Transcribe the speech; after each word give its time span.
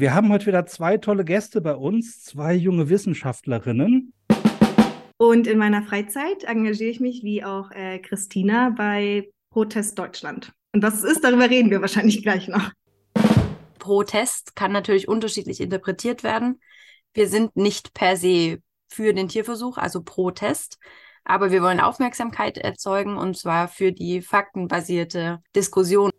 Wir 0.00 0.14
haben 0.14 0.32
heute 0.32 0.46
wieder 0.46 0.64
zwei 0.64 0.96
tolle 0.96 1.26
Gäste 1.26 1.60
bei 1.60 1.74
uns, 1.74 2.24
zwei 2.24 2.54
junge 2.54 2.88
Wissenschaftlerinnen. 2.88 4.14
Und 5.18 5.46
in 5.46 5.58
meiner 5.58 5.82
Freizeit 5.82 6.42
engagiere 6.44 6.88
ich 6.88 7.00
mich 7.00 7.22
wie 7.22 7.44
auch 7.44 7.70
äh, 7.72 7.98
Christina 7.98 8.70
bei 8.70 9.28
Protest 9.50 9.98
Deutschland. 9.98 10.54
Und 10.72 10.82
was 10.82 10.94
es 10.94 11.04
ist, 11.04 11.22
darüber 11.22 11.50
reden 11.50 11.70
wir 11.70 11.82
wahrscheinlich 11.82 12.22
gleich 12.22 12.48
noch. 12.48 12.70
Protest 13.78 14.56
kann 14.56 14.72
natürlich 14.72 15.06
unterschiedlich 15.06 15.60
interpretiert 15.60 16.24
werden. 16.24 16.62
Wir 17.12 17.28
sind 17.28 17.54
nicht 17.54 17.92
per 17.92 18.16
se 18.16 18.62
für 18.88 19.12
den 19.12 19.28
Tierversuch, 19.28 19.76
also 19.76 20.02
Protest, 20.02 20.78
aber 21.24 21.52
wir 21.52 21.60
wollen 21.60 21.78
Aufmerksamkeit 21.78 22.56
erzeugen 22.56 23.18
und 23.18 23.36
zwar 23.36 23.68
für 23.68 23.92
die 23.92 24.22
faktenbasierte 24.22 25.42
Diskussion. 25.54 26.09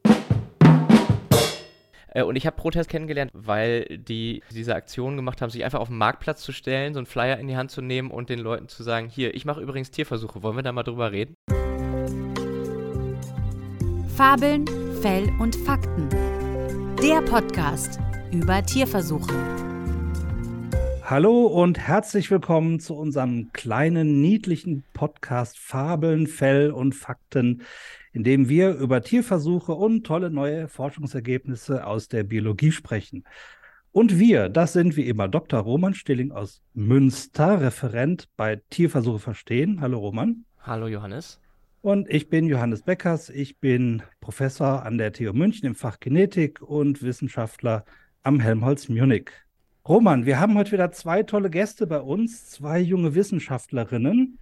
Äh, 2.13 2.23
und 2.23 2.35
ich 2.35 2.45
habe 2.45 2.55
Protest 2.55 2.89
kennengelernt, 2.89 3.31
weil 3.33 3.85
die 3.97 4.43
diese 4.51 4.75
Aktion 4.75 5.15
gemacht 5.15 5.41
haben, 5.41 5.49
sich 5.49 5.63
einfach 5.63 5.79
auf 5.79 5.87
den 5.87 5.97
Marktplatz 5.97 6.41
zu 6.41 6.51
stellen, 6.51 6.93
so 6.93 6.99
einen 6.99 7.05
Flyer 7.05 7.37
in 7.39 7.47
die 7.47 7.55
Hand 7.55 7.71
zu 7.71 7.81
nehmen 7.81 8.11
und 8.11 8.29
den 8.29 8.39
Leuten 8.39 8.67
zu 8.67 8.83
sagen, 8.83 9.07
hier, 9.07 9.33
ich 9.33 9.45
mache 9.45 9.61
übrigens 9.61 9.91
Tierversuche, 9.91 10.43
wollen 10.43 10.57
wir 10.57 10.63
da 10.63 10.71
mal 10.71 10.83
drüber 10.83 11.11
reden? 11.11 11.35
Fabeln, 14.15 14.65
Fell 15.01 15.31
und 15.39 15.55
Fakten. 15.55 16.09
Der 17.01 17.21
Podcast 17.21 17.99
über 18.31 18.63
Tierversuche. 18.63 19.33
Hallo 21.03 21.45
und 21.45 21.77
herzlich 21.79 22.29
willkommen 22.29 22.79
zu 22.79 22.95
unserem 22.95 23.51
kleinen, 23.51 24.21
niedlichen 24.21 24.83
Podcast 24.93 25.57
Fabeln, 25.59 26.27
Fell 26.27 26.71
und 26.71 26.93
Fakten, 26.93 27.63
in 28.13 28.23
dem 28.23 28.49
wir 28.49 28.75
über 28.75 29.01
Tierversuche 29.01 29.73
und 29.73 30.05
tolle 30.05 30.29
neue 30.29 30.67
Forschungsergebnisse 30.67 31.85
aus 31.85 32.07
der 32.07 32.23
Biologie 32.23 32.71
sprechen. 32.71 33.23
Und 33.91 34.19
wir, 34.19 34.47
das 34.47 34.73
sind 34.73 34.95
wie 34.95 35.07
immer 35.07 35.27
Dr. 35.27 35.59
Roman 35.59 35.93
Stilling 35.93 36.31
aus 36.31 36.61
Münster, 36.73 37.61
Referent 37.61 38.29
bei 38.37 38.61
Tierversuche 38.69 39.19
verstehen. 39.19 39.81
Hallo 39.81 39.99
Roman. 39.99 40.45
Hallo 40.59 40.87
Johannes. 40.87 41.41
Und 41.81 42.09
ich 42.09 42.29
bin 42.29 42.47
Johannes 42.47 42.83
Beckers. 42.83 43.29
Ich 43.29 43.59
bin 43.59 44.03
Professor 44.19 44.85
an 44.85 44.97
der 44.97 45.11
TU 45.11 45.33
München 45.33 45.65
im 45.65 45.75
Fach 45.75 45.99
Genetik 45.99 46.61
und 46.61 47.01
Wissenschaftler 47.01 47.83
am 48.23 48.39
Helmholtz 48.39 48.87
Munich. 48.87 49.31
Roman, 49.87 50.25
wir 50.27 50.39
haben 50.39 50.55
heute 50.57 50.73
wieder 50.73 50.91
zwei 50.91 51.23
tolle 51.23 51.49
Gäste 51.49 51.87
bei 51.87 51.99
uns, 51.99 52.49
zwei 52.49 52.79
junge 52.79 53.15
Wissenschaftlerinnen. 53.15 54.37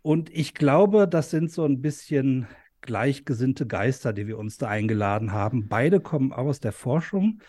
Und 0.00 0.30
ich 0.34 0.54
glaube, 0.54 1.06
das 1.06 1.30
sind 1.30 1.52
so 1.52 1.64
ein 1.66 1.82
bisschen 1.82 2.46
gleichgesinnte 2.88 3.66
Geister, 3.66 4.14
die 4.14 4.26
wir 4.26 4.38
uns 4.38 4.56
da 4.56 4.68
eingeladen 4.68 5.32
haben. 5.32 5.68
Beide 5.68 6.00
kommen 6.00 6.32
aus 6.32 6.58
der 6.58 6.72
Forschung. 6.72 7.42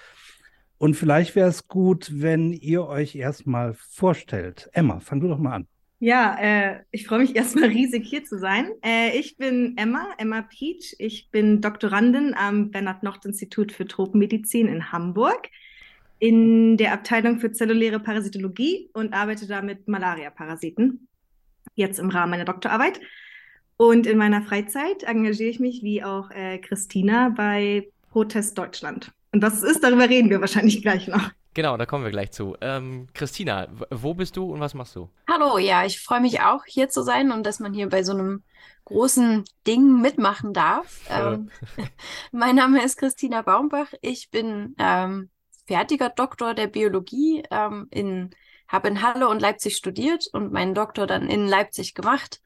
Und 0.78 0.96
vielleicht 0.96 1.36
wäre 1.36 1.48
es 1.48 1.70
gut, 1.70 2.12
wenn 2.14 2.52
ihr 2.52 2.86
euch 2.86 3.16
erstmal 3.16 3.74
vorstellt. 3.74 4.70
Emma, 4.74 5.00
fang 5.00 5.22
du 5.22 5.30
doch 5.30 5.40
mal 5.40 5.54
an. 5.54 5.68
Ja, 6.00 6.38
äh, 6.40 6.82
ich 6.92 7.08
freue 7.08 7.20
mich 7.20 7.36
erstmal 7.38 7.70
riesig 7.70 8.06
hier 8.06 8.26
zu 8.26 8.38
sein. 8.38 8.70
Äh, 8.84 9.18
ich 9.18 9.38
bin 9.38 9.78
Emma, 9.78 10.10
Emma 10.18 10.42
Peach. 10.42 10.96
Ich 11.00 11.32
bin 11.32 11.62
Doktorandin 11.62 12.34
am 12.34 12.70
Bernhard-Nocht-Institut 12.72 13.72
für 13.72 13.88
Tropenmedizin 13.88 14.68
in 14.68 14.92
Hamburg 14.92 15.50
in 16.20 16.76
der 16.76 16.92
Abteilung 16.92 17.40
für 17.40 17.54
zelluläre 17.54 18.02
Parasitologie 18.02 18.90
und 18.92 19.14
arbeite 19.14 19.48
da 19.48 19.62
mit 19.62 19.88
Malaria-Parasiten. 19.88 21.08
Jetzt 21.76 21.98
im 21.98 22.10
Rahmen 22.10 22.32
meiner 22.32 22.44
Doktorarbeit. 22.44 23.00
Und 23.82 24.08
in 24.08 24.18
meiner 24.18 24.42
Freizeit 24.42 25.04
engagiere 25.04 25.50
ich 25.50 25.62
mich 25.62 25.84
wie 25.84 26.04
auch 26.04 26.32
äh, 26.32 26.58
Christina 26.58 27.30
bei 27.30 27.88
Protest 28.12 28.58
Deutschland. 28.58 29.14
Und 29.32 29.42
was 29.42 29.54
es 29.54 29.64
ist, 29.64 29.84
darüber 29.86 30.10
reden 30.10 30.30
wir 30.30 30.42
wahrscheinlich 30.42 30.82
gleich 30.82 31.08
noch. 31.08 31.32
Genau, 31.54 31.78
da 31.78 31.86
kommen 31.86 32.04
wir 32.04 32.12
gleich 32.12 32.32
zu. 32.32 32.58
Ähm, 32.60 33.08
Christina, 33.14 33.70
wo 33.90 34.14
bist 34.14 34.36
du 34.36 34.52
und 34.52 34.60
was 34.60 34.74
machst 34.74 34.98
du? 34.98 35.10
Hallo, 35.30 35.58
ja, 35.60 35.86
ich 35.86 36.02
freue 36.02 36.20
mich 36.20 36.42
auch 36.42 36.66
hier 36.66 36.90
zu 36.90 37.04
sein 37.04 37.32
und 37.32 37.46
dass 37.46 37.62
man 37.62 37.74
hier 37.74 37.88
bei 37.88 38.04
so 38.04 38.12
einem 38.12 38.44
großen 38.84 39.46
Ding 39.66 40.02
mitmachen 40.02 40.54
darf. 40.54 41.00
Ähm, 41.10 41.50
mein 42.34 42.58
Name 42.58 42.84
ist 42.84 42.98
Christina 42.98 43.44
Baumbach. 43.44 43.94
Ich 44.02 44.30
bin 44.30 44.76
ähm, 44.78 45.30
fertiger 45.68 46.10
Doktor 46.10 46.54
der 46.54 46.68
Biologie, 46.68 47.44
ähm, 47.50 47.88
in, 47.92 48.32
habe 48.68 48.90
in 48.90 49.02
Halle 49.02 49.30
und 49.30 49.40
Leipzig 49.42 49.78
studiert 49.78 50.28
und 50.34 50.52
meinen 50.52 50.76
Doktor 50.76 51.08
dann 51.08 51.30
in 51.30 51.48
Leipzig 51.48 51.94
gemacht. 51.94 52.42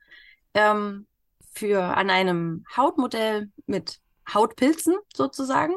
Ähm, 0.53 1.07
für 1.53 1.83
an 1.83 2.09
einem 2.09 2.65
Hautmodell 2.75 3.49
mit 3.65 3.99
Hautpilzen 4.31 4.95
sozusagen. 5.15 5.75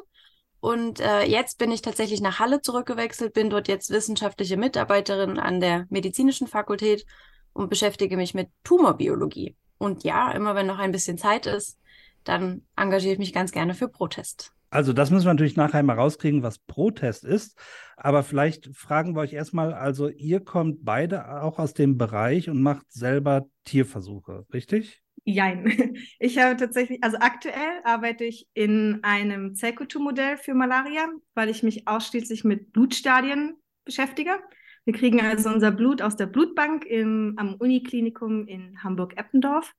Und 0.60 1.00
äh, 1.00 1.24
jetzt 1.24 1.58
bin 1.58 1.70
ich 1.70 1.82
tatsächlich 1.82 2.20
nach 2.20 2.40
Halle 2.40 2.60
zurückgewechselt, 2.60 3.34
bin 3.34 3.50
dort 3.50 3.68
jetzt 3.68 3.90
wissenschaftliche 3.90 4.56
Mitarbeiterin 4.56 5.38
an 5.38 5.60
der 5.60 5.86
medizinischen 5.90 6.46
Fakultät 6.46 7.04
und 7.52 7.70
beschäftige 7.70 8.16
mich 8.16 8.34
mit 8.34 8.48
Tumorbiologie. 8.64 9.54
Und 9.78 10.04
ja, 10.04 10.32
immer 10.32 10.54
wenn 10.54 10.66
noch 10.66 10.78
ein 10.78 10.92
bisschen 10.92 11.18
Zeit 11.18 11.46
ist, 11.46 11.78
dann 12.24 12.62
engagiere 12.74 13.12
ich 13.12 13.18
mich 13.18 13.32
ganz 13.32 13.52
gerne 13.52 13.74
für 13.74 13.88
Protest. 13.88 14.52
Also 14.70 14.92
das 14.92 15.10
müssen 15.10 15.26
wir 15.26 15.32
natürlich 15.32 15.56
nachher 15.56 15.82
mal 15.82 15.96
rauskriegen, 15.96 16.42
was 16.42 16.58
Protest 16.58 17.24
ist. 17.24 17.56
Aber 17.96 18.22
vielleicht 18.22 18.74
fragen 18.74 19.14
wir 19.14 19.20
euch 19.20 19.32
erstmal, 19.32 19.72
also 19.72 20.08
ihr 20.08 20.40
kommt 20.40 20.84
beide 20.84 21.42
auch 21.42 21.58
aus 21.58 21.72
dem 21.72 21.96
Bereich 21.96 22.50
und 22.50 22.60
macht 22.60 22.90
selber 22.90 23.46
Tierversuche, 23.64 24.44
richtig? 24.52 25.02
Jein. 25.26 25.66
Ich 26.20 26.38
habe 26.38 26.56
tatsächlich, 26.56 27.02
also 27.02 27.18
aktuell 27.18 27.80
arbeite 27.84 28.24
ich 28.24 28.48
in 28.54 29.00
einem 29.02 29.54
Zellkulturmodell 29.54 30.36
für 30.36 30.54
Malaria, 30.54 31.08
weil 31.34 31.50
ich 31.50 31.62
mich 31.62 31.88
ausschließlich 31.88 32.44
mit 32.44 32.72
Blutstadien 32.72 33.56
beschäftige. 33.84 34.38
Wir 34.84 34.94
kriegen 34.94 35.20
also 35.20 35.50
unser 35.50 35.72
Blut 35.72 36.00
aus 36.00 36.16
der 36.16 36.26
Blutbank 36.26 36.84
im, 36.84 37.34
am 37.38 37.54
Uniklinikum 37.54 38.46
in 38.46 38.82
Hamburg-Eppendorf 38.84 39.74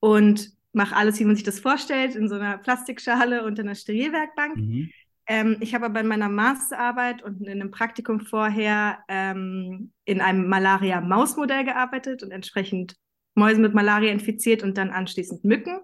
und 0.00 0.50
mache 0.72 0.96
alles, 0.96 1.20
wie 1.20 1.24
man 1.24 1.36
sich 1.36 1.44
das 1.44 1.60
vorstellt, 1.60 2.16
in 2.16 2.28
so 2.28 2.36
einer 2.36 2.56
Plastikschale 2.56 3.44
unter 3.44 3.62
einer 3.62 3.74
Sterilwerkbank. 3.74 4.56
Mhm. 4.56 4.90
Ähm, 5.26 5.56
ich 5.60 5.74
habe 5.74 5.86
aber 5.86 6.00
in 6.00 6.06
meiner 6.06 6.30
Masterarbeit 6.30 7.22
und 7.22 7.42
in 7.42 7.50
einem 7.50 7.70
Praktikum 7.70 8.20
vorher 8.20 9.00
ähm, 9.08 9.92
in 10.06 10.22
einem 10.22 10.48
Malaria-Mausmodell 10.48 11.64
gearbeitet 11.64 12.22
und 12.22 12.30
entsprechend 12.30 12.96
Mäuse 13.34 13.60
mit 13.60 13.74
Malaria 13.74 14.12
infiziert 14.12 14.62
und 14.62 14.76
dann 14.76 14.90
anschließend 14.90 15.44
Mücken. 15.44 15.80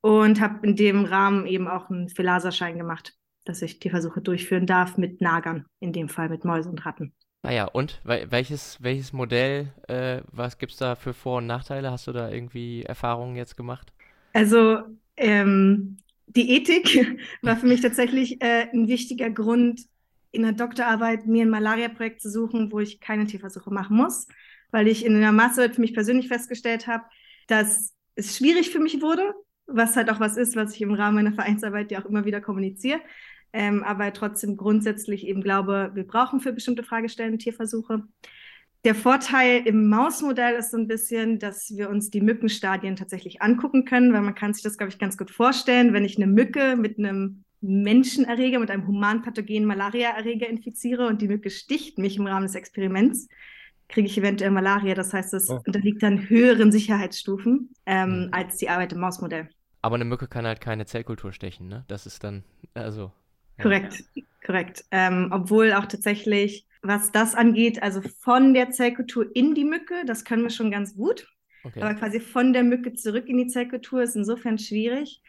Und 0.00 0.40
habe 0.40 0.64
in 0.66 0.76
dem 0.76 1.04
Rahmen 1.04 1.44
eben 1.46 1.66
auch 1.66 1.90
einen 1.90 2.08
Philaserschein 2.08 2.78
gemacht, 2.78 3.14
dass 3.44 3.62
ich 3.62 3.80
die 3.80 3.90
Versuche 3.90 4.20
durchführen 4.20 4.64
darf 4.64 4.96
mit 4.96 5.20
Nagern, 5.20 5.66
in 5.80 5.92
dem 5.92 6.08
Fall 6.08 6.28
mit 6.28 6.44
Mäusen 6.44 6.70
und 6.70 6.86
Ratten. 6.86 7.12
Naja, 7.42 7.64
und 7.64 8.00
welches, 8.04 8.80
welches 8.80 9.12
Modell, 9.12 9.72
äh, 9.88 10.22
was 10.30 10.58
gibt 10.58 10.72
es 10.72 10.78
da 10.78 10.94
für 10.94 11.14
Vor- 11.14 11.38
und 11.38 11.46
Nachteile? 11.46 11.90
Hast 11.90 12.06
du 12.06 12.12
da 12.12 12.30
irgendwie 12.30 12.82
Erfahrungen 12.82 13.36
jetzt 13.36 13.56
gemacht? 13.56 13.92
Also 14.32 14.82
ähm, 15.16 15.96
die 16.26 16.56
Ethik 16.56 17.18
war 17.42 17.56
für 17.56 17.66
mich 17.66 17.80
tatsächlich 17.80 18.40
äh, 18.42 18.68
ein 18.72 18.86
wichtiger 18.86 19.30
Grund, 19.30 19.82
in 20.30 20.42
der 20.42 20.52
Doktorarbeit 20.52 21.26
mir 21.26 21.42
ein 21.42 21.50
Malaria-Projekt 21.50 22.20
zu 22.20 22.30
suchen, 22.30 22.70
wo 22.70 22.80
ich 22.80 23.00
keine 23.00 23.26
Tierversuche 23.26 23.72
machen 23.72 23.96
muss 23.96 24.28
weil 24.70 24.88
ich 24.88 25.04
in 25.04 25.20
der 25.20 25.32
Masterarbeit 25.32 25.74
für 25.76 25.80
mich 25.80 25.94
persönlich 25.94 26.28
festgestellt 26.28 26.86
habe, 26.86 27.04
dass 27.46 27.94
es 28.14 28.36
schwierig 28.36 28.70
für 28.70 28.80
mich 28.80 29.00
wurde, 29.00 29.32
was 29.66 29.96
halt 29.96 30.10
auch 30.10 30.20
was 30.20 30.36
ist, 30.36 30.56
was 30.56 30.74
ich 30.74 30.82
im 30.82 30.92
Rahmen 30.92 31.16
meiner 31.16 31.32
Vereinsarbeit 31.32 31.90
ja 31.90 32.00
auch 32.00 32.06
immer 32.06 32.24
wieder 32.24 32.40
kommuniziere. 32.40 33.00
Ähm, 33.52 33.82
aber 33.82 34.12
trotzdem 34.12 34.56
grundsätzlich 34.56 35.26
eben 35.26 35.42
glaube, 35.42 35.92
wir 35.94 36.06
brauchen 36.06 36.40
für 36.40 36.52
bestimmte 36.52 36.82
Fragestellen 36.82 37.38
Tierversuche. 37.38 38.02
Der 38.84 38.94
Vorteil 38.94 39.62
im 39.66 39.88
Mausmodell 39.88 40.54
ist 40.54 40.70
so 40.70 40.76
ein 40.76 40.86
bisschen, 40.86 41.38
dass 41.38 41.74
wir 41.74 41.90
uns 41.90 42.10
die 42.10 42.20
Mückenstadien 42.20 42.94
tatsächlich 42.94 43.42
angucken 43.42 43.84
können, 43.84 44.12
weil 44.12 44.20
man 44.20 44.34
kann 44.34 44.54
sich 44.54 44.62
das, 44.62 44.76
glaube 44.76 44.92
ich, 44.92 44.98
ganz 44.98 45.16
gut 45.16 45.30
vorstellen, 45.30 45.92
wenn 45.92 46.04
ich 46.04 46.16
eine 46.16 46.26
Mücke 46.26 46.76
mit 46.76 46.98
einem 46.98 47.44
Menschenerreger, 47.60 48.60
mit 48.60 48.70
einem 48.70 48.86
humanpathogenen 48.86 49.64
Malariaerreger 49.64 50.48
infiziere 50.48 51.06
und 51.08 51.20
die 51.20 51.28
Mücke 51.28 51.50
sticht 51.50 51.98
mich 51.98 52.18
im 52.18 52.26
Rahmen 52.26 52.46
des 52.46 52.54
Experiments, 52.54 53.28
kriege 53.88 54.06
ich 54.06 54.18
eventuell 54.18 54.50
Malaria. 54.50 54.94
Das 54.94 55.12
heißt, 55.12 55.34
es 55.34 55.48
oh. 55.48 55.60
unterliegt 55.66 56.02
dann 56.02 56.28
höheren 56.28 56.70
Sicherheitsstufen 56.70 57.70
ähm, 57.86 58.26
mhm. 58.26 58.28
als 58.32 58.56
die 58.56 58.68
Arbeit 58.68 58.92
im 58.92 59.00
Mausmodell. 59.00 59.48
Aber 59.82 59.94
eine 59.94 60.04
Mücke 60.04 60.28
kann 60.28 60.46
halt 60.46 60.60
keine 60.60 60.86
Zellkultur 60.86 61.32
stechen, 61.32 61.68
ne? 61.68 61.84
Das 61.88 62.06
ist 62.06 62.24
dann, 62.24 62.44
also. 62.74 63.12
Ja. 63.56 63.62
Korrekt, 63.62 64.04
korrekt. 64.44 64.84
Ähm, 64.90 65.28
obwohl 65.32 65.72
auch 65.72 65.86
tatsächlich, 65.86 66.66
was 66.82 67.10
das 67.12 67.34
angeht, 67.34 67.82
also 67.82 68.02
von 68.02 68.54
der 68.54 68.70
Zellkultur 68.70 69.26
in 69.34 69.54
die 69.54 69.64
Mücke, 69.64 70.04
das 70.06 70.24
können 70.24 70.42
wir 70.42 70.50
schon 70.50 70.70
ganz 70.70 70.94
gut. 70.94 71.28
Okay. 71.64 71.80
Aber 71.82 71.94
quasi 71.94 72.20
von 72.20 72.52
der 72.52 72.62
Mücke 72.62 72.94
zurück 72.94 73.28
in 73.28 73.36
die 73.38 73.48
Zellkultur 73.48 74.02
ist 74.02 74.16
insofern 74.16 74.58
schwierig, 74.58 75.22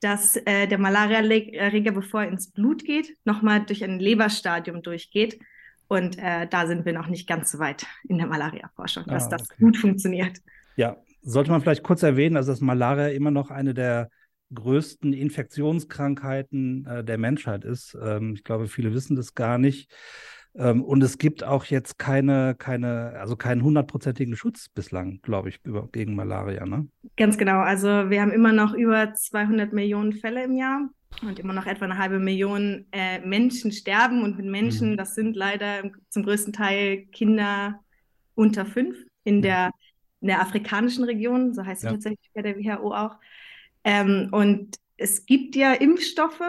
dass 0.00 0.36
äh, 0.36 0.66
der 0.66 0.78
Malariaerreger, 0.78 1.92
bevor 1.92 2.22
er 2.22 2.28
ins 2.28 2.50
Blut 2.50 2.84
geht, 2.84 3.16
nochmal 3.24 3.64
durch 3.64 3.84
ein 3.84 3.98
Leberstadium 3.98 4.82
durchgeht 4.82 5.38
und 5.92 6.18
äh, 6.18 6.46
da 6.48 6.66
sind 6.66 6.86
wir 6.86 6.94
noch 6.94 7.08
nicht 7.08 7.28
ganz 7.28 7.52
so 7.52 7.58
weit 7.58 7.86
in 8.08 8.16
der 8.16 8.26
Malaria-Forschung, 8.26 9.04
dass 9.06 9.24
ah, 9.24 9.26
okay. 9.26 9.36
das 9.38 9.58
gut 9.58 9.76
funktioniert. 9.76 10.38
Ja, 10.76 10.96
sollte 11.20 11.50
man 11.50 11.60
vielleicht 11.60 11.82
kurz 11.82 12.02
erwähnen, 12.02 12.38
also 12.38 12.50
dass 12.50 12.62
Malaria 12.62 13.08
immer 13.08 13.30
noch 13.30 13.50
eine 13.50 13.74
der 13.74 14.08
größten 14.54 15.12
Infektionskrankheiten 15.12 16.86
äh, 16.86 17.04
der 17.04 17.18
Menschheit 17.18 17.66
ist. 17.66 17.94
Ähm, 18.02 18.34
ich 18.34 18.42
glaube, 18.42 18.68
viele 18.68 18.94
wissen 18.94 19.16
das 19.16 19.34
gar 19.34 19.58
nicht. 19.58 19.90
Ähm, 20.54 20.82
und 20.82 21.02
es 21.02 21.18
gibt 21.18 21.44
auch 21.44 21.66
jetzt 21.66 21.98
keine, 21.98 22.54
keine, 22.54 23.18
also 23.20 23.36
keinen 23.36 23.62
hundertprozentigen 23.62 24.34
Schutz 24.34 24.70
bislang, 24.70 25.20
glaube 25.20 25.50
ich, 25.50 25.60
über, 25.62 25.88
gegen 25.92 26.14
Malaria. 26.14 26.64
Ne? 26.64 26.88
Ganz 27.18 27.36
genau. 27.36 27.60
Also 27.60 28.08
wir 28.08 28.22
haben 28.22 28.32
immer 28.32 28.52
noch 28.52 28.72
über 28.72 29.12
200 29.12 29.74
Millionen 29.74 30.14
Fälle 30.14 30.44
im 30.44 30.56
Jahr 30.56 30.88
und 31.20 31.38
immer 31.38 31.52
noch 31.52 31.66
etwa 31.66 31.84
eine 31.84 31.98
halbe 31.98 32.18
Million 32.18 32.86
äh, 32.92 33.20
Menschen 33.20 33.72
sterben. 33.72 34.22
Und 34.22 34.36
mit 34.36 34.46
Menschen, 34.46 34.92
mhm. 34.92 34.96
das 34.96 35.14
sind 35.14 35.36
leider 35.36 35.90
zum 36.08 36.24
größten 36.24 36.52
Teil 36.52 37.06
Kinder 37.12 37.80
unter 38.34 38.64
fünf 38.64 38.96
in 39.24 39.42
der, 39.42 39.70
in 40.20 40.28
der 40.28 40.40
afrikanischen 40.40 41.04
Region, 41.04 41.52
so 41.54 41.64
heißt 41.64 41.82
ja. 41.82 41.90
es 41.90 41.94
tatsächlich 41.94 42.30
bei 42.34 42.42
der 42.42 42.56
WHO 42.56 42.94
auch. 42.94 43.16
Ähm, 43.84 44.28
und 44.32 44.76
es 44.96 45.26
gibt 45.26 45.56
ja 45.56 45.72
Impfstoffe. 45.72 46.40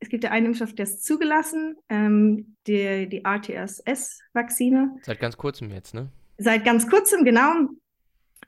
Es 0.00 0.08
gibt 0.08 0.24
ja 0.24 0.30
einen 0.30 0.46
Impfstoff, 0.46 0.74
der 0.74 0.84
ist 0.84 1.04
zugelassen, 1.04 1.76
ähm, 1.88 2.56
die, 2.66 3.08
die 3.08 3.24
RTSS-Vakzine. 3.24 4.96
Seit 5.02 5.20
ganz 5.20 5.36
kurzem 5.36 5.70
jetzt, 5.70 5.94
ne? 5.94 6.10
Seit 6.36 6.64
ganz 6.64 6.88
kurzem, 6.88 7.24
genau. 7.24 7.68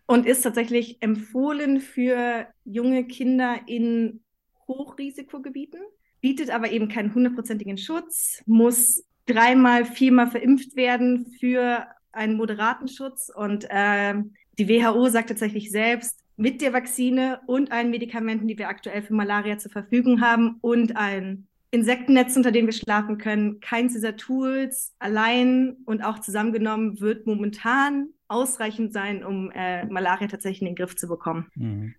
Und 0.07 0.27
ist 0.27 0.43
tatsächlich 0.43 1.03
empfohlen 1.03 1.81
für 1.81 2.47
junge 2.65 3.07
Kinder 3.07 3.61
in 3.67 4.21
Hochrisikogebieten, 4.69 5.81
bietet 6.21 6.51
aber 6.51 6.71
eben 6.71 6.89
keinen 6.89 7.15
hundertprozentigen 7.15 7.79
Schutz, 7.79 8.43
muss 8.47 9.05
dreimal, 9.27 9.85
viermal 9.85 10.31
verimpft 10.31 10.77
werden 10.77 11.27
für 11.39 11.87
einen 12.13 12.37
moderaten 12.37 12.89
Schutz. 12.89 13.31
Und 13.35 13.67
äh, 13.69 14.15
die 14.59 14.69
WHO 14.69 15.09
sagt 15.09 15.29
tatsächlich 15.29 15.71
selbst, 15.71 16.21
mit 16.37 16.61
der 16.61 16.73
Vakzine 16.73 17.41
und 17.47 17.73
allen 17.73 17.91
Medikamenten, 17.91 18.47
die 18.47 18.59
wir 18.59 18.69
aktuell 18.69 19.03
für 19.03 19.15
Malaria 19.15 19.59
zur 19.59 19.71
Verfügung 19.71 20.21
haben 20.21 20.59
und 20.61 20.97
ein 20.97 21.47
Insektennetz, 21.71 22.37
unter 22.37 22.53
dem 22.53 22.67
wir 22.67 22.73
schlafen 22.73 23.19
können, 23.19 23.61
keins 23.61 23.95
dieser 23.95 24.17
Tools 24.17 24.95
allein 24.99 25.77
und 25.85 26.03
auch 26.03 26.21
zusammengenommen 26.21 27.01
wird 27.01 27.27
momentan 27.27 28.09
ausreichend 28.29 28.93
sein, 28.93 29.25
um 29.25 29.51
äh, 29.53 29.85
Malaria 29.87 30.29
tatsächlich 30.29 30.63
in 30.63 30.69
den 30.69 30.77
Griff 30.77 30.97
zu 30.97 31.09
bekommen. 31.09 31.51
Mhm. 31.55 31.95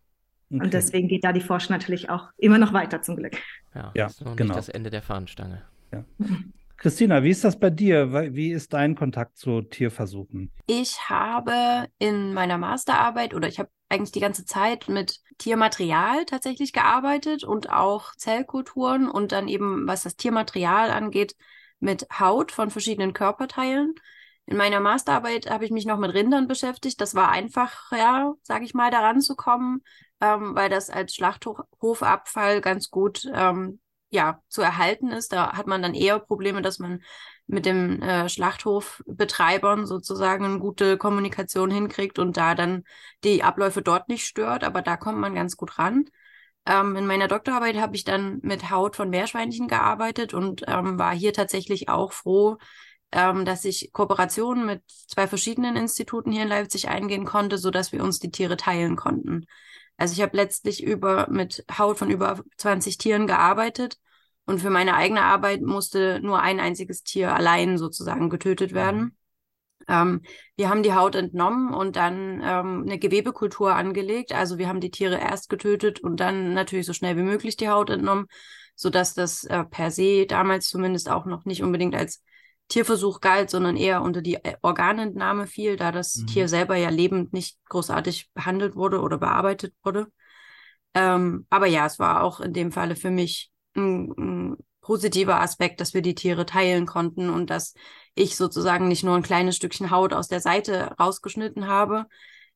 Okay. 0.49 0.63
Und 0.63 0.73
deswegen 0.73 1.07
geht 1.07 1.23
da 1.23 1.33
die 1.33 1.41
Forschung 1.41 1.75
natürlich 1.75 2.09
auch 2.09 2.29
immer 2.37 2.57
noch 2.57 2.73
weiter 2.73 3.01
zum 3.01 3.17
Glück. 3.17 3.37
Ja, 3.75 3.91
ja 3.93 4.05
das 4.05 4.13
ist 4.13 4.25
noch 4.25 4.35
genau. 4.35 4.55
nicht 4.55 4.59
das 4.59 4.69
Ende 4.69 4.89
der 4.89 5.01
Fahnenstange. 5.01 5.61
Ja. 5.91 6.05
Christina, 6.77 7.23
wie 7.23 7.31
ist 7.31 7.43
das 7.43 7.59
bei 7.59 7.71
dir? 7.71 8.13
Wie 8.35 8.51
ist 8.51 8.71
dein 8.71 8.95
Kontakt 8.95 9.37
zu 9.37 9.61
Tierversuchen? 9.61 10.51
Ich 10.67 11.09
habe 11.09 11.87
in 11.97 12.35
meiner 12.35 12.59
Masterarbeit 12.59 13.33
oder 13.33 13.47
ich 13.47 13.57
habe 13.57 13.69
eigentlich 13.89 14.11
die 14.11 14.19
ganze 14.19 14.45
Zeit 14.45 14.87
mit 14.87 15.19
Tiermaterial 15.39 16.25
tatsächlich 16.25 16.73
gearbeitet 16.73 17.43
und 17.43 17.71
auch 17.71 18.13
Zellkulturen 18.15 19.09
und 19.09 19.31
dann 19.31 19.47
eben, 19.47 19.87
was 19.87 20.03
das 20.03 20.17
Tiermaterial 20.17 20.91
angeht, 20.91 21.35
mit 21.79 22.07
Haut 22.19 22.51
von 22.51 22.69
verschiedenen 22.69 23.13
Körperteilen. 23.13 23.95
In 24.45 24.57
meiner 24.57 24.79
Masterarbeit 24.79 25.49
habe 25.49 25.65
ich 25.65 25.71
mich 25.71 25.85
noch 25.85 25.97
mit 25.97 26.13
Rindern 26.13 26.47
beschäftigt. 26.47 27.01
Das 27.01 27.15
war 27.15 27.31
einfach, 27.31 27.91
ja, 27.91 28.33
sage 28.43 28.65
ich 28.65 28.73
mal, 28.73 28.91
daran 28.91 29.19
zu 29.19 29.35
kommen, 29.35 29.81
ähm, 30.21 30.55
weil 30.55 30.69
das 30.69 30.89
als 30.89 31.13
Schlachthofabfall 31.15 32.61
ganz 32.61 32.89
gut 32.89 33.25
ähm, 33.33 33.79
ja, 34.09 34.41
zu 34.47 34.61
erhalten 34.61 35.09
ist. 35.11 35.33
Da 35.33 35.53
hat 35.53 35.67
man 35.67 35.81
dann 35.81 35.93
eher 35.93 36.19
Probleme, 36.19 36.61
dass 36.61 36.79
man 36.79 37.01
mit 37.45 37.65
dem 37.65 38.01
äh, 38.01 38.29
Schlachthofbetreibern 38.29 39.85
sozusagen 39.85 40.45
eine 40.45 40.59
gute 40.59 40.97
Kommunikation 40.97 41.71
hinkriegt 41.71 42.19
und 42.19 42.37
da 42.37 42.55
dann 42.55 42.83
die 43.23 43.43
Abläufe 43.43 43.81
dort 43.81 44.09
nicht 44.09 44.25
stört, 44.25 44.63
aber 44.63 44.81
da 44.81 44.97
kommt 44.97 45.19
man 45.19 45.35
ganz 45.35 45.55
gut 45.55 45.79
ran. 45.79 46.05
Ähm, 46.65 46.95
in 46.97 47.07
meiner 47.07 47.29
Doktorarbeit 47.29 47.77
habe 47.77 47.95
ich 47.95 48.03
dann 48.03 48.39
mit 48.43 48.69
Haut 48.69 48.97
von 48.97 49.09
Meerschweinchen 49.09 49.67
gearbeitet 49.69 50.33
und 50.33 50.63
ähm, 50.67 50.99
war 50.99 51.15
hier 51.15 51.31
tatsächlich 51.33 51.87
auch 51.87 52.11
froh, 52.11 52.57
ähm, 53.13 53.45
dass 53.45 53.63
ich 53.63 53.93
Kooperationen 53.93 54.65
mit 54.65 54.83
zwei 55.07 55.27
verschiedenen 55.27 55.77
Instituten 55.77 56.31
hier 56.31 56.43
in 56.43 56.49
Leipzig 56.49 56.89
eingehen 56.89 57.25
konnte, 57.25 57.57
so 57.57 57.71
dass 57.71 57.93
wir 57.93 58.03
uns 58.03 58.19
die 58.19 58.31
Tiere 58.31 58.57
teilen 58.57 58.97
konnten. 58.97 59.45
Also 59.97 60.13
ich 60.13 60.21
habe 60.21 60.37
letztlich 60.37 60.83
über 60.83 61.27
mit 61.29 61.65
Haut 61.77 61.97
von 61.97 62.09
über 62.09 62.43
20 62.57 62.97
Tieren 62.97 63.27
gearbeitet 63.27 63.97
und 64.45 64.59
für 64.59 64.69
meine 64.69 64.95
eigene 64.95 65.23
Arbeit 65.23 65.61
musste 65.61 66.19
nur 66.21 66.39
ein 66.39 66.59
einziges 66.59 67.03
Tier 67.03 67.33
allein 67.33 67.77
sozusagen 67.77 68.29
getötet 68.29 68.73
werden. 68.73 68.99
Mhm. 68.99 69.11
Ähm, 69.87 70.21
wir 70.55 70.69
haben 70.69 70.83
die 70.83 70.93
Haut 70.93 71.15
entnommen 71.15 71.73
und 71.73 71.95
dann 71.95 72.41
ähm, 72.43 72.83
eine 72.85 72.99
Gewebekultur 72.99 73.75
angelegt. 73.75 74.33
Also 74.33 74.57
wir 74.57 74.67
haben 74.67 74.81
die 74.81 74.91
Tiere 74.91 75.17
erst 75.17 75.49
getötet 75.49 75.99
und 75.99 76.19
dann 76.19 76.53
natürlich 76.53 76.85
so 76.85 76.93
schnell 76.93 77.17
wie 77.17 77.23
möglich 77.23 77.57
die 77.57 77.69
Haut 77.69 77.89
entnommen, 77.89 78.27
sodass 78.75 79.13
das 79.13 79.43
äh, 79.45 79.63
per 79.63 79.91
se 79.91 80.25
damals 80.25 80.69
zumindest 80.69 81.09
auch 81.09 81.25
noch 81.25 81.45
nicht 81.45 81.63
unbedingt 81.63 81.95
als 81.95 82.21
Tierversuch 82.67 83.21
galt, 83.21 83.49
sondern 83.49 83.77
eher 83.77 84.01
unter 84.01 84.21
die 84.21 84.35
äh, 84.35 84.55
Organentnahme 84.61 85.47
fiel, 85.47 85.77
da 85.77 85.91
das 85.91 86.15
mhm. 86.15 86.27
Tier 86.27 86.49
selber 86.49 86.75
ja 86.75 86.89
lebend 86.89 87.33
nicht 87.33 87.57
großartig 87.69 88.31
behandelt 88.33 88.75
wurde 88.75 89.01
oder 89.01 89.17
bearbeitet 89.17 89.73
wurde. 89.83 90.07
Ähm, 90.93 91.45
aber 91.49 91.67
ja, 91.67 91.85
es 91.85 91.99
war 91.99 92.23
auch 92.23 92.39
in 92.39 92.53
dem 92.53 92.71
Falle 92.71 92.95
für 92.95 93.11
mich 93.11 93.51
ein, 93.75 94.11
ein 94.17 94.57
positiver 94.81 95.41
Aspekt, 95.41 95.79
dass 95.81 95.93
wir 95.93 96.01
die 96.01 96.15
Tiere 96.15 96.45
teilen 96.45 96.85
konnten 96.85 97.29
und 97.29 97.49
dass 97.49 97.73
ich 98.15 98.35
sozusagen 98.35 98.87
nicht 98.87 99.03
nur 99.03 99.15
ein 99.15 99.23
kleines 99.23 99.55
Stückchen 99.55 99.91
Haut 99.91 100.13
aus 100.13 100.27
der 100.27 100.39
Seite 100.39 100.95
rausgeschnitten 100.99 101.67
habe. 101.67 102.05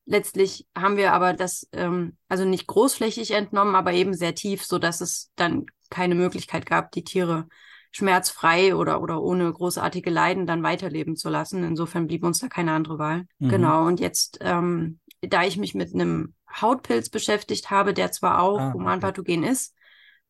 Letztlich 0.04 0.66
haben 0.76 0.96
wir 0.96 1.12
aber 1.12 1.34
das, 1.34 1.68
ähm, 1.72 2.16
also 2.28 2.44
nicht 2.44 2.66
großflächig 2.66 3.30
entnommen, 3.32 3.76
aber 3.76 3.92
eben 3.92 4.14
sehr 4.14 4.34
tief, 4.34 4.64
so 4.64 4.78
dass 4.78 5.00
es 5.00 5.30
dann 5.36 5.66
keine 5.90 6.14
Möglichkeit 6.14 6.66
gab, 6.66 6.90
die 6.92 7.04
Tiere 7.04 7.46
schmerzfrei 7.92 8.74
oder, 8.74 9.02
oder 9.02 9.22
ohne 9.22 9.52
großartige 9.52 10.10
Leiden 10.10 10.46
dann 10.46 10.62
weiterleben 10.62 11.14
zu 11.14 11.28
lassen. 11.28 11.62
Insofern 11.62 12.06
blieb 12.06 12.24
uns 12.24 12.38
da 12.38 12.48
keine 12.48 12.72
andere 12.72 12.98
Wahl. 12.98 13.26
Mhm. 13.38 13.48
Genau. 13.48 13.86
Und 13.86 14.00
jetzt, 14.00 14.38
ähm, 14.40 14.98
da 15.20 15.44
ich 15.44 15.58
mich 15.58 15.74
mit 15.74 15.94
einem 15.94 16.34
Hautpilz 16.60 17.10
beschäftigt 17.10 17.70
habe, 17.70 17.94
der 17.94 18.10
zwar 18.10 18.42
auch 18.42 18.58
ah, 18.58 18.72
humanpathogen 18.72 19.44
okay. 19.44 19.52
ist, 19.52 19.74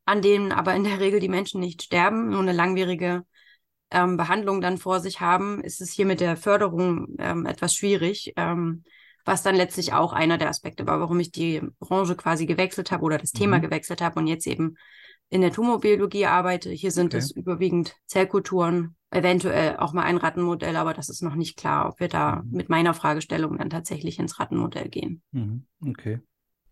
an 0.04 0.20
dem 0.22 0.50
aber 0.50 0.74
in 0.74 0.84
der 0.84 1.00
Regel 1.00 1.20
die 1.20 1.28
Menschen 1.28 1.60
nicht 1.60 1.82
sterben, 1.82 2.30
nur 2.30 2.40
eine 2.40 2.52
langwierige 2.52 3.24
ähm, 3.92 4.16
Behandlung 4.16 4.60
dann 4.60 4.78
vor 4.78 5.00
sich 5.00 5.20
haben, 5.20 5.62
ist 5.62 5.80
es 5.80 5.92
hier 5.92 6.06
mit 6.06 6.20
der 6.20 6.36
Förderung 6.36 7.14
ähm, 7.18 7.46
etwas 7.46 7.74
schwierig, 7.74 8.32
ähm, 8.36 8.82
was 9.24 9.44
dann 9.44 9.54
letztlich 9.54 9.92
auch 9.92 10.12
einer 10.12 10.38
der 10.38 10.48
Aspekte 10.48 10.86
war, 10.86 10.98
warum 10.98 11.20
ich 11.20 11.30
die 11.30 11.60
Branche 11.78 12.16
quasi 12.16 12.46
gewechselt 12.46 12.90
habe 12.90 13.04
oder 13.04 13.18
das 13.18 13.32
mhm. 13.34 13.38
Thema 13.38 13.58
gewechselt 13.60 14.00
habe 14.00 14.18
und 14.18 14.26
jetzt 14.26 14.48
eben 14.48 14.76
in 15.28 15.40
der 15.40 15.52
Tumorbiologie 15.52 16.26
arbeite. 16.26 16.70
Hier 16.70 16.90
sind 16.90 17.14
okay. 17.14 17.18
es 17.18 17.30
überwiegend 17.30 17.96
Zellkulturen, 18.06 18.96
eventuell 19.10 19.76
auch 19.76 19.92
mal 19.92 20.02
ein 20.02 20.16
Rattenmodell, 20.16 20.76
aber 20.76 20.94
das 20.94 21.08
ist 21.08 21.22
noch 21.22 21.34
nicht 21.34 21.56
klar, 21.56 21.88
ob 21.88 22.00
wir 22.00 22.08
da 22.08 22.36
mhm. 22.36 22.50
mit 22.50 22.68
meiner 22.68 22.94
Fragestellung 22.94 23.58
dann 23.58 23.70
tatsächlich 23.70 24.18
ins 24.18 24.38
Rattenmodell 24.38 24.88
gehen. 24.88 25.22
Mhm. 25.32 25.66
Okay. 25.86 26.20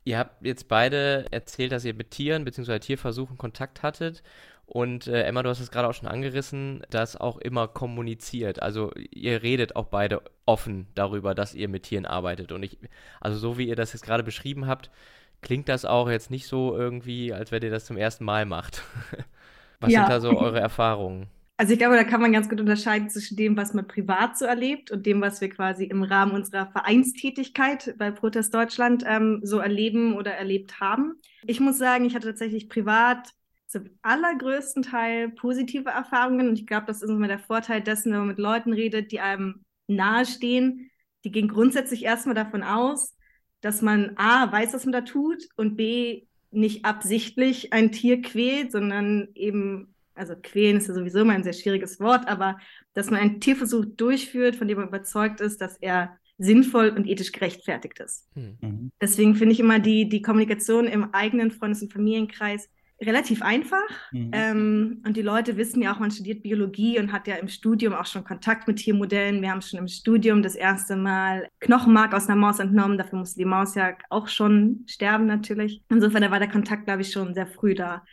Ihr 0.04 0.18
habt 0.18 0.44
jetzt 0.44 0.68
beide 0.68 1.26
erzählt, 1.30 1.72
dass 1.72 1.84
ihr 1.84 1.94
mit 1.94 2.10
Tieren 2.10 2.44
bzw. 2.44 2.78
Tierversuchen 2.78 3.36
Kontakt 3.36 3.82
hattet. 3.82 4.22
Und 4.64 5.08
äh, 5.08 5.24
Emma, 5.24 5.42
du 5.42 5.50
hast 5.50 5.60
es 5.60 5.70
gerade 5.70 5.88
auch 5.88 5.94
schon 5.94 6.08
angerissen, 6.08 6.82
dass 6.90 7.16
auch 7.16 7.38
immer 7.38 7.66
kommuniziert. 7.66 8.62
Also 8.62 8.92
ihr 8.94 9.42
redet 9.42 9.74
auch 9.74 9.86
beide 9.86 10.22
offen 10.46 10.86
darüber, 10.94 11.34
dass 11.34 11.54
ihr 11.54 11.68
mit 11.68 11.82
Tieren 11.82 12.06
arbeitet. 12.06 12.52
Und 12.52 12.62
ich, 12.62 12.78
also 13.20 13.36
so 13.36 13.58
wie 13.58 13.68
ihr 13.68 13.74
das 13.74 13.92
jetzt 13.92 14.02
gerade 14.02 14.22
beschrieben 14.22 14.68
habt, 14.68 14.90
klingt 15.42 15.68
das 15.68 15.84
auch 15.84 16.08
jetzt 16.08 16.30
nicht 16.30 16.46
so 16.46 16.76
irgendwie, 16.76 17.32
als 17.32 17.52
wenn 17.52 17.62
ihr 17.62 17.70
das 17.70 17.84
zum 17.84 17.96
ersten 17.96 18.24
Mal 18.24 18.46
macht. 18.46 18.82
Was 19.80 19.92
ja. 19.92 20.00
sind 20.00 20.10
da 20.10 20.20
so 20.20 20.38
eure 20.38 20.60
Erfahrungen? 20.60 21.28
Also 21.60 21.74
ich 21.74 21.78
glaube, 21.78 21.96
da 21.96 22.04
kann 22.04 22.22
man 22.22 22.32
ganz 22.32 22.48
gut 22.48 22.58
unterscheiden 22.58 23.10
zwischen 23.10 23.36
dem, 23.36 23.54
was 23.54 23.74
man 23.74 23.86
privat 23.86 24.38
so 24.38 24.46
erlebt 24.46 24.90
und 24.90 25.04
dem, 25.04 25.20
was 25.20 25.42
wir 25.42 25.50
quasi 25.50 25.84
im 25.84 26.02
Rahmen 26.02 26.32
unserer 26.32 26.70
Vereinstätigkeit 26.72 27.94
bei 27.98 28.10
Protest 28.10 28.54
Deutschland 28.54 29.04
ähm, 29.06 29.40
so 29.42 29.58
erleben 29.58 30.16
oder 30.16 30.32
erlebt 30.32 30.80
haben. 30.80 31.20
Ich 31.46 31.60
muss 31.60 31.76
sagen, 31.76 32.06
ich 32.06 32.14
hatte 32.14 32.28
tatsächlich 32.28 32.70
privat 32.70 33.28
zum 33.66 33.90
allergrößten 34.00 34.82
Teil 34.82 35.28
positive 35.28 35.90
Erfahrungen 35.90 36.48
und 36.48 36.58
ich 36.58 36.66
glaube, 36.66 36.86
das 36.86 37.02
ist 37.02 37.10
immer 37.10 37.28
der 37.28 37.38
Vorteil 37.38 37.82
dessen, 37.82 38.10
wenn 38.10 38.20
man 38.20 38.28
mit 38.28 38.38
Leuten 38.38 38.72
redet, 38.72 39.12
die 39.12 39.20
einem 39.20 39.62
nahestehen. 39.86 40.90
Die 41.24 41.30
gehen 41.30 41.48
grundsätzlich 41.48 42.04
erstmal 42.04 42.34
davon 42.34 42.62
aus, 42.62 43.18
dass 43.60 43.82
man 43.82 44.12
A, 44.16 44.50
weiß, 44.50 44.74
was 44.74 44.84
man 44.84 44.92
da 44.92 45.00
tut 45.02 45.48
und 45.56 45.76
B, 45.76 46.22
nicht 46.50 46.84
absichtlich 46.84 47.72
ein 47.72 47.92
Tier 47.92 48.22
quält, 48.22 48.72
sondern 48.72 49.28
eben, 49.34 49.94
also 50.14 50.34
quälen 50.40 50.78
ist 50.78 50.88
ja 50.88 50.94
sowieso 50.94 51.20
immer 51.20 51.32
ein 51.32 51.44
sehr 51.44 51.52
schwieriges 51.52 52.00
Wort, 52.00 52.26
aber 52.28 52.58
dass 52.94 53.10
man 53.10 53.20
einen 53.20 53.40
Tierversuch 53.40 53.84
durchführt, 53.96 54.56
von 54.56 54.66
dem 54.66 54.78
man 54.78 54.88
überzeugt 54.88 55.40
ist, 55.40 55.60
dass 55.60 55.76
er 55.76 56.16
sinnvoll 56.38 56.88
und 56.88 57.06
ethisch 57.06 57.32
gerechtfertigt 57.32 58.00
ist. 58.00 58.26
Hm. 58.34 58.58
Mhm. 58.60 58.92
Deswegen 59.00 59.36
finde 59.36 59.52
ich 59.52 59.60
immer 59.60 59.78
die, 59.78 60.08
die 60.08 60.22
Kommunikation 60.22 60.86
im 60.86 61.12
eigenen 61.14 61.50
Freundes- 61.50 61.82
und 61.82 61.92
Familienkreis 61.92 62.68
relativ 63.00 63.42
einfach. 63.42 63.88
Mhm. 64.12 64.30
Ähm, 64.32 65.02
und 65.06 65.16
die 65.16 65.22
Leute 65.22 65.56
wissen 65.56 65.82
ja 65.82 65.94
auch, 65.94 65.98
man 65.98 66.10
studiert 66.10 66.42
Biologie 66.42 66.98
und 66.98 67.12
hat 67.12 67.26
ja 67.26 67.36
im 67.36 67.48
Studium 67.48 67.94
auch 67.94 68.06
schon 68.06 68.24
Kontakt 68.24 68.68
mit 68.68 68.76
Tiermodellen. 68.76 69.40
Wir 69.40 69.50
haben 69.50 69.62
schon 69.62 69.78
im 69.78 69.88
Studium 69.88 70.42
das 70.42 70.54
erste 70.54 70.96
Mal 70.96 71.48
Knochenmark 71.60 72.14
aus 72.14 72.28
einer 72.28 72.36
Maus 72.36 72.58
entnommen. 72.58 72.98
Dafür 72.98 73.18
musste 73.18 73.38
die 73.38 73.46
Maus 73.46 73.74
ja 73.74 73.94
auch 74.10 74.28
schon 74.28 74.84
sterben 74.86 75.26
natürlich. 75.26 75.82
Insofern 75.88 76.22
da 76.22 76.30
war 76.30 76.38
der 76.38 76.50
Kontakt, 76.50 76.84
glaube 76.84 77.02
ich, 77.02 77.10
schon 77.10 77.34
sehr 77.34 77.46
früh 77.46 77.74
da. 77.74 78.04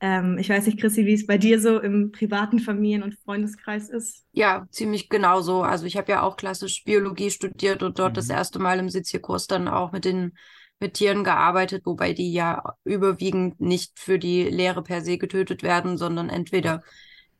Ähm, 0.00 0.38
ich 0.38 0.48
weiß 0.48 0.66
nicht, 0.66 0.78
Chrissy, 0.78 1.06
wie 1.06 1.14
es 1.14 1.26
bei 1.26 1.38
dir 1.38 1.60
so 1.60 1.80
im 1.80 2.12
privaten 2.12 2.60
Familien- 2.60 3.02
und 3.02 3.18
Freundeskreis 3.24 3.88
ist. 3.88 4.26
Ja, 4.32 4.66
ziemlich 4.70 5.08
genauso. 5.08 5.62
Also 5.62 5.86
ich 5.86 5.96
habe 5.96 6.12
ja 6.12 6.22
auch 6.22 6.36
klassisch 6.36 6.84
Biologie 6.84 7.30
studiert 7.30 7.82
und 7.82 7.98
dort 7.98 8.12
mhm. 8.12 8.16
das 8.16 8.30
erste 8.30 8.58
Mal 8.58 8.78
im 8.78 8.90
Sitzierkurs 8.90 9.46
dann 9.46 9.66
auch 9.66 9.90
mit 9.92 10.04
den 10.04 10.34
mit 10.80 10.94
Tieren 10.94 11.24
gearbeitet, 11.24 11.84
wobei 11.86 12.12
die 12.12 12.32
ja 12.32 12.74
überwiegend 12.84 13.60
nicht 13.60 13.98
für 13.98 14.18
die 14.18 14.44
Lehre 14.44 14.82
per 14.82 15.02
se 15.02 15.18
getötet 15.18 15.62
werden, 15.62 15.98
sondern 15.98 16.28
entweder 16.28 16.82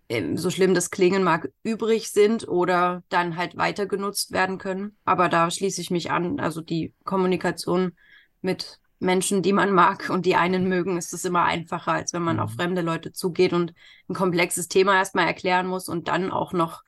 ähm, 0.08 0.36
so 0.36 0.50
schlimm 0.50 0.74
das 0.74 0.90
klingen 0.90 1.22
mag, 1.22 1.50
übrig 1.62 2.10
sind 2.10 2.48
oder 2.48 3.02
dann 3.08 3.36
halt 3.36 3.56
weiter 3.56 3.86
genutzt 3.86 4.32
werden 4.32 4.58
können. 4.58 4.96
Aber 5.04 5.28
da 5.28 5.50
schließe 5.50 5.80
ich 5.80 5.90
mich 5.90 6.10
an. 6.10 6.40
Also 6.40 6.60
die 6.60 6.94
Kommunikation 7.04 7.92
mit 8.40 8.80
Menschen, 9.00 9.42
die 9.42 9.52
man 9.52 9.72
mag 9.72 10.10
und 10.10 10.26
die 10.26 10.34
einen 10.34 10.68
mögen, 10.68 10.96
ist 10.96 11.12
es 11.12 11.24
immer 11.24 11.44
einfacher, 11.44 11.92
als 11.92 12.12
wenn 12.12 12.22
man 12.22 12.36
mhm. 12.36 12.42
auf 12.42 12.54
fremde 12.54 12.80
Leute 12.80 13.12
zugeht 13.12 13.52
und 13.52 13.74
ein 14.08 14.14
komplexes 14.14 14.68
Thema 14.68 14.94
erstmal 14.96 15.26
erklären 15.26 15.66
muss 15.66 15.88
und 15.88 16.08
dann 16.08 16.30
auch 16.30 16.52
noch 16.52 16.82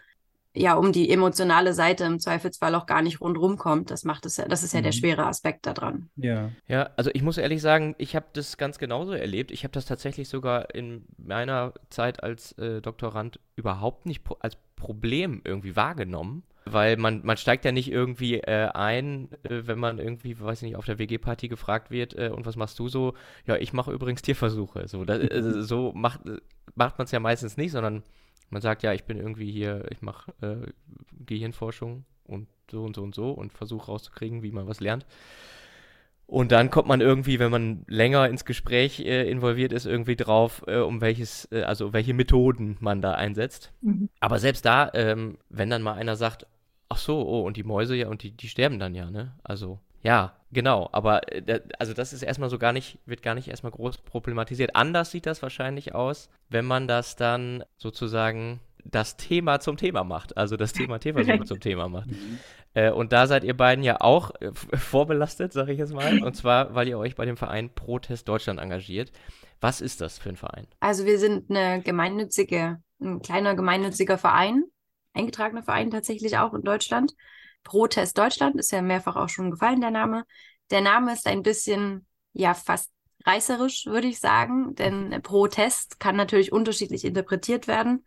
ja 0.54 0.75
um 0.75 0.92
die 0.92 1.11
emotionale 1.11 1.75
Seite 1.75 2.04
im 2.04 2.19
Zweifelsfall 2.19 2.75
auch 2.75 2.87
gar 2.87 3.02
nicht 3.02 3.21
rundrum 3.21 3.57
kommt. 3.57 3.90
Das 3.90 4.04
macht 4.04 4.26
es 4.26 4.37
ja, 4.37 4.49
das 4.49 4.62
ist 4.62 4.73
ja 4.73 4.80
mhm. 4.80 4.85
der 4.85 4.92
schwere 4.92 5.26
Aspekt 5.26 5.66
daran. 5.66 6.11
Ja. 6.16 6.50
Ja, 6.66 6.90
also 6.97 7.11
ich 7.14 7.23
muss 7.23 7.38
ehrlich 7.38 7.62
sagen, 7.62 7.95
ich 7.99 8.16
habe 8.16 8.26
das 8.33 8.57
ganz 8.57 8.78
genauso 8.78 9.12
erlebt. 9.12 9.50
Ich 9.50 9.64
habe 9.64 9.73
das 9.73 9.87
tatsächlich 9.87 10.28
sogar 10.28 10.75
in 10.75 11.04
meiner 11.19 11.75
Zeit 11.88 12.23
als 12.23 12.52
äh, 12.52 12.80
Doktorand 12.80 13.38
überhaupt 13.57 14.07
nicht 14.07 14.23
als 14.40 14.57
Problem 14.76 15.40
irgendwie 15.45 15.76
wahrgenommen. 15.76 16.42
Weil 16.66 16.99
man, 16.99 17.25
man 17.25 17.38
steigt 17.38 17.64
ja 17.64 17.73
nicht 17.73 17.90
irgendwie 17.90 18.35
äh, 18.35 18.69
ein, 18.75 19.30
äh, 19.45 19.66
wenn 19.66 19.78
man 19.78 19.99
irgendwie, 19.99 20.38
weiß 20.38 20.62
ich 20.62 20.69
nicht, 20.69 20.76
auf 20.76 20.85
der 20.85 20.99
WG-Party 20.99 21.49
gefragt 21.49 21.90
wird, 21.90 22.14
äh, 22.14 22.28
und 22.28 22.45
was 22.45 22.54
machst 22.57 22.78
du 22.78 22.88
so? 22.88 23.14
Ja, 23.47 23.57
ich 23.57 23.73
mache 23.73 23.90
übrigens 23.92 24.21
Tierversuche. 24.23 24.87
So, 24.87 25.04
das, 25.04 25.21
äh, 25.21 25.62
so 25.62 25.92
macht, 25.95 26.21
macht 26.75 26.99
man 26.99 27.07
es 27.07 27.12
ja 27.12 27.19
meistens 27.19 27.57
nicht, 27.57 27.73
sondern 27.73 28.02
man 28.50 28.62
sagt, 28.62 28.83
ja, 28.83 28.92
ich 28.92 29.04
bin 29.04 29.16
irgendwie 29.16 29.50
hier, 29.50 29.87
ich 29.90 30.02
mache 30.02 30.33
äh, 30.42 30.71
Gehirnforschung 31.25 32.04
und 32.25 32.49
so 32.71 32.85
und 32.85 32.97
so 32.97 33.02
und 33.02 33.14
so 33.14 33.30
und 33.30 33.52
versuche 33.52 33.87
rauszukriegen, 33.87 34.42
wie 34.42 34.52
man 34.52 34.66
was 34.66 34.80
lernt. 34.80 35.07
Und 36.26 36.52
dann 36.52 36.71
kommt 36.71 36.87
man 36.87 37.00
irgendwie, 37.00 37.40
wenn 37.40 37.50
man 37.50 37.85
länger 37.88 38.28
ins 38.28 38.45
Gespräch 38.45 39.00
äh, 39.00 39.28
involviert 39.28 39.73
ist, 39.73 39.85
irgendwie 39.85 40.14
drauf, 40.14 40.62
äh, 40.69 40.76
um 40.76 41.00
welches, 41.00 41.50
äh, 41.50 41.62
also 41.62 41.92
welche 41.92 42.14
Methoden 42.14 42.76
man 42.78 43.00
da 43.00 43.14
einsetzt. 43.14 43.73
Mhm. 43.80 44.09
Aber 44.21 44.38
selbst 44.38 44.64
da, 44.64 44.92
ähm, 44.95 45.38
wenn 45.49 45.71
dann 45.71 45.83
mal 45.83 45.95
einer 45.95 46.14
sagt, 46.14 46.47
ach 46.88 46.99
so, 46.99 47.26
oh, 47.26 47.42
und 47.42 47.57
die 47.57 47.64
Mäuse 47.64 47.97
ja, 47.97 48.07
und 48.07 48.23
die, 48.23 48.30
die 48.30 48.49
sterben 48.49 48.78
dann 48.78 48.95
ja, 48.95 49.11
ne? 49.11 49.33
Also, 49.42 49.80
ja, 50.02 50.35
genau. 50.52 50.88
Aber 50.92 51.33
äh, 51.33 51.61
also 51.78 51.95
das 51.95 52.12
ist 52.12 52.23
erstmal 52.23 52.50
so 52.50 52.59
gar 52.59 52.73
nicht, 52.73 52.99
wird 53.07 53.23
gar 53.23 53.35
nicht 53.35 53.49
erstmal 53.49 53.73
groß 53.73 53.99
problematisiert. 53.99 54.76
Anders 54.76 55.11
sieht 55.11 55.26
das 55.26 55.42
wahrscheinlich 55.42 55.95
aus, 55.95 56.28
wenn 56.49 56.64
man 56.64 56.88
das 56.88 57.16
dann 57.16 57.64
sozusagen 57.76 58.61
das 58.85 59.16
Thema 59.16 59.61
zum 59.61 59.76
Thema 59.76 60.04
macht, 60.04 60.37
also 60.37 60.57
das 60.57 60.73
Thema 60.73 60.99
Tierversuche 61.00 61.45
zum 61.45 61.61
Thema 61.61 61.88
macht. 61.88 62.11
Mhm. 62.11 62.38
Äh, 62.75 62.90
und 62.90 63.12
da 63.12 63.26
seid 63.26 63.45
ihr 63.45 63.57
beiden 63.57 63.85
ja 63.85 64.00
auch 64.00 64.30
äh, 64.40 64.52
vorbelastet, 64.76 65.52
sage 65.52 65.73
ich 65.73 65.78
jetzt 65.78 65.92
mal. 65.92 66.23
Und 66.23 66.35
zwar, 66.35 66.75
weil 66.75 66.88
ihr 66.88 66.99
euch 66.99 67.16
bei 67.16 67.25
dem 67.25 67.37
Verein 67.37 67.71
Protest 67.71 68.28
Deutschland 68.28 68.61
engagiert. 68.61 69.12
Was 69.61 69.80
ist 69.83 70.00
das 70.00 70.19
für 70.19 70.30
ein 70.30 70.37
Verein? 70.37 70.66
Also 70.80 71.04
wir 71.04 71.19
sind 71.19 71.50
eine 71.50 71.83
gemeinnützige, 71.83 72.83
ein 73.00 73.21
kleiner 73.21 73.54
gemeinnütziger 73.54 74.16
Verein, 74.16 74.64
eingetragener 75.12 75.62
Verein 75.62 75.90
tatsächlich 75.90 76.38
auch 76.38 76.54
in 76.54 76.62
Deutschland. 76.62 77.12
Protest 77.64 78.19
Deutschland 78.19 78.57
ist 78.57 78.73
ja 78.73 78.83
mehrfach 78.83 79.17
auch 79.17 79.29
schon 79.29 79.50
gefallen, 79.50 79.81
der 79.81 79.90
Name. 79.90 80.25
Der 80.71 80.81
Name 80.81 81.12
ist 81.12 81.26
ein 81.26 81.43
bisschen, 81.43 82.07
ja, 82.33 82.55
fast 82.55 82.90
reißerisch, 83.26 83.87
würde 83.87 84.09
ich 84.09 84.21
sagen, 84.21 84.75
denn 84.75 85.21
Protest 85.23 86.00
kann 86.00 86.17
natürlich 86.17 86.52
unterschiedlich 86.52 87.05
interpretiert 87.05 87.69
werden. 87.69 88.05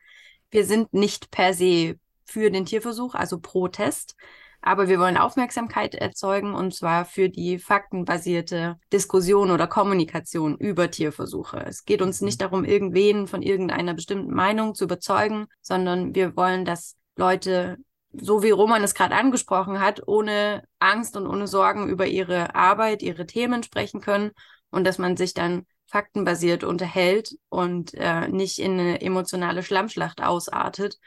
Wir 0.50 0.66
sind 0.66 0.94
nicht 0.94 1.32
per 1.32 1.54
se 1.54 2.00
für 2.26 2.50
den 2.50 2.66
Tierversuch, 2.66 3.16
also 3.16 3.40
Protest, 3.40 4.16
aber 4.62 4.88
wir 4.88 4.98
wollen 5.00 5.18
Aufmerksamkeit 5.18 5.94
erzeugen 5.94 6.56
und 6.56 6.74
zwar 6.74 7.06
für 7.06 7.30
die 7.30 7.60
faktenbasierte 7.60 8.80
Diskussion 8.94 9.52
oder 9.52 9.68
Kommunikation 9.68 10.58
über 10.58 10.90
Tierversuche. 10.90 11.66
Es 11.68 11.84
geht 11.84 12.02
uns 12.02 12.22
nicht 12.22 12.42
darum, 12.42 12.64
irgendwen 12.64 13.28
von 13.28 13.42
irgendeiner 13.42 13.94
bestimmten 13.94 14.34
Meinung 14.34 14.74
zu 14.74 14.86
überzeugen, 14.86 15.48
sondern 15.62 16.16
wir 16.16 16.38
wollen, 16.38 16.64
dass 16.64 16.96
Leute, 17.18 17.78
so 18.14 18.44
wie 18.44 18.52
Roman 18.52 18.84
es 18.84 18.94
gerade 18.94 19.16
angesprochen 19.16 19.80
hat, 19.80 20.08
ohne 20.08 20.64
Angst 20.80 21.18
und 21.18 21.28
ohne 21.28 21.48
Sorgen 21.48 21.90
über 21.90 22.06
ihre 22.06 22.56
Arbeit, 22.56 23.02
ihre 23.02 23.26
Themen 23.26 23.64
sprechen 23.64 24.02
können 24.02 24.32
und 24.70 24.86
dass 24.86 24.98
man 24.98 25.18
sich 25.18 25.34
dann 25.34 25.66
faktenbasiert 25.88 26.64
unterhält 26.64 27.36
und 27.50 27.94
äh, 27.94 28.28
nicht 28.28 28.60
in 28.60 28.80
eine 28.80 29.02
emotionale 29.02 29.62
Schlammschlacht 29.62 30.24
ausartet, 30.24 30.98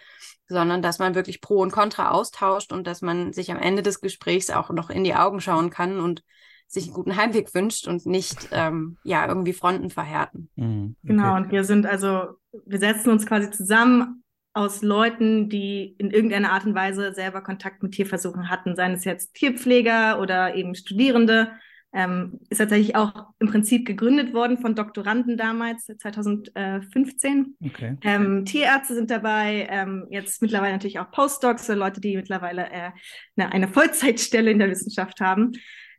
sondern 0.49 0.83
dass 0.83 0.99
man 0.99 1.15
wirklich 1.15 1.41
Pro 1.41 1.61
und 1.61 1.73
Contra 1.73 2.11
austauscht 2.11 2.73
und 2.73 2.87
dass 2.87 3.03
man 3.03 3.33
sich 3.33 3.51
am 3.51 3.59
Ende 3.59 3.83
des 3.83 4.01
Gesprächs 4.01 4.51
auch 4.51 4.71
noch 4.71 4.91
in 4.91 5.03
die 5.03 5.15
Augen 5.15 5.41
schauen 5.41 5.71
kann 5.71 5.99
und 5.99 6.23
sich 6.69 6.85
einen 6.85 6.95
guten 6.95 7.17
Heimweg 7.17 7.55
wünscht 7.55 7.87
und 7.87 8.07
nicht 8.07 8.49
ähm, 8.53 8.97
ja 9.03 9.27
irgendwie 9.27 9.53
Fronten 9.53 9.91
verhärten. 9.91 10.51
Mhm, 10.57 10.97
okay. 11.03 11.13
Genau, 11.15 11.37
und 11.37 11.51
wir 11.51 11.65
sind 11.65 11.87
also, 11.87 12.39
wir 12.65 12.79
setzen 12.79 13.11
uns 13.11 13.27
quasi 13.27 13.51
zusammen 13.51 14.25
aus 14.57 14.81
Leuten, 14.81 15.51
die 15.51 15.95
in 15.99 16.11
irgendeiner 16.11 16.53
Art 16.53 16.65
und 16.65 16.75
Weise 16.75 17.13
selber 17.13 17.43
Kontakt 17.43 17.83
mit 17.83 17.93
Tierversuchen 17.93 18.49
hatten, 18.49 18.75
seien 18.75 18.95
es 18.95 19.05
jetzt 19.05 19.35
Tierpfleger 19.35 20.19
oder 20.21 20.55
eben 20.55 20.75
Studierende 20.75 21.51
ähm, 21.93 22.41
ist 22.51 22.59
tatsächlich 22.59 22.97
auch 22.97 23.13
im 23.39 23.49
Prinzip 23.49 23.87
gegründet 23.87 24.35
worden 24.35 24.59
von 24.59 24.75
Doktoranden 24.75 25.37
damals, 25.37 25.87
2015. 25.87 27.57
Okay. 27.65 27.97
Ähm, 28.03 28.45
Tierärzte 28.45 28.95
sind 28.95 29.11
dabei, 29.11 29.67
ähm, 29.71 30.07
jetzt 30.11 30.43
mittlerweile 30.43 30.73
natürlich 30.73 30.99
auch 30.99 31.11
Postdocs, 31.11 31.67
so 31.67 31.75
Leute, 31.75 32.01
die 32.01 32.17
mittlerweile 32.17 32.71
äh, 32.71 32.91
eine, 33.37 33.53
eine 33.53 33.69
Vollzeitstelle 33.69 34.51
in 34.51 34.59
der 34.59 34.71
Wissenschaft 34.71 35.21
haben. 35.21 35.53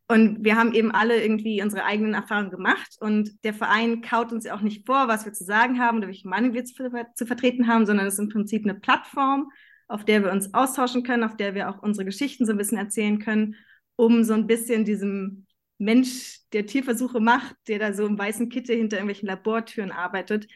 Und 0.09 0.43
wir 0.45 0.55
haben 0.55 0.73
eben 0.73 0.91
alle 0.91 1.21
irgendwie 1.21 1.61
unsere 1.61 1.83
eigenen 1.83 2.13
Erfahrungen 2.13 2.49
gemacht. 2.49 2.95
Und 2.99 3.43
der 3.43 3.53
Verein 3.53 4.01
kaut 4.01 4.31
uns 4.31 4.45
ja 4.45 4.55
auch 4.55 4.61
nicht 4.61 4.85
vor, 4.85 5.07
was 5.07 5.25
wir 5.25 5.33
zu 5.33 5.43
sagen 5.43 5.79
haben 5.79 5.97
oder 5.97 6.07
welche 6.07 6.29
Meinung 6.29 6.53
wir 6.53 6.63
zu, 6.63 6.73
zu 7.15 7.25
vertreten 7.25 7.67
haben, 7.67 7.85
sondern 7.85 8.07
es 8.07 8.13
ist 8.13 8.19
im 8.19 8.29
Prinzip 8.29 8.63
eine 8.63 8.79
Plattform, 8.79 9.51
auf 9.89 10.05
der 10.05 10.23
wir 10.23 10.31
uns 10.31 10.53
austauschen 10.53 11.03
können, 11.03 11.23
auf 11.23 11.35
der 11.35 11.55
wir 11.55 11.69
auch 11.69 11.81
unsere 11.81 12.05
Geschichten 12.05 12.45
so 12.45 12.53
ein 12.53 12.57
bisschen 12.57 12.77
erzählen 12.77 13.19
können, 13.19 13.55
um 13.97 14.23
so 14.23 14.33
ein 14.33 14.47
bisschen 14.47 14.85
diesem 14.85 15.45
Mensch, 15.77 16.39
der 16.53 16.65
Tierversuche 16.65 17.19
macht, 17.19 17.55
der 17.67 17.79
da 17.79 17.93
so 17.93 18.05
im 18.05 18.17
weißen 18.17 18.49
Kittel 18.49 18.77
hinter 18.77 18.97
irgendwelchen 18.97 19.27
Labortüren 19.27 19.91
arbeitet, 19.91 20.47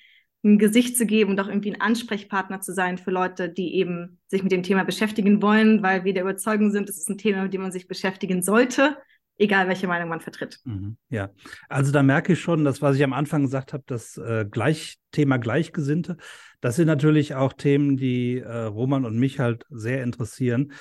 ein 0.44 0.58
Gesicht 0.58 0.98
zu 0.98 1.06
geben 1.06 1.32
und 1.32 1.40
auch 1.40 1.48
irgendwie 1.48 1.74
ein 1.74 1.82
Ansprechpartner 1.82 2.62
zu 2.62 2.74
sein 2.74 2.98
für 2.98 3.12
Leute, 3.12 3.50
die 3.50 3.76
eben 3.76 4.20
sich 4.28 4.42
mit 4.42 4.52
dem 4.52 4.64
Thema 4.64 4.84
beschäftigen 4.84 5.42
wollen, 5.42 5.84
weil 5.84 6.04
wir 6.04 6.14
der 6.14 6.24
Überzeugung 6.24 6.72
sind, 6.72 6.90
es 6.90 6.98
ist 6.98 7.10
ein 7.10 7.20
Thema, 7.20 7.44
mit 7.44 7.54
dem 7.54 7.62
man 7.62 7.72
sich 7.72 7.88
beschäftigen 7.88 8.42
sollte, 8.42 8.98
egal 9.42 9.68
welche 9.68 9.88
Meinung 9.88 10.10
man 10.10 10.22
vertritt. 10.22 10.60
Mhm, 10.64 10.98
ja, 11.10 11.30
also 11.68 11.92
da 11.92 12.04
merke 12.04 12.34
ich 12.34 12.40
schon, 12.40 12.64
das, 12.64 12.82
was 12.82 12.96
ich 12.96 13.04
am 13.04 13.14
Anfang 13.14 13.42
gesagt 13.44 13.74
habe, 13.74 13.84
das 13.88 14.18
äh, 14.18 14.46
Gleich 14.50 14.98
Thema 15.12 15.38
Gleichgesinnte, 15.38 16.18
das 16.62 16.76
sind 16.76 16.88
natürlich 16.88 17.36
auch 17.36 17.54
Themen, 17.54 17.98
die 17.98 18.40
äh, 18.40 18.64
Roman 18.64 19.06
und 19.06 19.18
mich 19.18 19.40
halt 19.40 19.66
sehr 19.70 20.04
interessieren. 20.04 20.72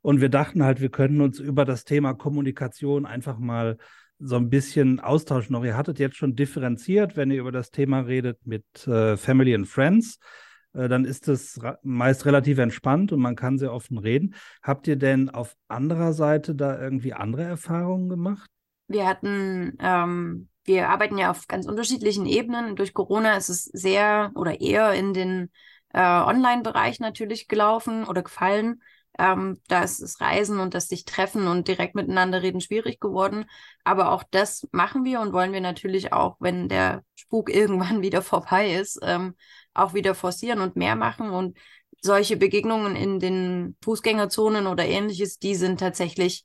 Und 0.00 0.20
wir 0.20 0.28
dachten 0.28 0.62
halt, 0.62 0.80
wir 0.80 0.90
könnten 0.90 1.20
uns 1.20 1.40
über 1.40 1.64
das 1.64 1.84
Thema 1.84 2.14
Kommunikation 2.14 3.06
einfach 3.06 3.38
mal 3.38 3.78
so 4.18 4.36
ein 4.36 4.48
bisschen 4.48 5.00
austauschen. 5.00 5.52
Noch 5.52 5.64
ihr 5.64 5.76
hattet 5.76 5.98
jetzt 5.98 6.16
schon 6.16 6.36
differenziert, 6.36 7.16
wenn 7.16 7.30
ihr 7.30 7.40
über 7.40 7.52
das 7.52 7.70
Thema 7.70 8.00
redet 8.00 8.38
mit 8.46 8.86
äh, 8.86 9.16
Family 9.16 9.54
and 9.54 9.66
Friends, 9.66 10.18
dann 10.74 11.04
ist 11.04 11.28
es 11.28 11.60
meist 11.82 12.26
relativ 12.26 12.58
entspannt 12.58 13.12
und 13.12 13.20
man 13.20 13.36
kann 13.36 13.58
sehr 13.58 13.72
offen 13.72 13.98
reden. 13.98 14.34
Habt 14.62 14.86
ihr 14.88 14.96
denn 14.96 15.30
auf 15.30 15.56
anderer 15.68 16.12
Seite 16.12 16.54
da 16.54 16.80
irgendwie 16.80 17.12
andere 17.12 17.44
Erfahrungen 17.44 18.08
gemacht? 18.08 18.50
Wir 18.88 19.06
hatten, 19.06 19.78
ähm, 19.80 20.48
wir 20.64 20.88
arbeiten 20.88 21.16
ja 21.16 21.30
auf 21.30 21.46
ganz 21.46 21.66
unterschiedlichen 21.66 22.26
Ebenen. 22.26 22.76
Durch 22.76 22.92
Corona 22.92 23.36
ist 23.36 23.48
es 23.48 23.64
sehr 23.64 24.32
oder 24.34 24.60
eher 24.60 24.92
in 24.92 25.14
den 25.14 25.50
äh, 25.92 26.00
Online-Bereich 26.00 27.00
natürlich 27.00 27.48
gelaufen 27.48 28.04
oder 28.04 28.22
gefallen. 28.22 28.82
Ähm, 29.16 29.60
da 29.68 29.82
ist 29.84 30.02
das 30.02 30.20
Reisen 30.20 30.58
und 30.58 30.74
das 30.74 30.88
sich 30.88 31.04
treffen 31.04 31.46
und 31.46 31.68
direkt 31.68 31.94
miteinander 31.94 32.42
reden 32.42 32.60
schwierig 32.60 32.98
geworden. 32.98 33.44
Aber 33.84 34.10
auch 34.10 34.24
das 34.28 34.66
machen 34.72 35.04
wir 35.04 35.20
und 35.20 35.32
wollen 35.32 35.52
wir 35.52 35.60
natürlich 35.60 36.12
auch, 36.12 36.36
wenn 36.40 36.68
der 36.68 37.04
Spuk 37.14 37.48
irgendwann 37.54 38.02
wieder 38.02 38.22
vorbei 38.22 38.74
ist, 38.74 38.98
ähm, 39.02 39.34
auch 39.74 39.94
wieder 39.94 40.14
forcieren 40.14 40.60
und 40.60 40.76
mehr 40.76 40.96
machen. 40.96 41.30
Und 41.30 41.56
solche 42.00 42.36
Begegnungen 42.36 42.96
in 42.96 43.20
den 43.20 43.76
Fußgängerzonen 43.82 44.66
oder 44.66 44.84
ähnliches, 44.86 45.38
die 45.38 45.54
sind 45.54 45.80
tatsächlich 45.80 46.44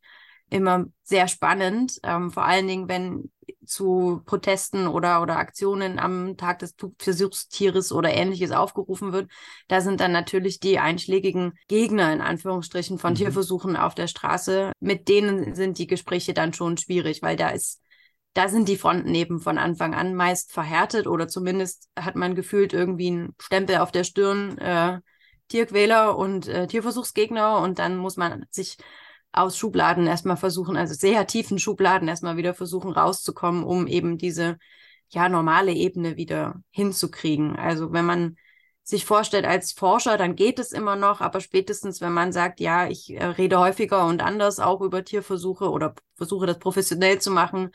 immer 0.49 0.85
sehr 1.03 1.27
spannend, 1.27 1.99
ähm, 2.03 2.31
vor 2.31 2.45
allen 2.45 2.67
Dingen, 2.67 2.87
wenn 2.87 3.29
zu 3.65 4.21
Protesten 4.25 4.87
oder, 4.87 5.21
oder 5.21 5.37
Aktionen 5.37 5.99
am 5.99 6.37
Tag 6.37 6.59
des 6.59 6.75
Versuchstieres 6.97 7.91
oder 7.91 8.11
ähnliches 8.11 8.51
aufgerufen 8.51 9.13
wird. 9.13 9.29
Da 9.67 9.81
sind 9.81 9.99
dann 9.99 10.11
natürlich 10.11 10.59
die 10.59 10.79
einschlägigen 10.79 11.53
Gegner 11.67 12.11
in 12.11 12.21
Anführungsstrichen 12.21 12.97
von 12.97 13.13
mhm. 13.13 13.17
Tierversuchen 13.17 13.75
auf 13.75 13.95
der 13.95 14.07
Straße. 14.07 14.71
Mit 14.79 15.07
denen 15.07 15.55
sind 15.55 15.77
die 15.77 15.87
Gespräche 15.87 16.33
dann 16.33 16.53
schon 16.53 16.77
schwierig, 16.77 17.21
weil 17.21 17.35
da 17.35 17.49
ist 17.49 17.81
da 18.33 18.47
sind 18.47 18.69
die 18.69 18.77
Fronten 18.77 19.13
eben 19.15 19.39
von 19.39 19.57
Anfang 19.57 19.93
an 19.93 20.15
meist 20.15 20.51
verhärtet 20.51 21.07
oder 21.07 21.27
zumindest 21.27 21.89
hat 21.97 22.15
man 22.15 22.35
gefühlt 22.35 22.73
irgendwie 22.73 23.07
einen 23.07 23.35
Stempel 23.39 23.77
auf 23.77 23.91
der 23.91 24.03
Stirn, 24.03 24.57
äh, 24.59 24.99
Tierquäler 25.47 26.17
und 26.17 26.47
äh, 26.47 26.67
Tierversuchsgegner 26.67 27.59
und 27.59 27.79
dann 27.79 27.97
muss 27.97 28.17
man 28.17 28.45
sich 28.51 28.77
aus 29.31 29.57
Schubladen 29.57 30.07
erstmal 30.07 30.37
versuchen, 30.37 30.77
also 30.77 30.93
sehr 30.93 31.27
tiefen 31.27 31.59
Schubladen 31.59 32.07
erstmal 32.07 32.37
wieder 32.37 32.53
versuchen 32.53 32.91
rauszukommen, 32.91 33.63
um 33.63 33.87
eben 33.87 34.17
diese 34.17 34.57
ja 35.09 35.29
normale 35.29 35.71
Ebene 35.71 36.17
wieder 36.17 36.61
hinzukriegen. 36.71 37.55
Also 37.55 37.91
wenn 37.91 38.05
man 38.05 38.37
sich 38.83 39.05
vorstellt 39.05 39.45
als 39.45 39.71
Forscher, 39.71 40.17
dann 40.17 40.35
geht 40.35 40.57
es 40.59 40.71
immer 40.71 40.95
noch, 40.95 41.21
aber 41.21 41.41
spätestens, 41.41 42.01
wenn 42.01 42.11
man 42.11 42.31
sagt, 42.31 42.59
ja, 42.59 42.87
ich 42.87 43.11
äh, 43.11 43.23
rede 43.23 43.59
häufiger 43.59 44.05
und 44.07 44.21
anders 44.21 44.59
auch 44.59 44.81
über 44.81 45.03
Tierversuche 45.03 45.69
oder 45.69 45.93
versuche 46.15 46.47
das 46.47 46.57
professionell 46.59 47.19
zu 47.19 47.31
machen, 47.31 47.71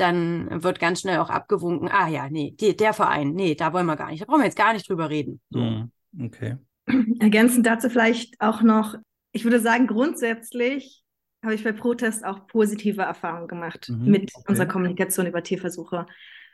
dann 0.00 0.62
wird 0.62 0.80
ganz 0.80 1.00
schnell 1.00 1.18
auch 1.18 1.30
abgewunken, 1.30 1.88
ah 1.88 2.08
ja, 2.08 2.28
nee, 2.28 2.54
die, 2.58 2.76
der 2.76 2.92
Verein, 2.92 3.32
nee, 3.32 3.54
da 3.54 3.72
wollen 3.72 3.86
wir 3.86 3.96
gar 3.96 4.10
nicht, 4.10 4.22
da 4.22 4.26
brauchen 4.26 4.40
wir 4.40 4.46
jetzt 4.46 4.58
gar 4.58 4.72
nicht 4.72 4.88
drüber 4.88 5.10
reden. 5.10 5.40
So. 5.50 5.60
Mhm. 5.60 5.92
Okay. 6.20 6.56
Ergänzend 7.20 7.66
dazu 7.66 7.90
vielleicht 7.90 8.40
auch 8.40 8.62
noch, 8.62 8.94
ich 9.32 9.44
würde 9.44 9.60
sagen, 9.60 9.86
grundsätzlich 9.86 11.04
habe 11.42 11.54
ich 11.54 11.64
bei 11.64 11.72
Protest 11.72 12.24
auch 12.24 12.46
positive 12.46 13.02
Erfahrungen 13.02 13.48
gemacht 13.48 13.88
mhm, 13.88 14.10
mit 14.10 14.30
okay. 14.34 14.44
unserer 14.48 14.66
Kommunikation 14.66 15.26
über 15.26 15.42
Tierversuche, 15.42 16.06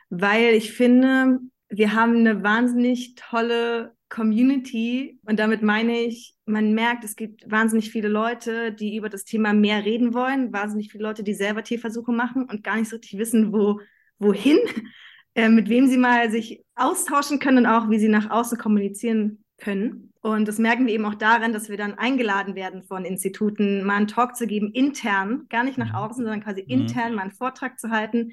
weil 0.09 0.53
ich 0.53 0.73
finde, 0.73 1.39
wir 1.69 1.93
haben 1.93 2.17
eine 2.17 2.43
wahnsinnig 2.43 3.15
tolle 3.15 3.95
Community 4.15 5.19
und 5.25 5.39
damit 5.39 5.61
meine 5.61 5.99
ich, 5.99 6.35
man 6.45 6.73
merkt, 6.73 7.03
es 7.03 7.17
gibt 7.17 7.51
wahnsinnig 7.51 7.91
viele 7.91 8.07
Leute, 8.07 8.71
die 8.71 8.95
über 8.95 9.09
das 9.09 9.25
Thema 9.25 9.51
mehr 9.51 9.83
reden 9.83 10.13
wollen, 10.13 10.53
wahnsinnig 10.53 10.89
viele 10.89 11.03
Leute, 11.03 11.21
die 11.21 11.33
selber 11.33 11.63
Tierversuche 11.63 12.13
machen 12.13 12.45
und 12.45 12.63
gar 12.63 12.77
nicht 12.77 12.89
so 12.89 12.95
richtig 12.95 13.19
wissen, 13.19 13.51
wo, 13.51 13.81
wohin, 14.17 14.57
äh, 15.35 15.49
mit 15.49 15.67
wem 15.67 15.87
sie 15.87 15.97
mal 15.97 16.31
sich 16.31 16.63
austauschen 16.75 17.39
können 17.39 17.57
und 17.57 17.65
auch, 17.65 17.89
wie 17.89 17.99
sie 17.99 18.07
nach 18.07 18.29
außen 18.29 18.57
kommunizieren 18.57 19.43
können. 19.57 20.13
Und 20.21 20.47
das 20.47 20.59
merken 20.59 20.87
wir 20.87 20.93
eben 20.93 21.05
auch 21.05 21.15
daran, 21.15 21.51
dass 21.51 21.67
wir 21.67 21.75
dann 21.75 21.95
eingeladen 21.95 22.55
werden 22.55 22.83
von 22.83 23.03
Instituten, 23.03 23.83
mal 23.83 23.97
einen 23.97 24.07
Talk 24.07 24.37
zu 24.37 24.47
geben, 24.47 24.71
intern, 24.71 25.47
gar 25.49 25.65
nicht 25.65 25.77
nach 25.77 25.89
mhm. 25.89 25.95
außen, 25.95 26.23
sondern 26.23 26.41
quasi 26.41 26.61
mhm. 26.61 26.69
intern 26.69 27.15
mal 27.15 27.23
einen 27.23 27.31
Vortrag 27.31 27.79
zu 27.79 27.89
halten. 27.89 28.31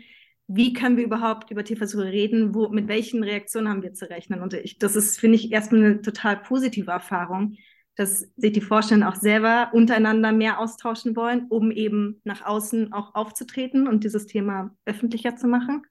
Wie 0.55 0.73
können 0.73 0.97
wir 0.97 1.05
überhaupt 1.05 1.51
über 1.51 1.65
Tierversuche 1.65 2.05
reden? 2.05 2.55
Wo, 2.55 2.69
mit 2.69 2.89
welchen 2.89 3.23
Reaktionen 3.23 3.69
haben 3.69 3.83
wir 3.83 3.95
zu 3.95 4.09
rechnen? 4.11 4.43
Und 4.43 4.55
ich, 4.55 4.79
das 4.79 4.97
ist, 4.97 5.19
finde 5.19 5.37
ich, 5.37 5.51
erstmal 5.51 5.85
eine 5.85 6.03
total 6.03 6.37
positive 6.37 6.91
Erfahrung, 6.91 7.57
dass 7.97 8.31
sich 8.37 8.53
die 8.53 8.61
Vorstände 8.61 9.09
auch 9.09 9.15
selber 9.15 9.71
untereinander 9.73 10.33
mehr 10.33 10.59
austauschen 10.59 11.17
wollen, 11.17 11.47
um 11.49 11.71
eben 11.71 12.21
nach 12.25 12.45
außen 12.45 12.93
auch 12.93 13.15
aufzutreten 13.15 13.87
und 13.87 14.05
dieses 14.05 14.27
Thema 14.27 14.75
öffentlicher 14.85 15.37
zu 15.37 15.47
machen. 15.47 15.83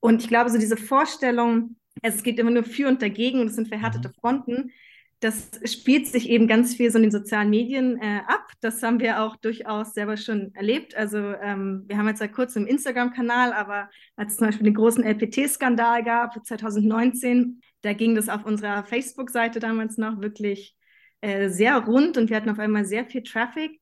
Und 0.00 0.22
ich 0.22 0.28
glaube, 0.28 0.50
so 0.50 0.58
diese 0.58 0.76
Vorstellung, 0.76 1.76
es 2.02 2.22
geht 2.22 2.38
immer 2.38 2.50
nur 2.50 2.64
für 2.64 2.88
und 2.88 3.02
dagegen 3.02 3.40
und 3.40 3.48
es 3.48 3.56
sind 3.56 3.68
verhärtete 3.68 4.08
mhm. 4.08 4.14
Fronten. 4.14 4.70
Das 5.20 5.50
spielt 5.64 6.06
sich 6.06 6.30
eben 6.30 6.48
ganz 6.48 6.74
viel 6.74 6.90
so 6.90 6.96
in 6.96 7.02
den 7.02 7.10
sozialen 7.10 7.50
Medien 7.50 8.00
äh, 8.00 8.20
ab. 8.26 8.52
Das 8.60 8.82
haben 8.82 9.00
wir 9.00 9.22
auch 9.22 9.36
durchaus 9.36 9.92
selber 9.92 10.16
schon 10.16 10.54
erlebt. 10.54 10.96
Also 10.96 11.18
ähm, 11.18 11.84
wir 11.86 11.98
haben 11.98 12.08
jetzt 12.08 12.20
seit 12.20 12.32
kurzem 12.32 12.62
einen 12.62 12.70
Instagram-Kanal, 12.70 13.52
aber 13.52 13.90
als 14.16 14.32
es 14.32 14.38
zum 14.38 14.46
Beispiel 14.46 14.64
den 14.64 14.74
großen 14.74 15.04
LPT-Skandal 15.04 16.04
gab, 16.04 16.34
2019, 16.46 17.60
da 17.82 17.92
ging 17.92 18.14
das 18.14 18.30
auf 18.30 18.46
unserer 18.46 18.82
Facebook-Seite 18.84 19.60
damals 19.60 19.98
noch 19.98 20.20
wirklich 20.22 20.74
äh, 21.20 21.50
sehr 21.50 21.76
rund 21.76 22.16
und 22.16 22.30
wir 22.30 22.36
hatten 22.36 22.50
auf 22.50 22.58
einmal 22.58 22.86
sehr 22.86 23.04
viel 23.04 23.22
Traffic. 23.22 23.78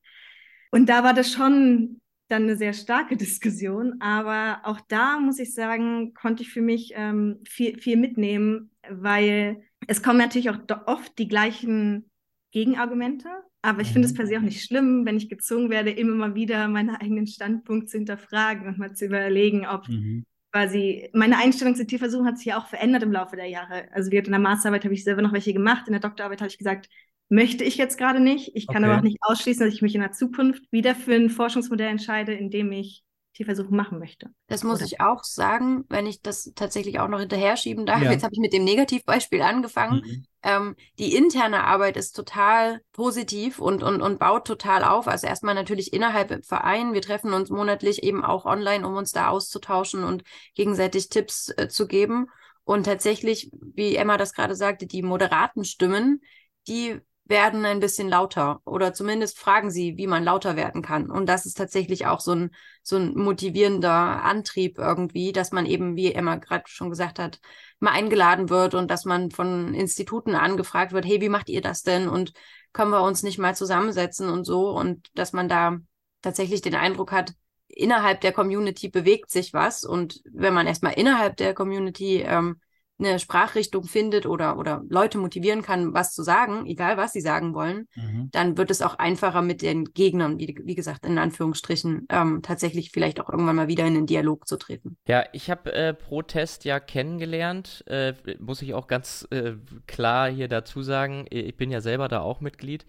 Und 0.71 0.89
da 0.89 1.03
war 1.03 1.13
das 1.13 1.31
schon 1.31 2.01
dann 2.27 2.43
eine 2.43 2.55
sehr 2.55 2.73
starke 2.73 3.17
Diskussion. 3.17 3.99
Aber 4.01 4.61
auch 4.63 4.79
da 4.87 5.19
muss 5.19 5.39
ich 5.39 5.53
sagen, 5.53 6.13
konnte 6.13 6.43
ich 6.43 6.49
für 6.49 6.61
mich 6.61 6.93
ähm, 6.95 7.41
viel, 7.47 7.79
viel 7.79 7.97
mitnehmen, 7.97 8.71
weil 8.89 9.63
es 9.89 10.03
kommen 10.03 10.19
natürlich 10.19 10.51
auch 10.51 10.59
oft 10.85 11.17
die 11.17 11.27
gleichen 11.27 12.09
Gegenargumente. 12.51 13.27
Aber 13.61 13.81
ich 13.81 13.91
finde 13.91 14.07
es 14.07 14.13
mhm. 14.13 14.17
per 14.17 14.27
se 14.27 14.37
auch 14.37 14.41
nicht 14.41 14.63
schlimm, 14.63 15.05
wenn 15.05 15.17
ich 15.17 15.29
gezwungen 15.29 15.69
werde, 15.69 15.89
immer 15.89 16.15
mal 16.15 16.35
wieder 16.35 16.67
meinen 16.67 16.95
eigenen 16.95 17.27
Standpunkt 17.27 17.89
zu 17.89 17.97
hinterfragen 17.97 18.67
und 18.67 18.77
mal 18.77 18.93
zu 18.93 19.05
überlegen, 19.05 19.65
ob 19.67 19.89
mhm. 19.89 20.25
quasi 20.51 21.09
meine 21.13 21.37
Einstellung 21.37 21.75
zu 21.75 21.85
Tierversuchen 21.85 22.25
hat 22.25 22.37
sich 22.37 22.47
ja 22.47 22.59
auch 22.59 22.67
verändert 22.67 23.03
im 23.03 23.11
Laufe 23.11 23.35
der 23.35 23.47
Jahre. 23.47 23.89
Also 23.91 24.11
in 24.11 24.23
der 24.23 24.39
Masterarbeit 24.39 24.85
habe 24.85 24.93
ich 24.93 25.03
selber 25.03 25.21
noch 25.21 25.33
welche 25.33 25.53
gemacht, 25.53 25.87
in 25.87 25.93
der 25.93 26.01
Doktorarbeit 26.01 26.39
habe 26.39 26.49
ich 26.49 26.57
gesagt, 26.57 26.87
möchte 27.27 27.63
ich 27.63 27.75
jetzt 27.75 27.97
gerade 27.97 28.19
nicht. 28.19 28.51
Ich 28.55 28.67
kann 28.67 28.83
okay. 28.83 28.91
aber 28.91 28.99
auch 28.99 29.03
nicht 29.03 29.17
ausschließen, 29.21 29.65
dass 29.65 29.73
ich 29.73 29.81
mich 29.81 29.95
in 29.95 30.01
der 30.01 30.11
Zukunft 30.11 30.71
wieder 30.71 30.95
für 30.95 31.15
ein 31.15 31.29
Forschungsmodell 31.29 31.89
entscheide, 31.89 32.33
in 32.33 32.49
dem 32.49 32.71
ich 32.71 33.03
Tierversuche 33.39 33.73
machen 33.73 33.99
möchte. 33.99 34.31
Das 34.47 34.65
muss 34.65 34.79
Oder? 34.79 34.85
ich 34.85 34.99
auch 34.99 35.23
sagen, 35.23 35.85
wenn 35.87 36.05
ich 36.05 36.21
das 36.21 36.51
tatsächlich 36.55 36.99
auch 36.99 37.07
noch 37.07 37.21
hinterher 37.21 37.55
schieben 37.55 37.85
darf. 37.85 38.01
Ja. 38.01 38.11
Jetzt 38.11 38.23
habe 38.25 38.33
ich 38.33 38.39
mit 38.41 38.51
dem 38.51 38.65
Negativbeispiel 38.65 39.41
angefangen. 39.41 40.01
Mhm. 40.05 40.25
Ähm, 40.43 40.75
die 40.99 41.15
interne 41.15 41.63
Arbeit 41.63 41.95
ist 41.95 42.17
total 42.17 42.81
positiv 42.91 43.59
und, 43.59 43.81
und, 43.81 44.01
und 44.01 44.19
baut 44.19 44.45
total 44.45 44.83
auf. 44.83 45.07
Also 45.07 45.25
erstmal 45.25 45.55
natürlich 45.55 45.93
innerhalb 45.93 46.31
im 46.31 46.43
Verein. 46.43 46.93
Wir 46.93 47.01
treffen 47.01 47.31
uns 47.31 47.49
monatlich 47.49 48.03
eben 48.03 48.25
auch 48.25 48.43
online, 48.43 48.85
um 48.85 48.95
uns 48.95 49.13
da 49.13 49.29
auszutauschen 49.29 50.03
und 50.03 50.23
gegenseitig 50.53 51.07
Tipps 51.07 51.53
äh, 51.55 51.69
zu 51.69 51.87
geben. 51.87 52.27
Und 52.65 52.83
tatsächlich, 52.83 53.49
wie 53.53 53.95
Emma 53.95 54.17
das 54.17 54.33
gerade 54.33 54.53
sagte, 54.55 54.85
die 54.85 55.01
moderaten 55.01 55.63
Stimmen, 55.63 56.19
die 56.67 56.99
werden 57.29 57.65
ein 57.65 57.79
bisschen 57.79 58.09
lauter 58.09 58.61
oder 58.65 58.93
zumindest 58.93 59.37
fragen 59.37 59.69
sie, 59.69 59.97
wie 59.97 60.07
man 60.07 60.23
lauter 60.23 60.55
werden 60.55 60.81
kann. 60.81 61.11
Und 61.11 61.27
das 61.27 61.45
ist 61.45 61.57
tatsächlich 61.57 62.07
auch 62.07 62.19
so 62.19 62.33
ein, 62.33 62.55
so 62.81 62.97
ein 62.97 63.13
motivierender 63.15 63.91
Antrieb 64.23 64.79
irgendwie, 64.79 65.31
dass 65.31 65.51
man 65.51 65.65
eben, 65.65 65.95
wie 65.95 66.13
Emma 66.13 66.35
gerade 66.35 66.63
schon 66.67 66.89
gesagt 66.89 67.19
hat, 67.19 67.39
mal 67.79 67.91
eingeladen 67.91 68.49
wird 68.49 68.73
und 68.73 68.89
dass 68.89 69.05
man 69.05 69.31
von 69.31 69.73
Instituten 69.73 70.35
angefragt 70.35 70.91
wird, 70.91 71.05
hey, 71.05 71.21
wie 71.21 71.29
macht 71.29 71.49
ihr 71.49 71.61
das 71.61 71.83
denn? 71.83 72.09
Und 72.09 72.33
können 72.73 72.91
wir 72.91 73.03
uns 73.03 73.23
nicht 73.23 73.37
mal 73.37 73.55
zusammensetzen 73.55 74.27
und 74.29 74.43
so? 74.43 74.69
Und 74.71 75.07
dass 75.13 75.31
man 75.31 75.47
da 75.47 75.77
tatsächlich 76.21 76.61
den 76.61 76.75
Eindruck 76.75 77.11
hat, 77.11 77.33
innerhalb 77.67 78.21
der 78.21 78.33
Community 78.33 78.89
bewegt 78.89 79.29
sich 79.29 79.53
was. 79.53 79.83
Und 79.83 80.21
wenn 80.25 80.53
man 80.53 80.67
erstmal 80.67 80.93
innerhalb 80.93 81.37
der 81.37 81.53
Community 81.53 82.23
ähm, 82.25 82.59
eine 82.99 83.19
Sprachrichtung 83.19 83.85
findet 83.85 84.25
oder, 84.25 84.57
oder 84.57 84.83
Leute 84.89 85.17
motivieren 85.17 85.61
kann, 85.61 85.93
was 85.93 86.13
zu 86.13 86.23
sagen, 86.23 86.65
egal 86.65 86.97
was 86.97 87.13
sie 87.13 87.21
sagen 87.21 87.53
wollen, 87.53 87.87
mhm. 87.95 88.29
dann 88.31 88.57
wird 88.57 88.71
es 88.71 88.81
auch 88.81 88.95
einfacher 88.95 89.41
mit 89.41 89.61
den 89.61 89.85
Gegnern, 89.85 90.37
wie, 90.37 90.55
wie 90.63 90.75
gesagt, 90.75 91.05
in 91.05 91.17
Anführungsstrichen, 91.17 92.07
ähm, 92.09 92.41
tatsächlich 92.43 92.91
vielleicht 92.91 93.19
auch 93.19 93.29
irgendwann 93.29 93.55
mal 93.55 93.67
wieder 93.67 93.85
in 93.85 93.93
den 93.93 94.05
Dialog 94.05 94.47
zu 94.47 94.57
treten. 94.57 94.97
Ja, 95.07 95.23
ich 95.31 95.49
habe 95.49 95.73
äh, 95.73 95.93
Protest 95.93 96.65
ja 96.65 96.79
kennengelernt, 96.79 97.83
äh, 97.87 98.13
muss 98.39 98.61
ich 98.61 98.73
auch 98.73 98.87
ganz 98.87 99.27
äh, 99.31 99.53
klar 99.87 100.29
hier 100.29 100.47
dazu 100.47 100.81
sagen. 100.81 101.25
Ich 101.29 101.55
bin 101.55 101.71
ja 101.71 101.81
selber 101.81 102.07
da 102.07 102.19
auch 102.19 102.41
Mitglied. 102.41 102.85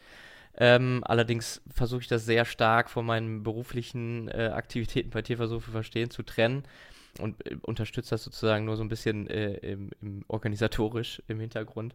Ähm, 0.56 1.02
allerdings 1.06 1.62
versuche 1.72 2.00
ich 2.00 2.08
das 2.08 2.26
sehr 2.26 2.44
stark 2.44 2.90
von 2.90 3.06
meinen 3.06 3.44
beruflichen 3.44 4.28
äh, 4.28 4.50
Aktivitäten 4.52 5.10
bei 5.10 5.22
Tierversuche 5.22 5.70
verstehen 5.70 6.10
zu 6.10 6.24
trennen 6.24 6.64
und 7.18 7.46
äh, 7.46 7.56
unterstützt 7.62 8.12
das 8.12 8.24
sozusagen 8.24 8.64
nur 8.64 8.76
so 8.76 8.82
ein 8.82 8.88
bisschen 8.88 9.28
äh, 9.28 9.54
im, 9.54 9.90
im 10.00 10.24
organisatorisch 10.28 11.22
im 11.28 11.40
Hintergrund. 11.40 11.94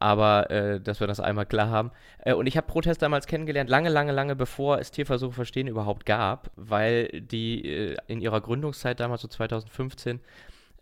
Aber 0.00 0.50
äh, 0.50 0.80
dass 0.80 1.00
wir 1.00 1.06
das 1.06 1.20
einmal 1.20 1.46
klar 1.46 1.70
haben. 1.70 1.90
Äh, 2.18 2.34
und 2.34 2.46
ich 2.46 2.56
habe 2.56 2.66
Protest 2.66 3.00
damals 3.00 3.26
kennengelernt, 3.26 3.70
lange, 3.70 3.88
lange, 3.88 4.12
lange 4.12 4.36
bevor 4.36 4.78
es 4.78 4.90
Tierversuche 4.90 5.32
verstehen 5.32 5.66
überhaupt 5.66 6.04
gab, 6.04 6.50
weil 6.56 7.08
die 7.08 7.64
äh, 7.64 7.96
in 8.06 8.20
ihrer 8.20 8.40
Gründungszeit 8.40 9.00
damals, 9.00 9.22
so 9.22 9.28
2015, 9.28 10.20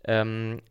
ähm, 0.05 0.61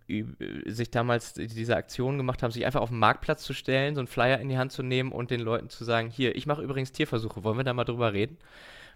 sich 0.67 0.91
damals 0.91 1.33
diese 1.35 1.77
Aktion 1.77 2.19
gemacht 2.19 2.43
haben, 2.43 2.51
sich 2.51 2.67
einfach 2.67 2.83
auf 2.83 2.91
den 2.91 2.99
Marktplatz 2.99 3.43
zu 3.43 3.55
stellen, 3.55 3.95
so 3.95 4.01
einen 4.01 4.09
Flyer 4.09 4.39
in 4.41 4.51
die 4.51 4.59
Hand 4.59 4.73
zu 4.73 4.83
nehmen 4.83 5.11
und 5.13 5.31
den 5.31 5.41
Leuten 5.41 5.71
zu 5.71 5.85
sagen, 5.85 6.11
hier, 6.11 6.37
ich 6.37 6.47
mache 6.47 6.61
übrigens 6.63 6.93
Tierversuche, 6.93 7.43
wollen 7.43 7.57
wir 7.57 7.65
da 7.65 7.73
mal 7.73 7.85
drüber 7.85 8.13
reden? 8.13 8.37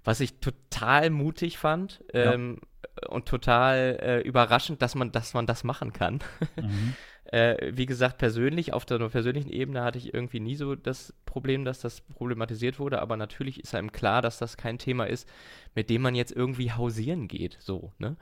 Was 0.04 0.20
ich 0.20 0.38
total 0.40 1.08
mutig 1.10 1.56
fand. 1.56 2.04
Ähm, 2.12 2.58
ja 2.60 2.68
und 3.08 3.26
total 3.26 3.98
äh, 4.00 4.20
überraschend, 4.20 4.82
dass 4.82 4.94
man, 4.94 5.12
dass 5.12 5.34
man 5.34 5.46
das 5.46 5.64
machen 5.64 5.92
kann. 5.92 6.20
Mhm. 6.56 6.94
äh, 7.32 7.72
wie 7.76 7.86
gesagt, 7.86 8.18
persönlich, 8.18 8.72
auf 8.72 8.84
der 8.84 8.98
persönlichen 9.08 9.50
Ebene 9.50 9.82
hatte 9.82 9.98
ich 9.98 10.14
irgendwie 10.14 10.40
nie 10.40 10.56
so 10.56 10.74
das 10.74 11.14
Problem, 11.24 11.64
dass 11.64 11.80
das 11.80 12.00
problematisiert 12.00 12.78
wurde, 12.78 13.00
aber 13.00 13.16
natürlich 13.16 13.60
ist 13.60 13.74
einem 13.74 13.92
klar, 13.92 14.22
dass 14.22 14.38
das 14.38 14.56
kein 14.56 14.78
Thema 14.78 15.04
ist, 15.04 15.28
mit 15.74 15.90
dem 15.90 16.02
man 16.02 16.14
jetzt 16.14 16.32
irgendwie 16.32 16.72
hausieren 16.72 17.28
geht, 17.28 17.58
so, 17.60 17.92
ne? 17.98 18.16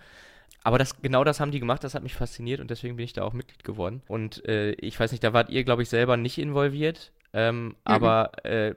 Aber 0.67 0.79
das, 0.79 1.03
genau 1.03 1.25
das 1.25 1.41
haben 1.41 1.51
die 1.51 1.61
gemacht, 1.61 1.85
das 1.85 1.95
hat 1.95 2.03
mich 2.03 2.15
fasziniert 2.15 2.59
und 2.59 2.71
deswegen 2.71 2.97
bin 2.97 3.05
ich 3.05 3.13
da 3.13 3.23
auch 3.23 3.35
Mitglied 3.35 3.65
geworden. 3.65 4.01
Und 4.09 4.49
äh, 4.49 4.73
ich 4.73 4.99
weiß 4.99 5.13
nicht, 5.13 5.23
da 5.23 5.35
wart 5.35 5.51
ihr, 5.51 5.63
glaube 5.63 5.83
ich, 5.83 5.91
selber 5.91 6.17
nicht 6.17 6.39
involviert, 6.39 7.13
Ähm, 7.35 7.65
mhm. 7.65 7.75
Aber 7.83 8.45
äh, 8.45 8.75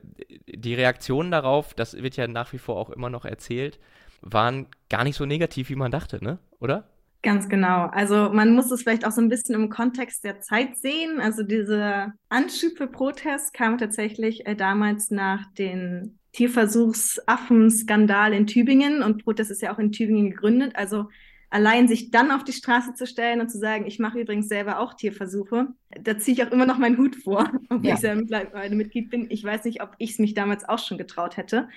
die 0.47 0.73
Reaktionen 0.73 1.29
darauf, 1.29 1.75
das 1.75 1.93
wird 1.93 2.17
ja 2.17 2.27
nach 2.27 2.51
wie 2.53 2.57
vor 2.57 2.77
auch 2.77 2.89
immer 2.89 3.09
noch 3.09 3.23
erzählt, 3.23 3.79
waren 4.21 4.67
gar 4.89 5.03
nicht 5.03 5.15
so 5.15 5.25
negativ, 5.25 5.69
wie 5.69 5.75
man 5.75 5.91
dachte, 5.91 6.23
ne? 6.23 6.39
Oder? 6.59 6.87
Ganz 7.23 7.49
genau. 7.49 7.87
Also 7.87 8.29
man 8.31 8.53
muss 8.53 8.71
es 8.71 8.83
vielleicht 8.83 9.05
auch 9.05 9.11
so 9.11 9.21
ein 9.21 9.29
bisschen 9.29 9.55
im 9.55 9.69
Kontext 9.69 10.23
der 10.23 10.41
Zeit 10.41 10.77
sehen. 10.77 11.19
Also 11.19 11.43
diese 11.43 12.13
Anschub 12.29 12.77
für 12.77 12.87
Protest 12.87 13.53
kam 13.53 13.77
tatsächlich 13.77 14.45
äh, 14.45 14.55
damals 14.55 15.11
nach 15.11 15.51
den 15.53 16.19
Tierversuchsaffen-Skandal 16.33 18.33
in 18.33 18.45
Tübingen 18.45 19.01
und 19.01 19.23
Protest 19.23 19.51
ist 19.51 19.61
ja 19.61 19.73
auch 19.73 19.79
in 19.79 19.91
Tübingen 19.91 20.29
gegründet. 20.29 20.75
Also 20.75 21.09
allein 21.49 21.87
sich 21.87 22.11
dann 22.11 22.31
auf 22.31 22.43
die 22.43 22.53
Straße 22.53 22.93
zu 22.93 23.07
stellen 23.07 23.41
und 23.41 23.49
zu 23.49 23.57
sagen, 23.57 23.87
ich 23.87 23.99
mache 23.99 24.19
übrigens 24.19 24.47
selber 24.47 24.79
auch 24.79 24.93
Tierversuche, 24.93 25.67
da 25.99 26.17
ziehe 26.17 26.35
ich 26.35 26.43
auch 26.43 26.51
immer 26.51 26.65
noch 26.65 26.77
meinen 26.77 26.97
Hut 26.97 27.15
vor, 27.15 27.49
obwohl 27.69 27.87
ja. 27.87 27.93
ich 27.95 27.99
selber 27.99 28.21
mittlerweile 28.21 28.75
Mitglied 28.75 29.09
bin. 29.09 29.27
Ich 29.31 29.43
weiß 29.43 29.63
nicht, 29.63 29.81
ob 29.81 29.95
ich 29.97 30.11
es 30.11 30.19
mich 30.19 30.33
damals 30.33 30.67
auch 30.67 30.79
schon 30.79 30.97
getraut 30.97 31.37
hätte. 31.37 31.69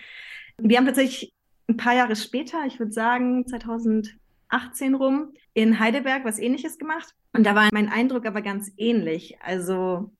Wir 0.58 0.76
haben 0.76 0.86
tatsächlich 0.86 1.32
ein 1.70 1.76
paar 1.76 1.94
Jahre 1.94 2.16
später, 2.16 2.66
ich 2.66 2.78
würde 2.78 2.92
sagen 2.92 3.46
2018 3.46 4.94
rum, 4.94 5.32
in 5.54 5.78
Heidelberg 5.78 6.24
was 6.24 6.38
ähnliches 6.38 6.78
gemacht. 6.78 7.14
Und 7.32 7.46
da 7.46 7.54
war 7.54 7.68
mein 7.72 7.88
Eindruck 7.88 8.26
aber 8.26 8.42
ganz 8.42 8.72
ähnlich. 8.76 9.38
Also 9.40 10.12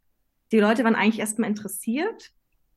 die 0.52 0.60
Leute 0.60 0.84
waren 0.84 0.94
eigentlich 0.94 1.18
erstmal 1.18 1.50
interessiert, 1.50 2.30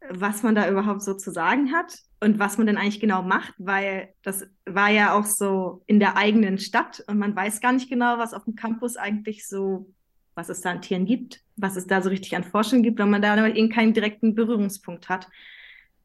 was 0.10 0.44
man 0.44 0.56
da 0.56 0.70
überhaupt 0.70 1.02
so 1.02 1.14
zu 1.14 1.32
sagen 1.32 1.72
hat 1.72 2.00
und 2.20 2.40
was 2.40 2.58
man 2.58 2.68
denn 2.68 2.78
eigentlich 2.78 3.00
genau 3.00 3.22
macht, 3.22 3.54
weil 3.58 4.14
das 4.22 4.46
war 4.66 4.90
ja 4.90 5.14
auch 5.14 5.26
so 5.26 5.84
in 5.86 6.00
der 6.00 6.18
eigenen 6.18 6.58
Stadt 6.58 7.04
und 7.08 7.20
man 7.20 7.36
weiß 7.36 7.62
gar 7.62 7.74
nicht 7.74 7.90
genau, 7.90 8.18
was 8.18 8.34
auf 8.34 8.44
dem 8.44 8.56
Campus 8.56 8.98
eigentlich 8.98 9.48
so, 9.48 9.88
was 10.36 10.50
es 10.50 10.62
da 10.62 10.72
an 10.72 10.82
Tieren 10.82 11.06
gibt, 11.06 11.42
was 11.56 11.76
es 11.76 11.88
da 11.88 12.02
so 12.02 12.10
richtig 12.10 12.36
an 12.36 12.44
Forschung 12.44 12.82
gibt, 12.82 13.00
weil 13.00 13.08
man 13.08 13.22
da 13.22 13.48
eben 13.48 13.70
keinen 13.70 13.94
direkten 13.94 14.36
Berührungspunkt 14.36 15.10
hat. 15.10 15.30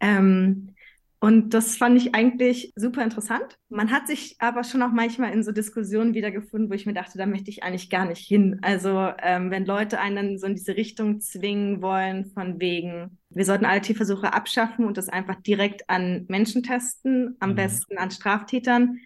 Ähm, 0.00 0.74
und 1.20 1.52
das 1.52 1.76
fand 1.76 1.96
ich 1.96 2.14
eigentlich 2.14 2.72
super 2.76 3.02
interessant. 3.02 3.59
Man 3.68 3.90
hat 3.90 4.07
sich 4.07 4.37
aber 4.38 4.62
schon 4.62 4.83
auch 4.83 4.92
manchmal 4.92 5.33
in 5.33 5.42
so 5.42 5.50
Diskussionen 5.50 6.14
wiedergefunden, 6.14 6.70
wo 6.70 6.74
ich 6.74 6.87
mir 6.87 6.94
dachte, 6.94 7.18
da 7.18 7.26
möchte 7.26 7.50
ich 7.50 7.64
eigentlich 7.64 7.90
gar 7.90 8.04
nicht 8.07 8.24
hin. 8.24 8.61
Also 8.62 9.12
ähm, 9.20 9.50
wenn 9.50 9.66
Leute 9.66 9.98
einen 9.98 10.38
so 10.38 10.46
in 10.46 10.54
diese 10.54 10.76
Richtung 10.76 11.20
zwingen 11.20 11.83
wollen, 11.83 12.26
von 12.26 12.61
wegen, 12.61 13.18
wir 13.31 13.44
sollten 13.44 13.64
alle 13.64 13.81
Tierversuche 13.81 14.33
abschaffen 14.33 14.85
und 14.85 14.96
das 14.96 15.09
einfach 15.09 15.35
direkt 15.42 15.90
an 15.90 16.24
Menschen 16.28 16.62
testen, 16.62 17.37
am 17.40 17.50
mhm. 17.50 17.57
besten 17.57 17.98
an 17.98 18.12
Straftätern, 18.12 19.00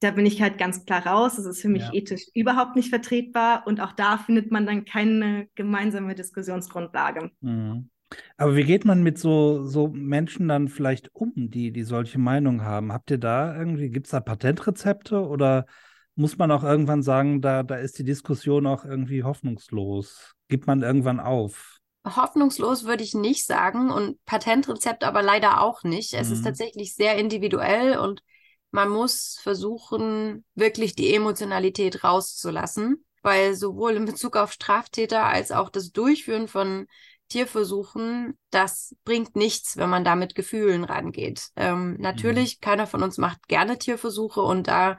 da 0.00 0.10
bin 0.10 0.26
ich 0.26 0.42
halt 0.42 0.58
ganz 0.58 0.84
klar 0.84 1.06
raus. 1.06 1.36
Das 1.36 1.46
ist 1.46 1.62
für 1.62 1.70
mich 1.70 1.84
ja. 1.84 1.94
ethisch 1.94 2.26
überhaupt 2.34 2.76
nicht 2.76 2.90
vertretbar 2.90 3.66
und 3.66 3.80
auch 3.80 3.92
da 3.92 4.18
findet 4.18 4.50
man 4.50 4.66
dann 4.66 4.84
keine 4.84 5.48
gemeinsame 5.54 6.14
Diskussionsgrundlage. 6.14 7.30
Mhm. 7.40 7.88
Aber 8.36 8.56
wie 8.56 8.64
geht 8.64 8.84
man 8.84 9.02
mit 9.02 9.18
so, 9.18 9.64
so 9.64 9.88
Menschen 9.88 10.48
dann 10.48 10.68
vielleicht 10.68 11.14
um, 11.14 11.32
die, 11.34 11.72
die 11.72 11.82
solche 11.82 12.18
Meinungen 12.18 12.62
haben? 12.62 12.92
Habt 12.92 13.10
ihr 13.10 13.18
da 13.18 13.56
irgendwie, 13.56 13.90
gibt 13.90 14.06
es 14.06 14.12
da 14.12 14.20
Patentrezepte 14.20 15.26
oder 15.26 15.66
muss 16.14 16.38
man 16.38 16.50
auch 16.50 16.62
irgendwann 16.62 17.02
sagen, 17.02 17.42
da, 17.42 17.62
da 17.62 17.76
ist 17.76 17.98
die 17.98 18.04
Diskussion 18.04 18.66
auch 18.66 18.84
irgendwie 18.84 19.22
hoffnungslos? 19.22 20.34
Gibt 20.48 20.66
man 20.66 20.82
irgendwann 20.82 21.20
auf? 21.20 21.78
Hoffnungslos 22.06 22.84
würde 22.84 23.02
ich 23.02 23.14
nicht 23.14 23.46
sagen 23.46 23.90
und 23.90 24.24
Patentrezept 24.24 25.02
aber 25.02 25.22
leider 25.22 25.60
auch 25.60 25.82
nicht. 25.82 26.14
Es 26.14 26.28
mhm. 26.28 26.34
ist 26.34 26.44
tatsächlich 26.44 26.94
sehr 26.94 27.16
individuell 27.16 27.98
und 27.98 28.22
man 28.70 28.88
muss 28.88 29.38
versuchen, 29.42 30.44
wirklich 30.54 30.94
die 30.94 31.14
Emotionalität 31.14 32.04
rauszulassen, 32.04 33.04
weil 33.22 33.54
sowohl 33.54 33.92
in 33.92 34.04
Bezug 34.04 34.36
auf 34.36 34.52
Straftäter 34.52 35.24
als 35.24 35.50
auch 35.50 35.70
das 35.70 35.92
Durchführen 35.92 36.46
von 36.48 36.86
Tierversuchen, 37.28 38.38
das 38.50 38.94
bringt 39.04 39.36
nichts, 39.36 39.76
wenn 39.76 39.90
man 39.90 40.04
da 40.04 40.14
mit 40.14 40.34
Gefühlen 40.34 40.84
rangeht. 40.84 41.48
Ähm, 41.56 41.96
natürlich, 41.98 42.56
mhm. 42.56 42.60
keiner 42.60 42.86
von 42.86 43.02
uns 43.02 43.18
macht 43.18 43.48
gerne 43.48 43.78
Tierversuche 43.78 44.40
und 44.40 44.68
da 44.68 44.98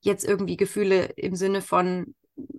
jetzt 0.00 0.24
irgendwie 0.24 0.56
Gefühle 0.56 1.04
im 1.16 1.34
Sinne 1.34 1.62
von 1.62 2.14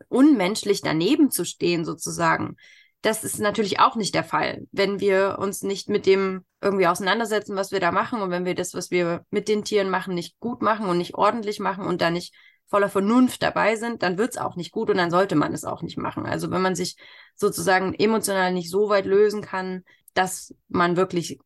unmenschlich 0.08 0.82
daneben 0.82 1.32
zu 1.32 1.46
stehen, 1.46 1.86
sozusagen. 1.86 2.56
Das 3.02 3.24
ist 3.24 3.40
natürlich 3.40 3.80
auch 3.80 3.96
nicht 3.96 4.14
der 4.14 4.26
Fall, 4.26 4.68
wenn 4.72 5.00
wir 5.00 5.38
uns 5.40 5.64
nicht 5.64 5.88
mit 5.88 6.06
dem 6.06 6.44
irgendwie 6.62 6.88
auseinandersetzen, 6.88 7.56
was 7.56 7.72
wir 7.72 7.80
da 7.80 7.94
machen 7.94 8.22
und 8.22 8.30
wenn 8.30 8.44
wir 8.44 8.56
das, 8.56 8.74
was 8.74 8.92
wir 8.92 9.26
mit 9.30 9.48
den 9.48 9.64
Tieren 9.64 9.90
machen, 9.90 10.14
nicht 10.14 10.38
gut 10.40 10.62
machen 10.62 10.88
und 10.88 10.98
nicht 10.98 11.16
ordentlich 11.16 11.60
machen 11.60 11.86
und 11.86 12.02
da 12.02 12.10
nicht 12.10 12.34
voller 12.70 12.90
Vernunft 12.90 13.42
dabei 13.42 13.76
sind, 13.76 14.04
dann 14.04 14.18
wird 14.18 14.32
es 14.32 14.38
auch 14.38 14.56
nicht 14.56 14.72
gut 14.72 14.90
und 14.90 14.98
dann 14.98 15.12
sollte 15.12 15.36
man 15.36 15.54
es 15.54 15.66
auch 15.66 15.82
nicht 15.82 15.98
machen. 15.98 16.26
Also 16.26 16.52
wenn 16.52 16.62
man 16.62 16.76
sich 16.76 16.96
sozusagen 17.36 17.94
emotional 17.94 18.54
nicht 18.54 18.70
so 18.70 18.90
weit 18.90 19.06
lösen 19.06 19.42
kann, 19.42 19.84
dass 20.14 20.54
man 20.68 20.96
wirklich 20.96 21.40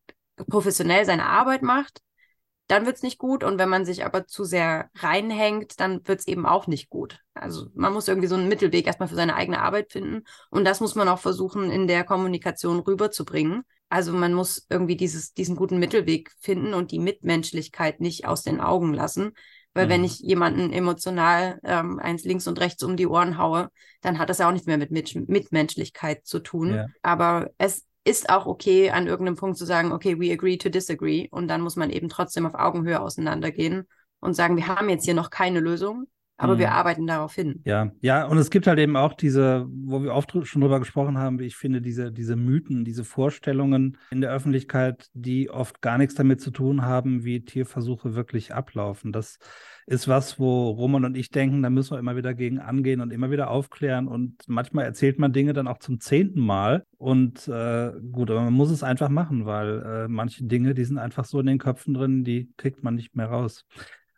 professionell 0.48 1.04
seine 1.04 1.26
Arbeit 1.26 1.62
macht, 1.62 2.02
dann 2.66 2.86
wird 2.86 2.96
es 2.96 3.02
nicht 3.02 3.18
gut. 3.18 3.44
Und 3.44 3.58
wenn 3.58 3.68
man 3.68 3.84
sich 3.84 4.04
aber 4.04 4.26
zu 4.26 4.44
sehr 4.44 4.90
reinhängt, 4.96 5.80
dann 5.80 6.06
wird 6.06 6.20
es 6.20 6.26
eben 6.26 6.46
auch 6.46 6.66
nicht 6.66 6.88
gut. 6.88 7.20
Also 7.34 7.66
man 7.74 7.92
muss 7.92 8.08
irgendwie 8.08 8.28
so 8.28 8.36
einen 8.36 8.48
Mittelweg 8.48 8.86
erstmal 8.86 9.08
für 9.08 9.14
seine 9.14 9.34
eigene 9.34 9.60
Arbeit 9.60 9.92
finden. 9.92 10.24
Und 10.50 10.64
das 10.64 10.80
muss 10.80 10.94
man 10.94 11.08
auch 11.08 11.18
versuchen, 11.18 11.70
in 11.70 11.86
der 11.86 12.04
Kommunikation 12.04 12.80
rüberzubringen. 12.80 13.62
Also 13.88 14.12
man 14.12 14.32
muss 14.32 14.66
irgendwie 14.70 14.96
dieses, 14.96 15.34
diesen 15.34 15.56
guten 15.56 15.78
Mittelweg 15.78 16.32
finden 16.40 16.74
und 16.74 16.90
die 16.90 16.98
Mitmenschlichkeit 16.98 18.00
nicht 18.00 18.26
aus 18.26 18.42
den 18.42 18.60
Augen 18.60 18.94
lassen. 18.94 19.32
Weil 19.74 19.86
mhm. 19.86 19.90
wenn 19.90 20.04
ich 20.04 20.20
jemanden 20.20 20.72
emotional 20.72 21.58
ähm, 21.64 21.98
eins 21.98 22.24
links 22.24 22.46
und 22.46 22.60
rechts 22.60 22.82
um 22.82 22.96
die 22.96 23.06
Ohren 23.06 23.38
haue, 23.38 23.70
dann 24.00 24.18
hat 24.18 24.30
das 24.30 24.38
ja 24.38 24.48
auch 24.48 24.52
nicht 24.52 24.66
mehr 24.66 24.78
mit, 24.78 24.90
mit 24.90 25.28
Mitmenschlichkeit 25.28 26.24
zu 26.24 26.38
tun. 26.38 26.74
Ja. 26.74 26.86
Aber 27.02 27.50
es 27.58 27.84
ist 28.04 28.30
auch 28.30 28.46
okay, 28.46 28.90
an 28.90 29.06
irgendeinem 29.06 29.36
Punkt 29.36 29.58
zu 29.58 29.64
sagen, 29.64 29.92
okay, 29.92 30.18
we 30.20 30.32
agree 30.32 30.58
to 30.58 30.68
disagree. 30.68 31.28
Und 31.30 31.48
dann 31.48 31.60
muss 31.60 31.76
man 31.76 31.90
eben 31.90 32.08
trotzdem 32.08 32.46
auf 32.46 32.54
Augenhöhe 32.54 33.00
auseinandergehen 33.00 33.88
und 34.20 34.34
sagen, 34.34 34.56
wir 34.56 34.68
haben 34.68 34.88
jetzt 34.88 35.04
hier 35.04 35.14
noch 35.14 35.30
keine 35.30 35.60
Lösung. 35.60 36.06
Aber 36.36 36.54
mhm. 36.54 36.58
wir 36.58 36.72
arbeiten 36.72 37.06
darauf 37.06 37.34
hin. 37.34 37.60
Ja, 37.64 37.92
ja, 38.00 38.26
und 38.26 38.38
es 38.38 38.50
gibt 38.50 38.66
halt 38.66 38.80
eben 38.80 38.96
auch 38.96 39.14
diese, 39.14 39.66
wo 39.68 40.02
wir 40.02 40.12
oft 40.12 40.32
schon 40.46 40.62
drüber 40.62 40.80
gesprochen 40.80 41.16
haben, 41.16 41.38
wie 41.38 41.46
ich 41.46 41.56
finde, 41.56 41.80
diese, 41.80 42.10
diese 42.10 42.34
Mythen, 42.34 42.84
diese 42.84 43.04
Vorstellungen 43.04 43.98
in 44.10 44.20
der 44.20 44.32
Öffentlichkeit, 44.32 45.10
die 45.14 45.48
oft 45.50 45.80
gar 45.80 45.96
nichts 45.96 46.16
damit 46.16 46.40
zu 46.40 46.50
tun 46.50 46.82
haben, 46.82 47.24
wie 47.24 47.44
Tierversuche 47.44 48.16
wirklich 48.16 48.52
ablaufen. 48.52 49.12
Das 49.12 49.38
ist 49.86 50.08
was, 50.08 50.40
wo 50.40 50.70
Roman 50.70 51.04
und 51.04 51.16
ich 51.16 51.30
denken, 51.30 51.62
da 51.62 51.70
müssen 51.70 51.92
wir 51.92 51.98
immer 51.98 52.16
wieder 52.16 52.34
gegen 52.34 52.58
angehen 52.58 53.00
und 53.00 53.12
immer 53.12 53.30
wieder 53.30 53.50
aufklären. 53.50 54.08
Und 54.08 54.36
manchmal 54.48 54.86
erzählt 54.86 55.20
man 55.20 55.32
Dinge 55.32 55.52
dann 55.52 55.68
auch 55.68 55.78
zum 55.78 56.00
zehnten 56.00 56.40
Mal. 56.40 56.84
Und 56.98 57.46
äh, 57.46 57.92
gut, 58.10 58.30
aber 58.30 58.42
man 58.42 58.54
muss 58.54 58.70
es 58.70 58.82
einfach 58.82 59.08
machen, 59.08 59.46
weil 59.46 59.82
äh, 59.82 60.08
manche 60.08 60.44
Dinge, 60.44 60.74
die 60.74 60.84
sind 60.84 60.98
einfach 60.98 61.26
so 61.26 61.38
in 61.38 61.46
den 61.46 61.58
Köpfen 61.58 61.94
drin, 61.94 62.24
die 62.24 62.50
kriegt 62.56 62.82
man 62.82 62.94
nicht 62.94 63.14
mehr 63.14 63.26
raus. 63.26 63.66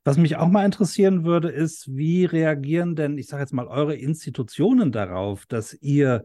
Was 0.06 0.18
mich 0.18 0.36
auch 0.36 0.46
mal 0.46 0.64
interessieren 0.64 1.24
würde, 1.24 1.48
ist, 1.48 1.96
wie 1.96 2.26
reagieren 2.26 2.94
denn, 2.94 3.18
ich 3.18 3.26
sage 3.26 3.42
jetzt 3.42 3.52
mal, 3.52 3.66
eure 3.66 3.96
Institutionen 3.96 4.92
darauf, 4.92 5.46
dass 5.46 5.74
ihr 5.74 6.22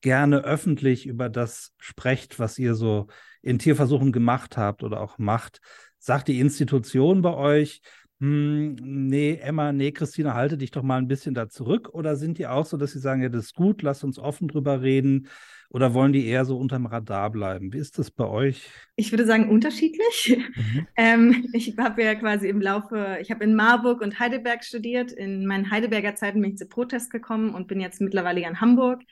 gerne 0.00 0.44
öffentlich 0.44 1.04
über 1.06 1.28
das 1.28 1.74
sprecht, 1.76 2.38
was 2.38 2.58
ihr 2.58 2.74
so 2.74 3.08
in 3.42 3.58
Tierversuchen 3.58 4.12
gemacht 4.12 4.56
habt 4.56 4.82
oder 4.82 5.02
auch 5.02 5.18
macht? 5.18 5.60
Sagt 5.98 6.28
die 6.28 6.40
Institution 6.40 7.20
bei 7.20 7.34
euch, 7.34 7.82
hm, 8.18 8.76
nee, 8.80 9.34
Emma, 9.34 9.74
nee, 9.74 9.92
Christina, 9.92 10.32
halte 10.32 10.56
dich 10.56 10.70
doch 10.70 10.82
mal 10.82 10.96
ein 10.96 11.08
bisschen 11.08 11.34
da 11.34 11.50
zurück? 11.50 11.90
Oder 11.92 12.16
sind 12.16 12.38
die 12.38 12.46
auch 12.46 12.64
so, 12.64 12.78
dass 12.78 12.92
sie 12.92 12.98
sagen, 12.98 13.20
ja, 13.20 13.28
das 13.28 13.44
ist 13.44 13.54
gut, 13.54 13.82
lass 13.82 14.04
uns 14.04 14.18
offen 14.18 14.48
drüber 14.48 14.80
reden? 14.80 15.28
Oder 15.70 15.92
wollen 15.92 16.14
die 16.14 16.26
eher 16.26 16.46
so 16.46 16.56
unterm 16.56 16.86
Radar 16.86 17.30
bleiben? 17.30 17.72
Wie 17.74 17.78
ist 17.78 17.98
das 17.98 18.10
bei 18.10 18.26
euch? 18.26 18.70
Ich 18.96 19.12
würde 19.12 19.26
sagen, 19.26 19.50
unterschiedlich. 19.50 20.36
Mhm. 20.36 20.86
Ähm, 20.96 21.46
ich 21.52 21.76
habe 21.78 22.02
ja 22.02 22.14
quasi 22.16 22.48
im 22.48 22.60
Laufe, 22.60 23.18
ich 23.20 23.30
habe 23.30 23.44
in 23.44 23.54
Marburg 23.54 24.00
und 24.00 24.18
Heidelberg 24.18 24.64
studiert. 24.64 25.12
In 25.12 25.46
meinen 25.46 25.70
Heidelberger 25.70 26.16
Zeiten 26.16 26.40
bin 26.40 26.52
ich 26.52 26.56
zu 26.56 26.66
Protest 26.66 27.10
gekommen 27.12 27.54
und 27.54 27.68
bin 27.68 27.80
jetzt 27.80 28.00
mittlerweile 28.00 28.40
in 28.40 28.60
Hamburg. 28.60 29.02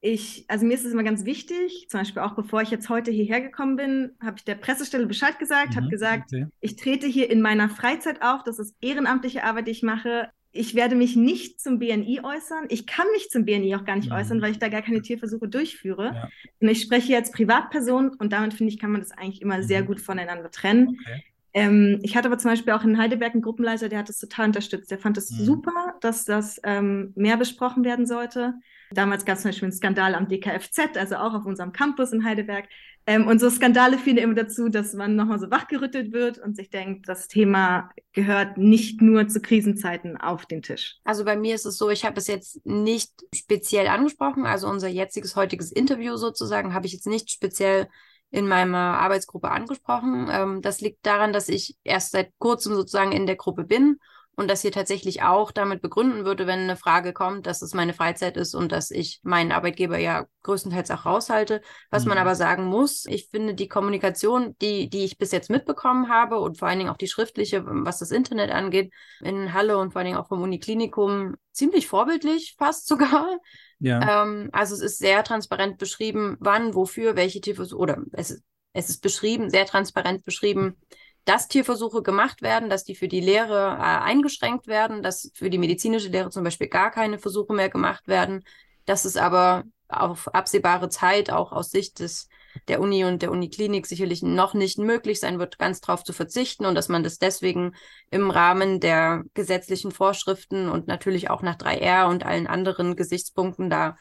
Ich, 0.00 0.44
also 0.48 0.66
mir 0.66 0.74
ist 0.74 0.84
es 0.84 0.92
immer 0.92 1.04
ganz 1.04 1.24
wichtig, 1.24 1.86
zum 1.88 2.00
Beispiel 2.00 2.22
auch 2.22 2.34
bevor 2.34 2.60
ich 2.60 2.72
jetzt 2.72 2.88
heute 2.88 3.12
hierher 3.12 3.40
gekommen 3.40 3.76
bin, 3.76 4.10
habe 4.20 4.36
ich 4.36 4.44
der 4.44 4.56
Pressestelle 4.56 5.06
Bescheid 5.06 5.38
gesagt, 5.38 5.70
mhm, 5.72 5.76
habe 5.76 5.88
gesagt, 5.90 6.32
okay. 6.32 6.46
ich 6.60 6.74
trete 6.74 7.06
hier 7.06 7.30
in 7.30 7.40
meiner 7.40 7.68
Freizeit 7.68 8.20
auf, 8.20 8.42
das 8.42 8.58
ist 8.58 8.74
ehrenamtliche 8.80 9.44
Arbeit, 9.44 9.68
die 9.68 9.72
ich 9.72 9.84
mache 9.84 10.28
ich 10.52 10.74
werde 10.74 10.94
mich 10.94 11.16
nicht 11.16 11.60
zum 11.60 11.78
BNI 11.78 12.20
äußern. 12.22 12.66
Ich 12.68 12.86
kann 12.86 13.06
mich 13.12 13.30
zum 13.30 13.44
BNI 13.46 13.74
auch 13.76 13.84
gar 13.84 13.96
nicht 13.96 14.10
ja. 14.10 14.16
äußern, 14.16 14.42
weil 14.42 14.52
ich 14.52 14.58
da 14.58 14.68
gar 14.68 14.82
keine 14.82 15.00
Tierversuche 15.00 15.48
durchführe. 15.48 16.12
Ja. 16.14 16.28
Und 16.60 16.68
ich 16.68 16.82
spreche 16.82 17.10
jetzt 17.10 17.34
Privatperson 17.34 18.10
und 18.10 18.32
damit 18.32 18.54
finde 18.54 18.72
ich, 18.72 18.78
kann 18.78 18.92
man 18.92 19.00
das 19.00 19.12
eigentlich 19.12 19.40
immer 19.40 19.58
mhm. 19.58 19.62
sehr 19.62 19.82
gut 19.82 20.00
voneinander 20.00 20.50
trennen. 20.50 20.98
Okay. 21.00 21.22
Ähm, 21.54 21.98
ich 22.02 22.16
hatte 22.16 22.28
aber 22.28 22.38
zum 22.38 22.50
Beispiel 22.50 22.72
auch 22.72 22.84
in 22.84 22.98
Heidelberg 22.98 23.32
einen 23.32 23.42
Gruppenleiter, 23.42 23.88
der 23.88 23.98
hat 23.98 24.08
das 24.08 24.18
total 24.18 24.46
unterstützt. 24.46 24.90
Der 24.90 24.98
fand 24.98 25.16
es 25.18 25.30
mhm. 25.30 25.44
super, 25.44 25.94
dass 26.00 26.24
das 26.24 26.60
ähm, 26.64 27.12
mehr 27.14 27.36
besprochen 27.36 27.84
werden 27.84 28.06
sollte. 28.06 28.54
Damals 28.90 29.24
gab 29.24 29.36
es 29.36 29.42
zum 29.42 29.50
Beispiel 29.50 29.66
einen 29.66 29.72
Skandal 29.72 30.14
am 30.14 30.28
DKFZ, 30.28 30.96
also 30.96 31.16
auch 31.16 31.34
auf 31.34 31.46
unserem 31.46 31.72
Campus 31.72 32.12
in 32.12 32.24
Heidelberg. 32.24 32.68
Ähm, 33.06 33.26
und 33.26 33.40
so 33.40 33.50
Skandale 33.50 33.98
führen 33.98 34.18
immer 34.18 34.34
dazu, 34.34 34.68
dass 34.68 34.94
man 34.94 35.16
nochmal 35.16 35.38
so 35.38 35.50
wachgerüttelt 35.50 36.12
wird 36.12 36.38
und 36.38 36.54
sich 36.56 36.70
denkt, 36.70 37.08
das 37.08 37.28
Thema 37.28 37.90
gehört 38.12 38.58
nicht 38.58 39.02
nur 39.02 39.26
zu 39.28 39.40
Krisenzeiten 39.40 40.16
auf 40.16 40.46
den 40.46 40.62
Tisch. 40.62 40.96
Also 41.04 41.24
bei 41.24 41.36
mir 41.36 41.54
ist 41.54 41.66
es 41.66 41.76
so, 41.76 41.90
ich 41.90 42.04
habe 42.04 42.18
es 42.18 42.28
jetzt 42.28 42.64
nicht 42.64 43.10
speziell 43.34 43.88
angesprochen, 43.88 44.46
also 44.46 44.68
unser 44.68 44.88
jetziges 44.88 45.34
heutiges 45.34 45.72
Interview 45.72 46.16
sozusagen 46.16 46.74
habe 46.74 46.86
ich 46.86 46.92
jetzt 46.92 47.06
nicht 47.06 47.30
speziell 47.30 47.88
in 48.30 48.48
meiner 48.48 48.98
Arbeitsgruppe 48.98 49.50
angesprochen. 49.50 50.28
Ähm, 50.30 50.62
das 50.62 50.80
liegt 50.80 51.04
daran, 51.04 51.32
dass 51.32 51.48
ich 51.48 51.76
erst 51.84 52.12
seit 52.12 52.32
kurzem 52.38 52.74
sozusagen 52.74 53.12
in 53.12 53.26
der 53.26 53.36
Gruppe 53.36 53.64
bin 53.64 53.98
und 54.34 54.48
das 54.48 54.62
hier 54.62 54.72
tatsächlich 54.72 55.22
auch 55.22 55.52
damit 55.52 55.82
begründen 55.82 56.24
würde, 56.24 56.46
wenn 56.46 56.60
eine 56.60 56.76
Frage 56.76 57.12
kommt, 57.12 57.46
dass 57.46 57.60
es 57.60 57.74
meine 57.74 57.92
Freizeit 57.92 58.36
ist 58.38 58.54
und 58.54 58.72
dass 58.72 58.90
ich 58.90 59.20
meinen 59.22 59.52
Arbeitgeber 59.52 59.98
ja 59.98 60.26
größtenteils 60.42 60.90
auch 60.90 61.04
raushalte. 61.04 61.60
Was 61.90 62.04
mhm. 62.04 62.10
man 62.10 62.18
aber 62.18 62.34
sagen 62.34 62.64
muss, 62.64 63.04
ich 63.04 63.28
finde 63.28 63.54
die 63.54 63.68
Kommunikation, 63.68 64.56
die, 64.62 64.88
die 64.88 65.04
ich 65.04 65.18
bis 65.18 65.32
jetzt 65.32 65.50
mitbekommen 65.50 66.08
habe 66.08 66.38
und 66.38 66.58
vor 66.58 66.68
allen 66.68 66.78
Dingen 66.78 66.90
auch 66.90 66.96
die 66.96 67.08
schriftliche, 67.08 67.62
was 67.66 67.98
das 67.98 68.10
Internet 68.10 68.50
angeht, 68.50 68.92
in 69.20 69.52
Halle 69.52 69.76
und 69.76 69.92
vor 69.92 70.00
allen 70.00 70.06
Dingen 70.06 70.18
auch 70.18 70.28
vom 70.28 70.40
Uniklinikum 70.40 71.36
ziemlich 71.52 71.86
vorbildlich 71.86 72.54
fast 72.58 72.86
sogar. 72.88 73.38
Ja. 73.80 74.22
Ähm, 74.22 74.48
also 74.52 74.74
es 74.74 74.80
ist 74.80 74.98
sehr 74.98 75.24
transparent 75.24 75.76
beschrieben, 75.76 76.38
wann, 76.40 76.74
wofür, 76.74 77.16
welche 77.16 77.42
Tierversuche, 77.42 77.80
oder 77.80 77.98
es, 78.12 78.42
es 78.72 78.88
ist 78.88 79.02
beschrieben, 79.02 79.50
sehr 79.50 79.66
transparent 79.66 80.24
beschrieben, 80.24 80.76
dass 81.24 81.48
Tierversuche 81.48 82.02
gemacht 82.02 82.42
werden, 82.42 82.68
dass 82.68 82.84
die 82.84 82.94
für 82.94 83.08
die 83.08 83.20
Lehre 83.20 83.76
äh, 83.78 83.82
eingeschränkt 83.82 84.66
werden, 84.66 85.02
dass 85.02 85.30
für 85.34 85.50
die 85.50 85.58
medizinische 85.58 86.08
Lehre 86.08 86.30
zum 86.30 86.44
Beispiel 86.44 86.68
gar 86.68 86.90
keine 86.90 87.18
Versuche 87.18 87.52
mehr 87.52 87.68
gemacht 87.68 88.08
werden, 88.08 88.44
dass 88.86 89.04
es 89.04 89.16
aber 89.16 89.64
auf 89.88 90.28
absehbare 90.34 90.88
Zeit 90.88 91.30
auch 91.30 91.52
aus 91.52 91.70
Sicht 91.70 92.00
des 92.00 92.28
der 92.68 92.80
Uni 92.80 93.04
und 93.04 93.22
der 93.22 93.30
Uniklinik 93.30 93.86
sicherlich 93.86 94.22
noch 94.22 94.54
nicht 94.54 94.78
möglich 94.78 95.20
sein 95.20 95.38
wird, 95.38 95.58
ganz 95.58 95.80
drauf 95.80 96.04
zu 96.04 96.12
verzichten 96.12 96.66
und 96.66 96.74
dass 96.74 96.88
man 96.88 97.02
das 97.02 97.18
deswegen 97.18 97.74
im 98.10 98.30
Rahmen 98.30 98.80
der 98.80 99.24
gesetzlichen 99.34 99.90
Vorschriften 99.90 100.68
und 100.68 100.86
natürlich 100.86 101.30
auch 101.30 101.42
nach 101.42 101.56
3R 101.56 102.08
und 102.08 102.24
allen 102.24 102.46
anderen 102.46 102.96
Gesichtspunkten 102.96 103.70
da 103.70 103.96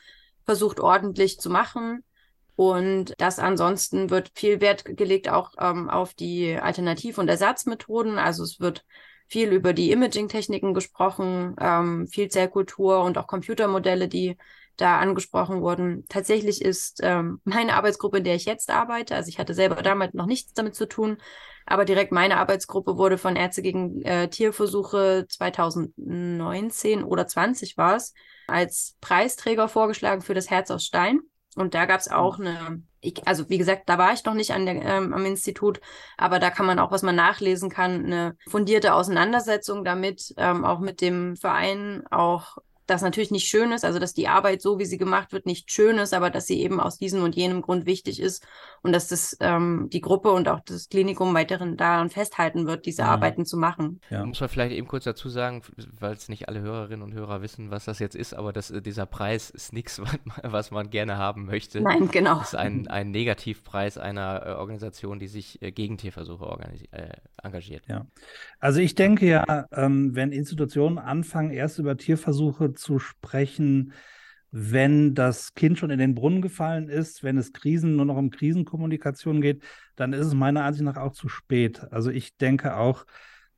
versucht 0.45 0.79
ordentlich 0.79 1.39
zu 1.39 1.49
machen. 1.49 2.03
Und 2.55 3.13
das 3.17 3.39
ansonsten 3.39 4.09
wird 4.09 4.31
viel 4.35 4.61
Wert 4.61 4.85
gelegt 4.85 5.29
auch 5.29 5.53
ähm, 5.59 5.89
auf 5.89 6.13
die 6.13 6.55
Alternativ- 6.55 7.17
und 7.17 7.27
Ersatzmethoden. 7.27 8.17
Also 8.17 8.43
es 8.43 8.59
wird 8.59 8.85
viel 9.27 9.53
über 9.53 9.71
die 9.73 9.91
Imaging-Techniken 9.91 10.73
gesprochen, 10.73 11.55
ähm, 11.59 12.07
viel 12.07 12.29
Zellkultur 12.29 13.01
und 13.01 13.17
auch 13.17 13.27
Computermodelle, 13.27 14.09
die 14.09 14.37
da 14.75 14.99
angesprochen 14.99 15.61
wurden. 15.61 16.05
Tatsächlich 16.09 16.61
ist 16.61 16.99
ähm, 17.01 17.39
meine 17.45 17.75
Arbeitsgruppe, 17.75 18.17
in 18.17 18.23
der 18.23 18.35
ich 18.35 18.45
jetzt 18.45 18.69
arbeite, 18.69 19.15
also 19.15 19.29
ich 19.29 19.39
hatte 19.39 19.53
selber 19.53 19.81
damals 19.81 20.13
noch 20.13 20.25
nichts 20.25 20.53
damit 20.53 20.75
zu 20.75 20.87
tun, 20.87 21.17
aber 21.65 21.85
direkt 21.85 22.11
meine 22.11 22.37
Arbeitsgruppe 22.37 22.97
wurde 22.97 23.17
von 23.17 23.35
Ärzte 23.35 23.61
gegen 23.61 24.01
äh, 24.01 24.27
Tierversuche 24.27 25.25
2019 25.29 27.03
oder 27.03 27.27
20 27.27 27.77
war 27.77 27.95
es, 27.95 28.13
als 28.47 28.97
Preisträger 28.99 29.69
vorgeschlagen 29.69 30.21
für 30.21 30.33
das 30.33 30.49
Herz 30.49 30.71
aus 30.71 30.83
Stein. 30.83 31.21
Und 31.55 31.73
da 31.73 31.85
gab 31.85 31.99
es 31.99 32.09
auch 32.09 32.39
eine, 32.39 32.81
ich, 33.01 33.27
also 33.27 33.49
wie 33.49 33.57
gesagt, 33.57 33.89
da 33.89 33.97
war 33.97 34.13
ich 34.13 34.23
noch 34.23 34.33
nicht 34.33 34.51
an 34.51 34.65
der, 34.65 34.75
ähm, 34.81 35.13
am 35.13 35.25
Institut, 35.25 35.81
aber 36.17 36.39
da 36.39 36.49
kann 36.49 36.65
man 36.65 36.79
auch, 36.79 36.91
was 36.91 37.01
man 37.03 37.15
nachlesen 37.15 37.69
kann, 37.69 38.05
eine 38.05 38.37
fundierte 38.47 38.93
Auseinandersetzung 38.93 39.83
damit, 39.83 40.33
ähm, 40.37 40.63
auch 40.63 40.79
mit 40.79 41.01
dem 41.01 41.35
Verein, 41.35 42.03
auch 42.09 42.57
das 42.91 43.01
natürlich 43.01 43.31
nicht 43.31 43.47
schön 43.47 43.71
ist, 43.71 43.85
also 43.85 43.99
dass 43.99 44.13
die 44.13 44.27
Arbeit 44.27 44.61
so, 44.61 44.77
wie 44.77 44.85
sie 44.85 44.97
gemacht 44.97 45.31
wird, 45.31 45.45
nicht 45.45 45.71
schön 45.71 45.97
ist, 45.97 46.13
aber 46.13 46.29
dass 46.29 46.45
sie 46.45 46.61
eben 46.61 46.79
aus 46.79 46.97
diesem 46.97 47.23
und 47.23 47.35
jenem 47.35 47.61
Grund 47.61 47.85
wichtig 47.85 48.19
ist 48.19 48.45
und 48.81 48.91
dass 48.93 49.07
das 49.07 49.37
ähm, 49.39 49.87
die 49.91 50.01
Gruppe 50.01 50.31
und 50.31 50.47
auch 50.47 50.59
das 50.59 50.89
Klinikum 50.89 51.33
weiterhin 51.33 51.77
daran 51.77 52.09
festhalten 52.09 52.67
wird, 52.67 52.85
diese 52.85 53.03
mhm. 53.03 53.09
Arbeiten 53.09 53.45
zu 53.45 53.57
machen. 53.57 54.01
Ja. 54.09 54.25
Muss 54.25 54.41
man 54.41 54.49
vielleicht 54.49 54.75
eben 54.75 54.87
kurz 54.87 55.05
dazu 55.05 55.29
sagen, 55.29 55.61
weil 55.99 56.13
es 56.13 56.29
nicht 56.29 56.49
alle 56.49 56.61
Hörerinnen 56.61 57.01
und 57.01 57.13
Hörer 57.13 57.41
wissen, 57.41 57.71
was 57.71 57.85
das 57.85 57.99
jetzt 57.99 58.15
ist, 58.15 58.33
aber 58.33 58.51
das, 58.53 58.71
äh, 58.71 58.81
dieser 58.81 59.05
Preis 59.05 59.49
ist 59.49 59.73
nichts, 59.73 60.01
was 60.43 60.71
man 60.71 60.89
gerne 60.89 61.17
haben 61.17 61.45
möchte. 61.45 61.81
Nein, 61.81 62.09
genau. 62.11 62.39
Das 62.39 62.49
ist 62.49 62.55
ein, 62.55 62.87
ein 62.87 63.11
Negativpreis 63.11 63.97
einer 63.97 64.45
äh, 64.45 64.49
Organisation, 64.51 65.19
die 65.19 65.27
sich 65.27 65.61
äh, 65.61 65.71
gegen 65.71 65.97
Tierversuche 65.97 66.45
äh, 66.91 67.09
engagiert. 67.41 67.83
Ja. 67.87 68.05
Also 68.59 68.79
ich 68.79 68.95
denke 68.95 69.25
ja, 69.27 69.67
ähm, 69.71 70.15
wenn 70.15 70.31
Institutionen 70.31 70.97
anfangen, 70.97 71.51
erst 71.51 71.79
über 71.79 71.97
Tierversuche 71.97 72.73
zu 72.81 72.99
sprechen, 72.99 73.93
wenn 74.51 75.15
das 75.15 75.53
Kind 75.53 75.79
schon 75.79 75.91
in 75.91 75.99
den 75.99 76.13
Brunnen 76.13 76.41
gefallen 76.41 76.89
ist, 76.89 77.23
wenn 77.23 77.37
es 77.37 77.53
Krisen 77.53 77.95
nur 77.95 78.05
noch 78.05 78.17
um 78.17 78.31
Krisenkommunikation 78.31 79.39
geht, 79.39 79.63
dann 79.95 80.11
ist 80.11 80.27
es 80.27 80.33
meiner 80.33 80.65
Ansicht 80.65 80.83
nach 80.83 80.97
auch 80.97 81.13
zu 81.13 81.29
spät. 81.29 81.81
Also 81.91 82.09
ich 82.11 82.35
denke 82.35 82.75
auch, 82.75 83.05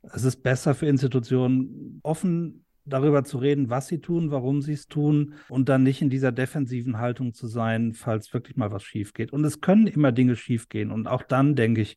es 0.02 0.22
ist 0.22 0.42
besser 0.42 0.74
für 0.74 0.86
Institutionen, 0.86 2.00
offen 2.04 2.64
darüber 2.84 3.24
zu 3.24 3.38
reden, 3.38 3.70
was 3.70 3.88
sie 3.88 4.00
tun, 4.00 4.30
warum 4.30 4.60
sie 4.62 4.74
es 4.74 4.86
tun 4.86 5.34
und 5.48 5.68
dann 5.68 5.82
nicht 5.82 6.02
in 6.02 6.10
dieser 6.10 6.32
defensiven 6.32 6.98
Haltung 6.98 7.32
zu 7.32 7.46
sein, 7.46 7.94
falls 7.94 8.32
wirklich 8.32 8.56
mal 8.56 8.70
was 8.70 8.84
schief 8.84 9.14
geht. 9.14 9.32
Und 9.32 9.44
es 9.44 9.60
können 9.60 9.86
immer 9.86 10.12
Dinge 10.12 10.36
schief 10.36 10.68
gehen. 10.68 10.90
Und 10.90 11.08
auch 11.08 11.22
dann, 11.22 11.56
denke 11.56 11.80
ich, 11.80 11.96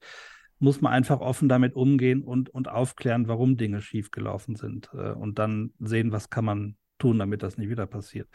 muss 0.60 0.82
man 0.82 0.94
einfach 0.94 1.20
offen 1.20 1.50
damit 1.50 1.76
umgehen 1.76 2.24
und, 2.24 2.50
und 2.50 2.68
aufklären, 2.68 3.28
warum 3.28 3.58
Dinge 3.58 3.82
schiefgelaufen 3.82 4.56
sind. 4.56 4.90
Äh, 4.94 5.12
und 5.12 5.38
dann 5.38 5.74
sehen, 5.80 6.12
was 6.12 6.30
kann 6.30 6.46
man 6.46 6.78
tun, 6.98 7.20
damit 7.20 7.44
das 7.44 7.58
nicht 7.58 7.70
wieder 7.70 7.86
passiert. 7.88 8.28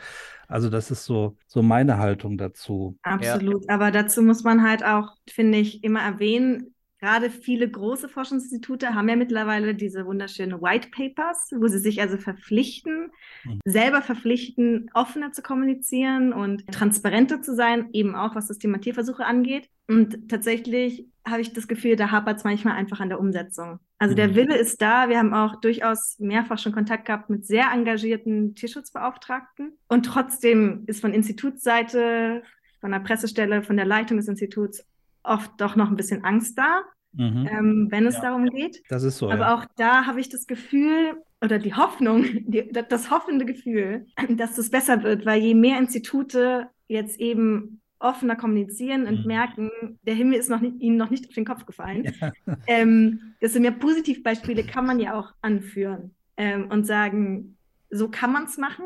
Also 0.48 0.70
das 0.70 0.90
ist 0.90 1.04
so, 1.04 1.36
so 1.46 1.62
meine 1.62 1.98
Haltung 1.98 2.38
dazu. 2.38 2.98
Absolut. 3.02 3.64
Ja. 3.66 3.74
Aber 3.74 3.90
dazu 3.90 4.22
muss 4.22 4.44
man 4.44 4.62
halt 4.62 4.84
auch, 4.84 5.16
finde 5.28 5.58
ich, 5.58 5.82
immer 5.84 6.00
erwähnen, 6.00 6.71
gerade 7.02 7.30
viele 7.30 7.68
große 7.68 8.08
Forschungsinstitute 8.08 8.94
haben 8.94 9.08
ja 9.08 9.16
mittlerweile 9.16 9.74
diese 9.74 10.06
wunderschönen 10.06 10.62
White 10.62 10.88
Papers, 10.90 11.50
wo 11.54 11.66
sie 11.66 11.80
sich 11.80 12.00
also 12.00 12.16
verpflichten, 12.16 13.10
mhm. 13.44 13.58
selber 13.64 14.02
verpflichten, 14.02 14.88
offener 14.94 15.32
zu 15.32 15.42
kommunizieren 15.42 16.32
und 16.32 16.64
transparenter 16.68 17.42
zu 17.42 17.56
sein, 17.56 17.88
eben 17.92 18.14
auch 18.14 18.36
was 18.36 18.46
das 18.46 18.58
Thema 18.58 18.80
Tierversuche 18.80 19.26
angeht. 19.26 19.68
Und 19.88 20.28
tatsächlich 20.28 21.08
habe 21.26 21.40
ich 21.40 21.52
das 21.52 21.66
Gefühl, 21.66 21.96
da 21.96 22.12
hapert 22.12 22.38
es 22.38 22.44
manchmal 22.44 22.76
einfach 22.76 23.00
an 23.00 23.08
der 23.08 23.18
Umsetzung. 23.18 23.80
Also 23.98 24.12
mhm. 24.12 24.16
der 24.16 24.34
Wille 24.36 24.56
ist 24.56 24.80
da. 24.80 25.08
Wir 25.08 25.18
haben 25.18 25.34
auch 25.34 25.56
durchaus 25.60 26.16
mehrfach 26.20 26.58
schon 26.58 26.72
Kontakt 26.72 27.06
gehabt 27.06 27.30
mit 27.30 27.44
sehr 27.44 27.66
engagierten 27.72 28.54
Tierschutzbeauftragten. 28.54 29.72
Und 29.88 30.06
trotzdem 30.06 30.84
ist 30.86 31.00
von 31.00 31.12
Institutsseite, 31.12 32.44
von 32.80 32.92
der 32.92 33.00
Pressestelle, 33.00 33.62
von 33.64 33.76
der 33.76 33.86
Leitung 33.86 34.18
des 34.18 34.28
Instituts 34.28 34.84
oft 35.22 35.52
doch 35.58 35.76
noch 35.76 35.88
ein 35.88 35.96
bisschen 35.96 36.24
Angst 36.24 36.58
da, 36.58 36.82
mhm. 37.12 37.48
ähm, 37.50 37.86
wenn 37.90 38.06
es 38.06 38.16
ja. 38.16 38.22
darum 38.22 38.46
geht. 38.46 38.82
Das 38.88 39.02
ist 39.02 39.18
so. 39.18 39.30
Aber 39.30 39.40
ja. 39.40 39.54
auch 39.54 39.66
da 39.76 40.06
habe 40.06 40.20
ich 40.20 40.28
das 40.28 40.46
Gefühl 40.46 41.14
oder 41.40 41.58
die 41.58 41.74
Hoffnung, 41.74 42.24
die, 42.46 42.68
das 42.88 43.10
hoffende 43.10 43.44
Gefühl, 43.44 44.06
dass 44.36 44.58
es 44.58 44.70
besser 44.70 45.02
wird, 45.02 45.26
weil 45.26 45.42
je 45.42 45.54
mehr 45.54 45.78
Institute 45.78 46.68
jetzt 46.88 47.18
eben 47.20 47.80
offener 47.98 48.36
kommunizieren 48.36 49.06
und 49.06 49.20
mhm. 49.20 49.26
merken, 49.26 49.70
der 50.02 50.14
Himmel 50.14 50.38
ist 50.38 50.50
noch 50.50 50.60
nicht, 50.60 50.80
ihnen 50.80 50.96
noch 50.96 51.10
nicht 51.10 51.28
auf 51.28 51.34
den 51.34 51.44
Kopf 51.44 51.66
gefallen. 51.66 52.12
Ja. 52.20 52.32
Ähm, 52.66 53.34
desto 53.40 53.60
mehr 53.60 53.72
Positivbeispiele 53.72 54.64
kann 54.64 54.86
man 54.86 55.00
ja 55.00 55.14
auch 55.14 55.32
anführen 55.40 56.14
ähm, 56.36 56.68
und 56.70 56.86
sagen, 56.86 57.56
so 57.90 58.08
kann 58.08 58.32
man 58.32 58.44
es 58.44 58.56
machen. 58.58 58.84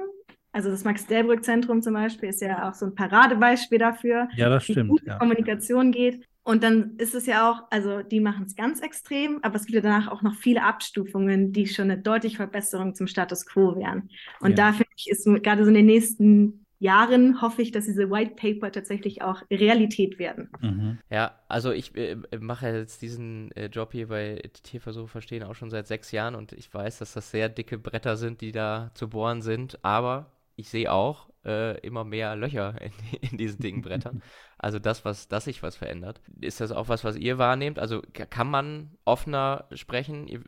Also 0.57 0.71
das 0.71 0.85
Max-Delbrück-Zentrum 0.85 1.83
zum 1.83 1.93
Beispiel 1.93 2.31
ist 2.31 2.41
ja 2.41 2.67
auch 2.67 2.73
so 2.73 2.87
ein 2.87 2.95
Paradebeispiel 2.95 3.79
dafür, 3.79 4.27
ja, 4.37 4.49
das 4.49 4.65
stimmt, 4.65 4.87
wie 4.87 4.89
gut 4.89 5.03
ja. 5.05 5.19
Kommunikation 5.19 5.93
geht. 5.93 6.27
Und 6.45 6.63
dann 6.63 6.97
ist 6.97 7.15
es 7.15 7.27
ja 7.27 7.51
auch, 7.51 7.65
also 7.71 8.01
die 8.01 8.21
machen 8.21 8.47
es 8.47 8.57
ganz 8.57 8.81
extrem, 8.81 9.39
aber 9.43 9.57
es 9.57 9.67
gibt 9.67 9.75
ja 9.75 9.83
danach 9.83 10.09
auch 10.09 10.23
noch 10.23 10.35
viele 10.35 10.63
Abstufungen, 10.63 11.53
die 11.53 11.67
schon 11.67 11.91
eine 11.91 12.01
deutliche 12.01 12.37
Verbesserung 12.37 12.95
zum 12.95 13.07
Status 13.07 13.45
quo 13.45 13.77
wären. 13.77 14.09
Und 14.41 14.53
ja. 14.53 14.57
da 14.57 14.73
finde 14.73 14.89
ich, 14.97 15.11
ist 15.11 15.27
gerade 15.43 15.63
so 15.63 15.69
in 15.69 15.75
den 15.75 15.85
nächsten 15.85 16.65
Jahren 16.79 17.43
hoffe 17.43 17.61
ich, 17.61 17.71
dass 17.71 17.85
diese 17.85 18.11
White 18.11 18.37
Paper 18.37 18.73
tatsächlich 18.73 19.21
auch 19.21 19.43
Realität 19.51 20.19
werden. 20.19 20.49
Mhm. 20.63 20.99
Ja, 21.11 21.39
also 21.49 21.71
ich 21.71 21.95
äh, 21.97 22.17
mache 22.41 22.69
jetzt 22.69 23.03
diesen 23.03 23.51
äh, 23.53 23.67
Job 23.67 23.93
hier 23.93 24.09
bei 24.09 24.43
Tierversuche 24.63 25.09
verstehen 25.09 25.43
auch 25.43 25.55
schon 25.55 25.69
seit 25.69 25.87
sechs 25.87 26.13
Jahren 26.13 26.35
und 26.35 26.53
ich 26.53 26.73
weiß, 26.73 27.01
dass 27.01 27.13
das 27.13 27.31
sehr 27.31 27.51
dicke 27.51 27.77
Bretter 27.77 28.17
sind, 28.17 28.41
die 28.41 28.53
da 28.53 28.91
zu 28.95 29.11
bohren 29.11 29.43
sind, 29.43 29.85
aber 29.85 30.31
ich 30.57 30.69
sehe 30.69 30.91
auch 30.93 31.29
äh, 31.45 31.79
immer 31.81 32.05
mehr 32.05 32.35
Löcher 32.35 32.75
in, 32.81 32.93
in 33.31 33.39
diesen 33.39 33.61
dicken 33.61 33.83
Brettern. 33.83 34.23
Also 34.59 34.79
das, 34.79 35.05
was, 35.05 35.29
dass 35.29 35.45
sich 35.45 35.63
was 35.63 35.77
verändert. 35.77 36.23
Ist 36.41 36.63
das 36.63 36.73
auch 36.73 36.89
was, 36.89 37.05
was 37.05 37.15
ihr 37.17 37.37
wahrnehmt? 37.37 37.79
Also 37.79 38.01
kann 38.15 38.51
man 38.51 38.97
offener 39.05 39.67
sprechen? 39.75 40.27
Ihr, 40.29 40.41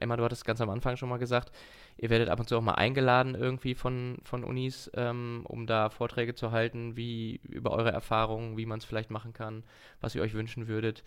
Emma, 0.00 0.16
du 0.16 0.24
hattest 0.24 0.44
ganz 0.44 0.60
am 0.60 0.68
Anfang 0.68 0.96
schon 0.96 1.08
mal 1.08 1.18
gesagt, 1.18 1.52
ihr 2.02 2.10
werdet 2.10 2.28
ab 2.28 2.40
und 2.40 2.48
zu 2.48 2.56
auch 2.56 2.62
mal 2.62 2.74
eingeladen 2.74 3.36
irgendwie 3.36 3.76
von, 3.76 4.18
von 4.24 4.42
Unis, 4.42 4.90
ähm, 4.94 5.42
um 5.44 5.68
da 5.68 5.88
Vorträge 5.88 6.34
zu 6.34 6.50
halten, 6.50 6.96
wie 6.96 7.40
über 7.48 7.70
eure 7.70 7.92
Erfahrungen, 7.92 8.56
wie 8.56 8.66
man 8.66 8.80
es 8.80 8.84
vielleicht 8.84 9.12
machen 9.12 9.32
kann, 9.32 9.62
was 10.00 10.16
ihr 10.16 10.22
euch 10.22 10.34
wünschen 10.34 10.66
würdet. 10.66 11.04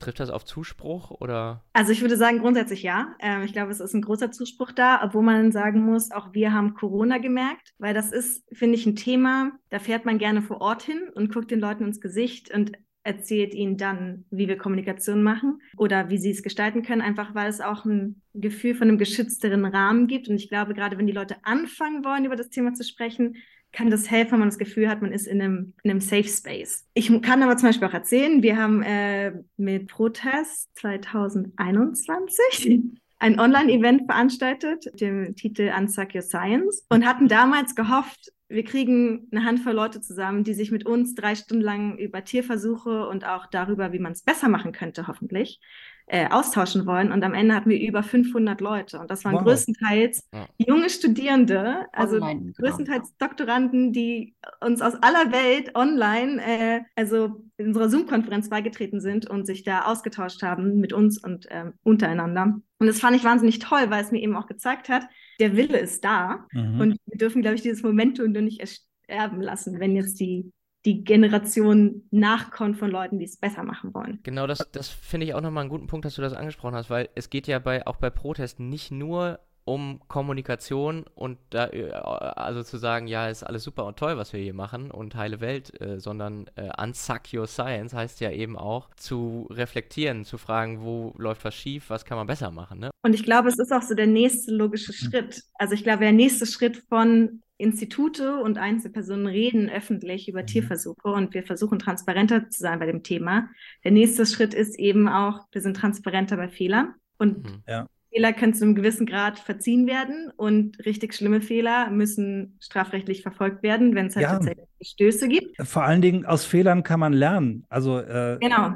Trifft 0.00 0.18
das 0.18 0.30
auf 0.30 0.44
Zuspruch 0.44 1.12
oder? 1.12 1.62
Also 1.74 1.92
ich 1.92 2.00
würde 2.00 2.16
sagen 2.16 2.40
grundsätzlich 2.40 2.82
ja. 2.82 3.14
Ähm, 3.20 3.44
ich 3.44 3.52
glaube, 3.52 3.70
es 3.70 3.78
ist 3.78 3.94
ein 3.94 4.02
großer 4.02 4.32
Zuspruch 4.32 4.72
da, 4.72 5.00
obwohl 5.04 5.22
man 5.22 5.52
sagen 5.52 5.80
muss, 5.80 6.10
auch 6.10 6.34
wir 6.34 6.52
haben 6.52 6.74
Corona 6.74 7.18
gemerkt, 7.18 7.72
weil 7.78 7.94
das 7.94 8.10
ist, 8.10 8.44
finde 8.52 8.74
ich, 8.74 8.84
ein 8.84 8.96
Thema, 8.96 9.52
da 9.70 9.78
fährt 9.78 10.04
man 10.04 10.18
gerne 10.18 10.42
vor 10.42 10.60
Ort 10.60 10.82
hin 10.82 11.08
und 11.14 11.32
guckt 11.32 11.52
den 11.52 11.60
Leuten 11.60 11.84
ins 11.84 12.00
Gesicht 12.00 12.52
und 12.52 12.72
erzählt 13.04 13.54
ihnen 13.54 13.76
dann, 13.76 14.24
wie 14.30 14.48
wir 14.48 14.56
Kommunikation 14.56 15.22
machen 15.22 15.60
oder 15.76 16.10
wie 16.10 16.18
sie 16.18 16.30
es 16.30 16.42
gestalten 16.42 16.82
können, 16.82 17.00
einfach 17.00 17.34
weil 17.34 17.48
es 17.48 17.60
auch 17.60 17.84
ein 17.84 18.22
Gefühl 18.34 18.74
von 18.74 18.88
einem 18.88 18.98
geschützteren 18.98 19.64
Rahmen 19.64 20.06
gibt. 20.06 20.28
Und 20.28 20.36
ich 20.36 20.48
glaube, 20.48 20.74
gerade 20.74 20.98
wenn 20.98 21.06
die 21.06 21.12
Leute 21.12 21.36
anfangen 21.42 22.04
wollen, 22.04 22.24
über 22.24 22.36
das 22.36 22.50
Thema 22.50 22.74
zu 22.74 22.84
sprechen, 22.84 23.36
kann 23.72 23.90
das 23.90 24.10
helfen, 24.10 24.32
wenn 24.32 24.40
man 24.40 24.48
das 24.48 24.58
Gefühl 24.58 24.88
hat, 24.88 25.02
man 25.02 25.12
ist 25.12 25.26
in 25.26 25.40
einem, 25.40 25.72
in 25.82 25.90
einem 25.90 26.00
Safe 26.00 26.28
Space. 26.28 26.86
Ich 26.94 27.10
kann 27.22 27.42
aber 27.42 27.56
zum 27.56 27.70
Beispiel 27.70 27.88
auch 27.88 27.94
erzählen, 27.94 28.42
wir 28.42 28.56
haben 28.56 28.82
äh, 28.82 29.32
mit 29.56 29.88
Protest 29.88 30.70
2021 30.76 32.82
ein 33.18 33.40
Online-Event 33.40 34.06
veranstaltet, 34.06 34.84
mit 34.84 35.00
dem 35.00 35.36
Titel 35.36 35.72
Unsuck 35.76 36.14
Your 36.14 36.22
Science 36.22 36.84
und 36.90 37.06
hatten 37.06 37.28
damals 37.28 37.74
gehofft, 37.74 38.32
wir 38.52 38.64
kriegen 38.64 39.28
eine 39.32 39.44
Handvoll 39.44 39.72
Leute 39.72 40.00
zusammen, 40.00 40.44
die 40.44 40.52
sich 40.52 40.70
mit 40.70 40.84
uns 40.84 41.14
drei 41.14 41.34
Stunden 41.34 41.62
lang 41.62 41.96
über 41.96 42.22
Tierversuche 42.22 43.08
und 43.08 43.24
auch 43.26 43.46
darüber, 43.46 43.92
wie 43.92 43.98
man 43.98 44.12
es 44.12 44.22
besser 44.22 44.48
machen 44.48 44.72
könnte, 44.72 45.08
hoffentlich, 45.08 45.58
äh, 46.06 46.28
austauschen 46.28 46.84
wollen. 46.84 47.12
Und 47.12 47.24
am 47.24 47.32
Ende 47.32 47.54
hatten 47.54 47.70
wir 47.70 47.80
über 47.80 48.02
500 48.02 48.60
Leute. 48.60 48.98
Und 48.98 49.10
das 49.10 49.24
waren 49.24 49.36
wow. 49.36 49.44
größtenteils 49.44 50.28
ja. 50.34 50.46
junge 50.58 50.90
Studierende, 50.90 51.86
also 51.92 52.16
online, 52.16 52.40
genau. 52.40 52.52
größtenteils 52.58 53.08
genau. 53.08 53.28
Doktoranden, 53.30 53.92
die 53.92 54.34
uns 54.60 54.82
aus 54.82 54.94
aller 54.96 55.32
Welt 55.32 55.74
online, 55.74 56.42
äh, 56.44 56.80
also 56.94 57.44
in 57.56 57.68
unserer 57.68 57.88
Zoom-Konferenz 57.88 58.50
beigetreten 58.50 59.00
sind 59.00 59.30
und 59.30 59.46
sich 59.46 59.64
da 59.64 59.86
ausgetauscht 59.86 60.42
haben 60.42 60.78
mit 60.78 60.92
uns 60.92 61.22
und 61.22 61.50
äh, 61.50 61.72
untereinander. 61.82 62.60
Und 62.78 62.86
das 62.86 63.00
fand 63.00 63.16
ich 63.16 63.24
wahnsinnig 63.24 63.60
toll, 63.60 63.86
weil 63.88 64.02
es 64.02 64.10
mir 64.10 64.20
eben 64.20 64.36
auch 64.36 64.46
gezeigt 64.46 64.88
hat, 64.88 65.06
der 65.42 65.56
Wille 65.56 65.78
ist 65.78 66.04
da. 66.04 66.46
Mhm. 66.52 66.80
Und 66.80 66.96
wir 67.06 67.18
dürfen, 67.18 67.42
glaube 67.42 67.56
ich, 67.56 67.62
dieses 67.62 67.82
Momentum 67.82 68.32
nur 68.32 68.42
nicht 68.42 68.60
ersterben 68.60 69.40
lassen, 69.40 69.80
wenn 69.80 69.96
jetzt 69.96 70.20
die 70.20 70.52
die 70.84 71.04
Generation 71.04 72.02
nachkommt 72.10 72.76
von 72.76 72.90
Leuten, 72.90 73.18
die 73.18 73.24
es 73.24 73.36
besser 73.36 73.62
machen 73.62 73.94
wollen. 73.94 74.18
Genau, 74.24 74.48
das, 74.48 74.68
das 74.72 74.88
finde 74.88 75.26
ich 75.26 75.34
auch 75.34 75.40
nochmal 75.40 75.62
einen 75.62 75.70
guten 75.70 75.86
Punkt, 75.86 76.04
dass 76.04 76.16
du 76.16 76.22
das 76.22 76.32
angesprochen 76.32 76.74
hast, 76.74 76.90
weil 76.90 77.08
es 77.14 77.30
geht 77.30 77.46
ja 77.46 77.60
bei, 77.60 77.86
auch 77.86 77.96
bei 77.96 78.10
Protesten 78.10 78.68
nicht 78.68 78.90
nur 78.90 79.38
um 79.64 80.00
Kommunikation 80.08 81.04
und 81.14 81.38
da 81.50 81.68
äh, 81.68 81.90
also 81.92 82.62
zu 82.62 82.78
sagen, 82.78 83.06
ja, 83.06 83.28
ist 83.28 83.42
alles 83.42 83.62
super 83.62 83.86
und 83.86 83.98
toll, 83.98 84.16
was 84.16 84.32
wir 84.32 84.40
hier 84.40 84.54
machen 84.54 84.90
und 84.90 85.14
heile 85.14 85.40
Welt, 85.40 85.80
äh, 85.80 86.00
sondern 86.00 86.46
äh, 86.56 86.70
unsuck 86.82 87.22
your 87.32 87.46
science 87.46 87.94
heißt 87.94 88.20
ja 88.20 88.30
eben 88.30 88.56
auch 88.56 88.90
zu 88.96 89.46
reflektieren, 89.50 90.24
zu 90.24 90.38
fragen, 90.38 90.82
wo 90.82 91.14
läuft 91.16 91.44
was 91.44 91.54
schief, 91.54 91.90
was 91.90 92.04
kann 92.04 92.18
man 92.18 92.26
besser 92.26 92.50
machen, 92.50 92.80
ne? 92.80 92.90
Und 93.04 93.14
ich 93.14 93.24
glaube, 93.24 93.48
es 93.48 93.58
ist 93.58 93.72
auch 93.72 93.82
so 93.82 93.94
der 93.94 94.06
nächste 94.06 94.52
logische 94.52 94.92
Schritt. 94.92 95.42
Also 95.54 95.74
ich 95.74 95.82
glaube, 95.82 96.00
der 96.00 96.12
nächste 96.12 96.46
Schritt 96.46 96.84
von 96.88 97.42
Institute 97.58 98.40
und 98.42 98.58
Einzelpersonen 98.58 99.26
reden 99.26 99.70
öffentlich 99.70 100.28
über 100.28 100.42
mhm. 100.42 100.46
Tierversuche 100.46 101.08
und 101.08 101.32
wir 101.32 101.44
versuchen 101.44 101.78
transparenter 101.78 102.50
zu 102.50 102.60
sein 102.60 102.80
bei 102.80 102.86
dem 102.86 103.02
Thema. 103.02 103.48
Der 103.84 103.92
nächste 103.92 104.26
Schritt 104.26 104.52
ist 104.52 104.78
eben 104.78 105.08
auch, 105.08 105.46
wir 105.52 105.60
sind 105.60 105.76
transparenter 105.76 106.36
bei 106.36 106.48
Fehlern 106.48 106.94
und 107.18 107.44
mhm. 107.44 107.62
ja. 107.68 107.86
Fehler 108.12 108.32
können 108.32 108.54
zu 108.54 108.64
einem 108.64 108.74
gewissen 108.74 109.06
Grad 109.06 109.38
verziehen 109.38 109.86
werden 109.86 110.30
und 110.36 110.84
richtig 110.84 111.14
schlimme 111.14 111.40
Fehler 111.40 111.90
müssen 111.90 112.56
strafrechtlich 112.60 113.22
verfolgt 113.22 113.62
werden, 113.62 113.94
wenn 113.94 114.06
es 114.06 114.16
halt 114.16 114.24
ja. 114.24 114.32
tatsächlich 114.32 114.66
Stöße 114.82 115.28
gibt. 115.28 115.56
Vor 115.66 115.84
allen 115.84 116.02
Dingen 116.02 116.26
aus 116.26 116.44
Fehlern 116.44 116.82
kann 116.82 117.00
man 117.00 117.12
lernen. 117.12 117.64
Also 117.68 117.98
äh, 117.98 118.38
genau. 118.40 118.74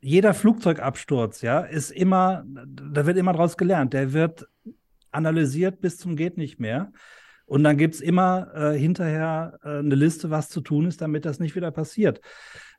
jeder 0.00 0.34
Flugzeugabsturz, 0.34 1.42
ja, 1.42 1.60
ist 1.60 1.90
immer, 1.90 2.44
da 2.46 3.06
wird 3.06 3.16
immer 3.18 3.32
draus 3.32 3.56
gelernt. 3.56 3.92
Der 3.92 4.12
wird 4.12 4.48
analysiert 5.12 5.80
bis 5.80 5.98
zum 5.98 6.16
geht 6.16 6.36
nicht 6.36 6.58
mehr. 6.58 6.92
Und 7.44 7.64
dann 7.64 7.76
gibt 7.76 7.96
es 7.96 8.00
immer 8.00 8.50
äh, 8.54 8.78
hinterher 8.78 9.58
äh, 9.62 9.78
eine 9.78 9.94
Liste, 9.94 10.30
was 10.30 10.48
zu 10.48 10.60
tun 10.60 10.86
ist, 10.86 11.02
damit 11.02 11.24
das 11.24 11.38
nicht 11.38 11.54
wieder 11.54 11.70
passiert. 11.70 12.20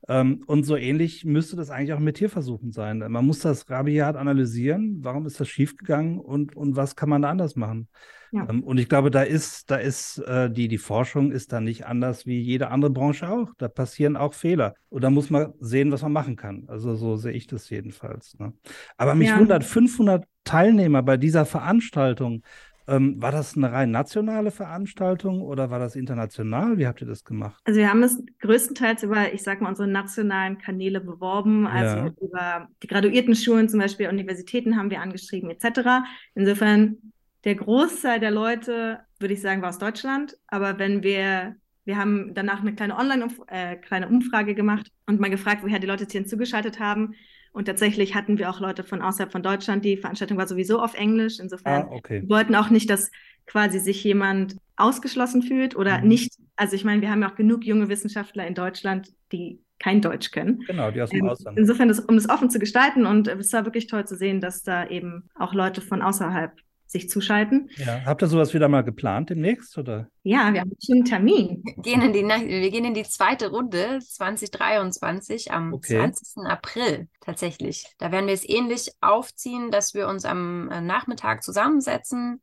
Ähm, 0.08 0.44
und 0.48 0.64
so 0.64 0.76
ähnlich 0.76 1.26
müsste 1.26 1.56
das 1.56 1.70
eigentlich 1.70 1.94
auch 1.94 2.00
mit 2.00 2.18
Tierversuchen 2.18 2.72
sein. 2.72 3.00
Man 3.00 3.26
muss 3.26 3.40
das 3.40 3.70
rabiat 3.70 4.16
analysieren, 4.16 4.98
warum 5.02 5.26
ist 5.26 5.40
das 5.40 5.48
schiefgegangen 5.48 6.20
und, 6.20 6.56
und 6.56 6.76
was 6.76 6.96
kann 6.96 7.10
man 7.10 7.22
da 7.22 7.30
anders 7.30 7.56
machen. 7.56 7.88
Ja. 8.34 8.50
Ähm, 8.50 8.64
und 8.64 8.80
ich 8.80 8.90
glaube, 8.90 9.12
da 9.12 9.22
ist, 9.22 9.70
da 9.70 9.76
ist 9.76 10.18
äh, 10.18 10.50
die, 10.50 10.68
die 10.68 10.80
Forschung 10.80 11.32
ist 11.32 11.54
da 11.54 11.62
nicht 11.62 11.86
anders 11.86 12.26
wie 12.26 12.42
jede 12.42 12.70
andere 12.70 12.92
Branche 12.92 13.30
auch. 13.30 13.50
Da 13.58 13.68
passieren 13.68 14.18
auch 14.18 14.34
Fehler. 14.34 14.74
Und 14.90 15.04
da 15.04 15.12
muss 15.12 15.30
man 15.30 15.54
sehen, 15.60 15.92
was 15.92 16.02
man 16.02 16.14
machen 16.14 16.36
kann. 16.36 16.66
Also 16.68 16.96
so 16.96 17.16
sehe 17.16 17.32
ich 17.32 17.46
das 17.48 17.70
jedenfalls. 17.70 18.38
Ne? 18.40 18.54
Aber 18.98 19.14
mich 19.14 19.30
ja. 19.30 19.40
wundert, 19.40 19.64
500 19.64 20.26
Teilnehmer 20.44 21.04
bei 21.04 21.16
dieser 21.16 21.46
Veranstaltung. 21.46 22.42
Ähm, 22.88 23.22
war 23.22 23.32
das 23.32 23.56
eine 23.56 23.72
rein 23.72 23.92
nationale 23.92 24.52
Veranstaltung 24.52 25.42
oder 25.42 25.70
war 25.70 25.80
das 25.80 25.96
international? 25.96 26.78
Wie 26.78 26.86
habt 26.86 27.02
ihr 27.02 27.08
das 27.08 27.24
gemacht? 27.24 27.62
Also 27.64 27.80
wir 27.80 27.90
haben 27.90 28.04
es 28.04 28.22
größtenteils 28.40 29.04
über, 29.04 29.34
ich 29.34 29.42
sag 29.44 29.62
mal, 29.62 29.70
unsere 29.70 29.88
nationalen 29.88 30.58
Kanäle 30.58 31.00
beworben, 31.00 31.66
also 31.66 31.98
ja. 31.98 32.14
über 32.22 32.68
die 32.82 32.88
Graduiertenschulen, 32.88 33.70
zum 33.70 33.80
Beispiel 33.80 34.10
Universitäten 34.10 34.78
haben 34.78 34.90
wir 34.90 35.02
angeschrieben 35.02 35.50
etc. 35.50 36.06
Insofern 36.36 36.98
der 37.44 37.56
Großteil 37.56 38.20
der 38.20 38.32
Leute, 38.32 39.00
würde 39.20 39.34
ich 39.34 39.42
sagen, 39.42 39.62
war 39.62 39.70
aus 39.70 39.80
Deutschland. 39.80 40.38
Aber 40.48 40.80
wenn 40.80 41.04
wir, 41.04 41.56
wir 41.86 41.98
haben 41.98 42.34
danach 42.34 42.62
eine 42.62 42.74
kleine 42.74 42.98
Online 42.98 43.28
äh, 43.48 43.76
kleine 43.78 44.08
Umfrage 44.08 44.56
gemacht 44.56 44.92
und 45.06 45.20
mal 45.20 45.30
gefragt, 45.30 45.64
woher 45.64 45.80
die 45.80 45.88
Leute 45.88 46.06
hier 46.10 46.26
zugeschaltet 46.26 46.80
haben. 46.80 47.16
Und 47.54 47.66
tatsächlich 47.66 48.16
hatten 48.16 48.38
wir 48.40 48.50
auch 48.50 48.60
Leute 48.60 48.84
von 48.84 49.02
außerhalb 49.02 49.32
von 49.32 49.44
Deutschland. 49.44 49.86
Die 49.86 49.96
Veranstaltung 49.96 50.38
war 50.38 50.48
sowieso 50.48 50.82
auf 50.82 50.96
Englisch. 50.96 51.40
Insofern 51.40 51.84
ah, 51.84 51.92
okay. 51.92 52.24
wollten 52.28 52.56
auch 52.56 52.70
nicht, 52.72 52.90
dass 52.90 53.12
quasi 53.46 53.80
sich 53.80 54.04
jemand 54.04 54.58
ausgeschlossen 54.76 55.44
fühlt 55.44 55.76
oder 55.76 56.00
mhm. 56.02 56.08
nicht. 56.08 56.34
Also 56.56 56.76
ich 56.76 56.84
meine, 56.84 57.02
wir 57.02 57.12
haben 57.12 57.22
ja 57.22 57.30
auch 57.30 57.36
genug 57.36 57.64
junge 57.64 57.90
Wissenschaftler 57.90 58.48
in 58.48 58.56
Deutschland, 58.56 59.14
die 59.32 59.62
kein 59.80 60.02
Deutsch 60.02 60.32
können. 60.32 60.64
Genau, 60.66 60.90
die 60.92 61.02
aus 61.02 61.12
dem 61.12 61.26
ähm, 61.26 61.30
Ausland. 61.30 61.60
Insofern, 61.60 61.90
das, 61.90 62.00
um 62.00 62.16
es 62.16 62.30
offen 62.30 62.50
zu 62.50 62.58
gestalten 62.58 63.06
und 63.06 63.28
es 63.28 63.54
war 63.54 63.66
wirklich 63.66 63.88
toll 63.88 64.06
zu 64.06 64.16
sehen, 64.16 64.42
dass 64.42 64.64
da 64.64 64.88
eben 64.88 65.30
auch 65.36 65.54
Leute 65.54 65.82
von 65.82 66.02
außerhalb 66.02 66.54
sich 66.94 67.10
zuschalten. 67.10 67.70
Ja, 67.76 68.06
habt 68.06 68.22
ihr 68.22 68.28
sowas 68.28 68.54
wieder 68.54 68.70
mal 68.70 68.84
geplant 68.84 69.30
demnächst 69.30 69.78
oder? 69.78 70.08
Ja, 70.24 70.54
wir 70.54 70.62
haben 70.62 70.72
schon 70.84 70.98
einen 70.98 71.06
Termin. 71.06 71.62
Wir 71.66 71.84
gehen 71.84 72.02
in 72.02 72.14
die, 72.14 72.24
wir 72.24 72.72
gehen 72.72 72.86
in 72.86 72.94
die 72.94 73.04
zweite 73.04 73.50
Runde 73.50 74.00
2023 74.00 75.52
am 75.52 75.74
okay. 75.74 75.98
20. 75.98 76.46
April 76.46 77.10
tatsächlich. 77.20 77.86
Da 77.98 78.12
werden 78.12 78.28
wir 78.28 78.34
es 78.34 78.48
ähnlich 78.48 78.92
aufziehen, 79.02 79.72
dass 79.72 79.94
wir 79.94 80.08
uns 80.08 80.24
am 80.24 80.70
äh, 80.72 80.80
Nachmittag 80.80 81.44
zusammensetzen 81.44 82.42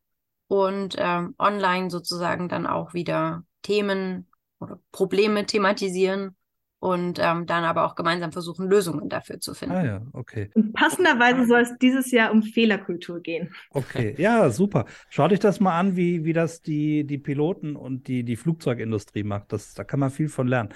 und 0.48 0.96
ähm, 0.98 1.34
online 1.38 1.90
sozusagen 1.90 2.48
dann 2.48 2.66
auch 2.66 2.92
wieder 2.92 3.44
Themen 3.62 4.28
oder 4.58 4.80
Probleme 4.92 5.46
thematisieren 5.46 6.36
und 6.80 7.20
ähm, 7.22 7.46
dann 7.46 7.62
aber 7.64 7.84
auch 7.84 7.94
gemeinsam 7.94 8.32
versuchen, 8.32 8.68
Lösungen 8.68 9.08
dafür 9.10 9.38
zu 9.38 9.54
finden. 9.54 9.76
Ah 9.76 9.84
ja, 9.84 10.02
okay. 10.14 10.50
Und 10.54 10.72
passenderweise 10.72 11.46
soll 11.46 11.60
es 11.60 11.76
dieses 11.78 12.10
Jahr 12.10 12.32
um 12.32 12.42
Fehlerkultur 12.42 13.20
gehen. 13.20 13.54
Okay, 13.70 14.16
ja, 14.18 14.50
super. 14.50 14.86
Schaut 15.10 15.30
euch 15.30 15.40
das 15.40 15.60
mal 15.60 15.78
an, 15.78 15.94
wie, 15.94 16.24
wie 16.24 16.32
das 16.32 16.62
die, 16.62 17.04
die 17.04 17.18
Piloten 17.18 17.76
und 17.76 18.08
die, 18.08 18.24
die 18.24 18.36
Flugzeugindustrie 18.36 19.24
macht. 19.24 19.52
Das, 19.52 19.74
da 19.74 19.84
kann 19.84 20.00
man 20.00 20.10
viel 20.10 20.30
von 20.30 20.48
lernen. 20.48 20.70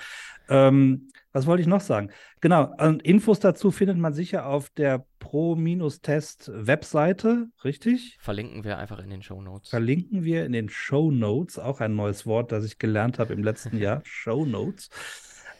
Ähm, 0.50 1.08
was 1.32 1.46
wollte 1.46 1.62
ich 1.62 1.66
noch 1.66 1.80
sagen? 1.80 2.10
Genau, 2.42 2.70
und 2.78 3.02
Infos 3.02 3.40
dazu 3.40 3.70
findet 3.70 3.96
man 3.96 4.12
sicher 4.12 4.44
auf 4.46 4.68
der 4.70 5.06
Pro-Test-Webseite, 5.18 7.46
richtig? 7.64 8.18
Verlinken 8.20 8.62
wir 8.62 8.76
einfach 8.76 8.98
in 8.98 9.08
den 9.08 9.22
Show 9.22 9.40
Notes. 9.40 9.70
Verlinken 9.70 10.22
wir 10.22 10.44
in 10.44 10.52
den 10.52 10.68
Show 10.68 11.10
Notes, 11.10 11.58
auch 11.58 11.80
ein 11.80 11.96
neues 11.96 12.26
Wort, 12.26 12.52
das 12.52 12.66
ich 12.66 12.78
gelernt 12.78 13.18
habe 13.18 13.32
im 13.32 13.42
letzten 13.42 13.78
Jahr, 13.78 14.02
Show 14.04 14.44
Notes. 14.44 14.90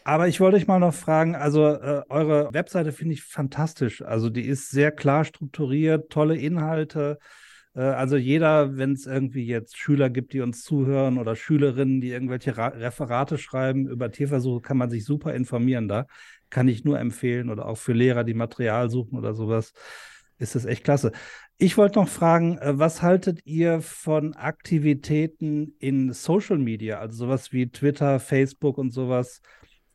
Aber 0.06 0.28
ich 0.28 0.38
wollte 0.38 0.58
euch 0.58 0.66
mal 0.66 0.78
noch 0.78 0.92
fragen, 0.92 1.34
also 1.34 1.66
äh, 1.66 2.02
eure 2.10 2.52
Webseite 2.52 2.92
finde 2.92 3.14
ich 3.14 3.22
fantastisch. 3.22 4.02
Also 4.02 4.28
die 4.28 4.42
ist 4.46 4.70
sehr 4.70 4.92
klar 4.92 5.24
strukturiert, 5.24 6.10
tolle 6.10 6.36
Inhalte. 6.36 7.18
Äh, 7.74 7.80
also 7.80 8.16
jeder, 8.16 8.76
wenn 8.76 8.92
es 8.92 9.06
irgendwie 9.06 9.46
jetzt 9.46 9.78
Schüler 9.78 10.10
gibt, 10.10 10.34
die 10.34 10.42
uns 10.42 10.62
zuhören 10.62 11.16
oder 11.18 11.36
Schülerinnen, 11.36 12.02
die 12.02 12.10
irgendwelche 12.10 12.56
Ra 12.58 12.68
Referate 12.68 13.38
schreiben 13.38 13.88
über 13.88 14.10
Tierversuche, 14.10 14.60
kann 14.60 14.76
man 14.76 14.90
sich 14.90 15.06
super 15.06 15.32
informieren 15.34 15.88
da. 15.88 16.06
Kann 16.50 16.68
ich 16.68 16.84
nur 16.84 16.98
empfehlen 16.98 17.48
oder 17.48 17.66
auch 17.66 17.78
für 17.78 17.94
Lehrer, 17.94 18.24
die 18.24 18.34
Material 18.34 18.90
suchen 18.90 19.16
oder 19.16 19.32
sowas. 19.34 19.72
Ist 20.36 20.54
das 20.54 20.66
echt 20.66 20.84
klasse. 20.84 21.12
Ich 21.56 21.78
wollte 21.78 21.98
noch 21.98 22.08
fragen, 22.08 22.58
äh, 22.58 22.78
was 22.78 23.00
haltet 23.00 23.40
ihr 23.46 23.80
von 23.80 24.34
Aktivitäten 24.34 25.74
in 25.78 26.12
Social 26.12 26.58
Media, 26.58 26.98
also 26.98 27.16
sowas 27.16 27.52
wie 27.52 27.70
Twitter, 27.70 28.20
Facebook 28.20 28.76
und 28.76 28.90
sowas? 28.90 29.40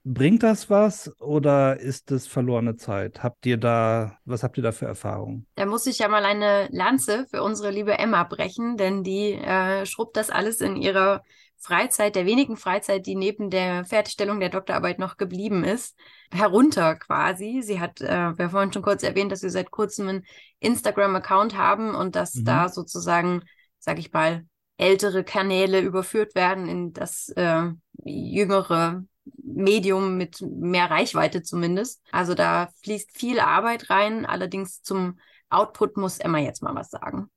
Bringt 0.04 0.44
das 0.44 0.70
was 0.70 1.12
oder 1.20 1.80
ist 1.80 2.12
es 2.12 2.26
verlorene 2.26 2.78
Zeit? 2.78 3.22
Habt 3.22 3.46
ihr 3.46 3.58
da, 3.58 4.18
was 4.26 4.44
habt 4.44 4.58
ihr 4.58 4.64
da 4.64 4.72
für 4.72 4.86
Erfahrungen? 4.86 5.46
Da 5.56 5.66
muss 5.66 5.86
ich 5.86 6.00
ja 6.00 6.08
mal 6.08 6.26
eine 6.26 6.70
Lanze 6.72 7.26
für 7.30 7.44
unsere 7.44 7.72
liebe 7.72 7.98
Emma 7.98 8.24
brechen, 8.24 8.78
denn 8.78 9.04
die 9.04 9.34
äh, 9.34 9.86
schrubbt 9.86 10.16
das 10.16 10.30
alles 10.30 10.62
in 10.62 10.78
ihrer 10.78 11.22
Freizeit, 11.58 12.16
der 12.16 12.26
wenigen 12.26 12.56
Freizeit, 12.56 13.06
die 13.06 13.16
neben 13.16 13.50
der 13.50 13.84
Fertigstellung 13.84 14.40
der 14.40 14.50
Doktorarbeit 14.50 14.98
noch 14.98 15.18
geblieben 15.18 15.66
ist, 15.66 15.98
herunter 16.32 16.96
quasi. 16.96 17.62
Sie 17.62 17.82
hat, 17.82 18.00
äh, 18.00 18.08
wir 18.08 18.46
haben 18.46 18.50
vorhin 18.50 18.72
schon 18.72 18.82
kurz 18.82 19.04
erwähnt, 19.04 19.32
dass 19.32 19.44
wir 19.44 19.50
seit 19.50 19.70
kurzem 19.70 20.08
einen 20.08 20.26
Instagram-Account 20.62 21.58
haben 21.58 21.94
und 21.96 22.16
dass 22.16 22.36
mhm. 22.36 22.46
da 22.46 22.70
sozusagen, 22.70 23.44
sag 23.80 24.00
ich 24.00 24.14
mal, 24.14 24.46
ältere 24.78 25.26
Kanäle 25.26 25.82
überführt 25.82 26.36
werden 26.36 26.70
in 26.70 26.94
das 26.94 27.28
äh, 27.36 27.64
jüngere 28.06 29.04
Medium 29.38 30.18
mit 30.18 30.42
mehr 30.42 30.90
Reichweite 30.90 31.42
zumindest. 31.42 32.02
Also 32.12 32.34
da 32.34 32.70
fließt 32.84 33.12
viel 33.18 33.40
Arbeit 33.40 33.90
rein. 33.90 34.26
Allerdings 34.26 34.82
zum 34.82 35.20
Output 35.50 35.98
muss 35.98 36.20
Emma 36.20 36.40
jetzt 36.40 36.62
mal 36.62 36.76
was 36.76 36.90
sagen. 36.90 37.30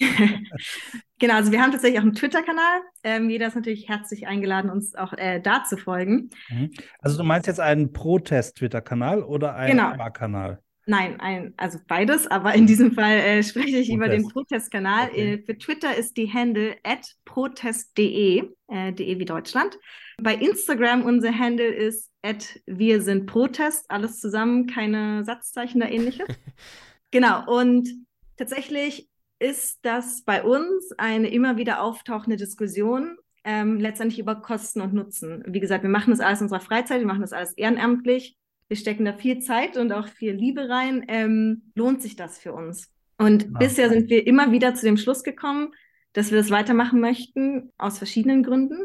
genau, 1.18 1.34
also 1.34 1.52
wir 1.52 1.62
haben 1.62 1.70
tatsächlich 1.70 2.00
auch 2.00 2.04
einen 2.04 2.14
Twitter-Kanal. 2.14 2.80
Ähm, 3.04 3.30
jeder 3.30 3.46
ist 3.46 3.54
natürlich 3.54 3.88
herzlich 3.88 4.26
eingeladen, 4.26 4.70
uns 4.70 4.94
auch 4.94 5.12
äh, 5.12 5.40
da 5.40 5.64
zu 5.64 5.76
folgen. 5.76 6.30
Mhm. 6.48 6.70
Also 6.98 7.18
du 7.18 7.24
meinst 7.24 7.46
jetzt 7.46 7.60
einen 7.60 7.92
Protest-Twitter-Kanal 7.92 9.22
oder 9.22 9.54
einen 9.54 9.78
genau. 9.78 10.10
kanal 10.10 10.60
Nein, 10.84 11.20
ein, 11.20 11.54
also 11.58 11.78
beides, 11.86 12.26
aber 12.26 12.54
in 12.54 12.66
diesem 12.66 12.92
Fall 12.92 13.18
äh, 13.18 13.42
spreche 13.44 13.78
ich 13.78 13.88
Protest. 13.88 13.92
über 13.92 14.08
den 14.08 14.28
Protestkanal. 14.28 15.08
Okay. 15.10 15.34
Äh, 15.34 15.42
für 15.44 15.56
Twitter 15.56 15.96
ist 15.96 16.16
die 16.16 16.32
Handle 16.32 16.76
at 16.82 17.14
protest.de, 17.24 18.50
äh, 18.66 18.92
de 18.92 19.18
wie 19.18 19.24
Deutschland. 19.24 19.78
Bei 20.22 20.34
Instagram 20.34 21.04
unser 21.04 21.36
Handle 21.36 21.66
ist 21.66 22.10
at 22.22 22.60
wir 22.66 23.02
sind 23.02 23.26
Protest, 23.26 23.90
alles 23.90 24.20
zusammen, 24.20 24.66
keine 24.66 25.24
Satzzeichen 25.24 25.82
oder 25.82 25.90
ähnliches. 25.90 26.28
genau, 27.10 27.44
und 27.46 27.88
tatsächlich 28.36 29.08
ist 29.38 29.80
das 29.82 30.22
bei 30.22 30.42
uns 30.42 30.92
eine 30.98 31.28
immer 31.28 31.56
wieder 31.56 31.82
auftauchende 31.82 32.36
Diskussion, 32.36 33.16
ähm, 33.44 33.80
letztendlich 33.80 34.20
über 34.20 34.36
Kosten 34.36 34.80
und 34.80 34.94
Nutzen. 34.94 35.42
Wie 35.46 35.58
gesagt, 35.58 35.82
wir 35.82 35.90
machen 35.90 36.10
das 36.10 36.20
alles 36.20 36.40
in 36.40 36.44
unserer 36.44 36.60
Freizeit, 36.60 37.00
wir 37.00 37.06
machen 37.06 37.22
das 37.22 37.32
alles 37.32 37.52
ehrenamtlich 37.54 38.36
wir 38.72 38.76
stecken 38.78 39.04
da 39.04 39.12
viel 39.12 39.40
Zeit 39.40 39.76
und 39.76 39.92
auch 39.92 40.08
viel 40.08 40.32
Liebe 40.32 40.66
rein, 40.70 41.04
ähm, 41.08 41.60
lohnt 41.74 42.00
sich 42.00 42.16
das 42.16 42.38
für 42.38 42.54
uns. 42.54 42.90
Und 43.18 43.42
ja. 43.42 43.58
bisher 43.58 43.90
sind 43.90 44.08
wir 44.08 44.26
immer 44.26 44.50
wieder 44.50 44.74
zu 44.74 44.86
dem 44.86 44.96
Schluss 44.96 45.22
gekommen, 45.22 45.74
dass 46.14 46.30
wir 46.30 46.38
das 46.38 46.50
weitermachen 46.50 46.98
möchten, 46.98 47.70
aus 47.76 47.98
verschiedenen 47.98 48.42
Gründen. 48.42 48.78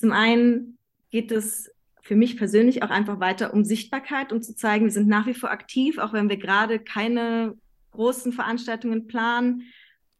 Zum 0.00 0.12
einen 0.12 0.78
geht 1.10 1.30
es 1.30 1.70
für 2.00 2.16
mich 2.16 2.38
persönlich 2.38 2.82
auch 2.82 2.88
einfach 2.88 3.20
weiter 3.20 3.52
um 3.52 3.64
Sichtbarkeit, 3.64 4.32
um 4.32 4.40
zu 4.40 4.56
zeigen, 4.56 4.86
wir 4.86 4.92
sind 4.92 5.08
nach 5.08 5.26
wie 5.26 5.34
vor 5.34 5.50
aktiv, 5.50 5.98
auch 5.98 6.14
wenn 6.14 6.30
wir 6.30 6.38
gerade 6.38 6.78
keine 6.78 7.54
großen 7.90 8.32
Veranstaltungen 8.32 9.06
planen. 9.08 9.64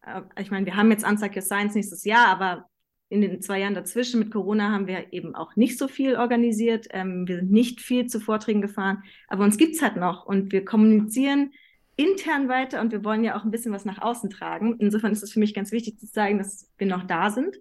Äh, 0.05 0.21
ich 0.39 0.51
meine, 0.51 0.67
wir 0.67 0.77
haben 0.77 0.91
jetzt 0.91 1.05
Anzeige 1.05 1.37
Your 1.37 1.43
Science 1.43 1.75
nächstes 1.75 2.05
Jahr, 2.05 2.27
aber 2.27 2.67
in 3.09 3.23
den 3.23 3.41
zwei 3.41 3.61
Jahren 3.61 3.75
dazwischen 3.75 4.21
mit 4.21 4.31
Corona 4.31 4.71
haben 4.71 4.87
wir 4.87 5.15
eben 5.15 5.35
auch 5.35 5.57
nicht 5.57 5.79
so 5.79 5.89
viel 5.89 6.17
organisiert. 6.17 6.89
Ähm, 6.91 7.27
wir 7.27 7.37
sind 7.37 7.51
nicht 7.51 7.81
viel 7.81 8.07
zu 8.07 8.21
Vorträgen 8.21 8.61
gefahren, 8.61 9.03
aber 9.29 9.45
uns 9.45 9.57
gibt 9.57 9.77
es 9.77 9.83
halt 9.83 9.97
noch 9.97 10.27
und 10.27 10.53
wir 10.53 10.67
kommunizieren 10.67 11.53
intern 11.97 12.51
weiter 12.51 12.83
und 12.83 12.93
wir 12.93 13.03
wollen 13.03 13.25
ja 13.25 13.35
auch 13.39 13.45
ein 13.45 13.51
bisschen 13.51 13.73
was 13.73 13.87
nach 13.87 14.03
außen 14.03 14.29
tragen. 14.29 14.77
Insofern 14.79 15.13
ist 15.13 15.23
es 15.23 15.33
für 15.33 15.41
mich 15.41 15.55
ganz 15.55 15.73
wichtig 15.73 15.99
zu 15.99 16.07
zeigen, 16.07 16.37
dass 16.37 16.71
wir 16.77 16.87
noch 16.87 17.05
da 17.05 17.31
sind 17.31 17.57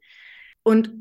und 0.63 0.91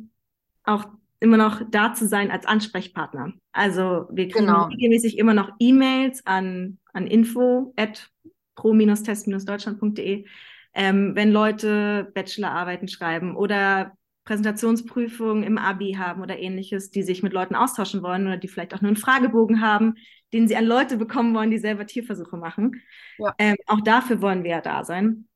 auch 0.63 0.87
immer 1.21 1.37
noch 1.37 1.63
da 1.71 1.95
zu 1.95 2.07
sein 2.07 2.31
als 2.31 2.47
Ansprechpartner. 2.47 3.33
Also 3.53 4.07
wir 4.11 4.29
kriegen 4.29 4.47
genau. 4.47 4.65
regelmäßig 4.67 5.19
immer 5.19 5.35
noch 5.35 5.51
E-Mails 5.59 6.25
an, 6.27 6.79
an 6.93 7.07
info 7.07 7.73
at 7.77 8.11
pro-test-deutschland.de, 8.55 10.27
ähm, 10.75 11.13
wenn 11.15 11.33
Leute 11.33 12.11
Bachelorarbeiten 12.15 12.89
schreiben 12.89 13.37
oder 13.37 13.93
Präsentationsprüfungen 14.25 15.43
im 15.43 15.57
Abi 15.57 15.95
haben 15.99 16.23
oder 16.23 16.39
ähnliches, 16.39 16.91
die 16.91 17.03
sich 17.03 17.23
mit 17.23 17.33
Leuten 17.33 17.55
austauschen 17.55 18.03
wollen 18.03 18.27
oder 18.27 18.37
die 18.37 18.49
vielleicht 18.49 18.75
auch 18.75 18.83
nur 18.83 18.91
einen 18.91 18.97
Fragebogen 18.97 19.63
haben, 19.63 19.95
den 20.35 20.47
sie 20.47 20.57
an 20.57 20.67
Leute 20.67 20.99
bekommen 20.99 21.35
wollen, 21.35 21.51
die 21.51 21.59
selber 21.59 21.87
Tierversuche 21.87 22.37
machen. 22.37 22.83
Ja. 23.17 23.35
Ähm, 23.39 23.57
auch 23.67 23.81
dafür 23.81 24.21
wollen 24.21 24.45
wir 24.45 24.51
ja 24.51 24.61
da 24.61 24.85
sein. 24.85 25.28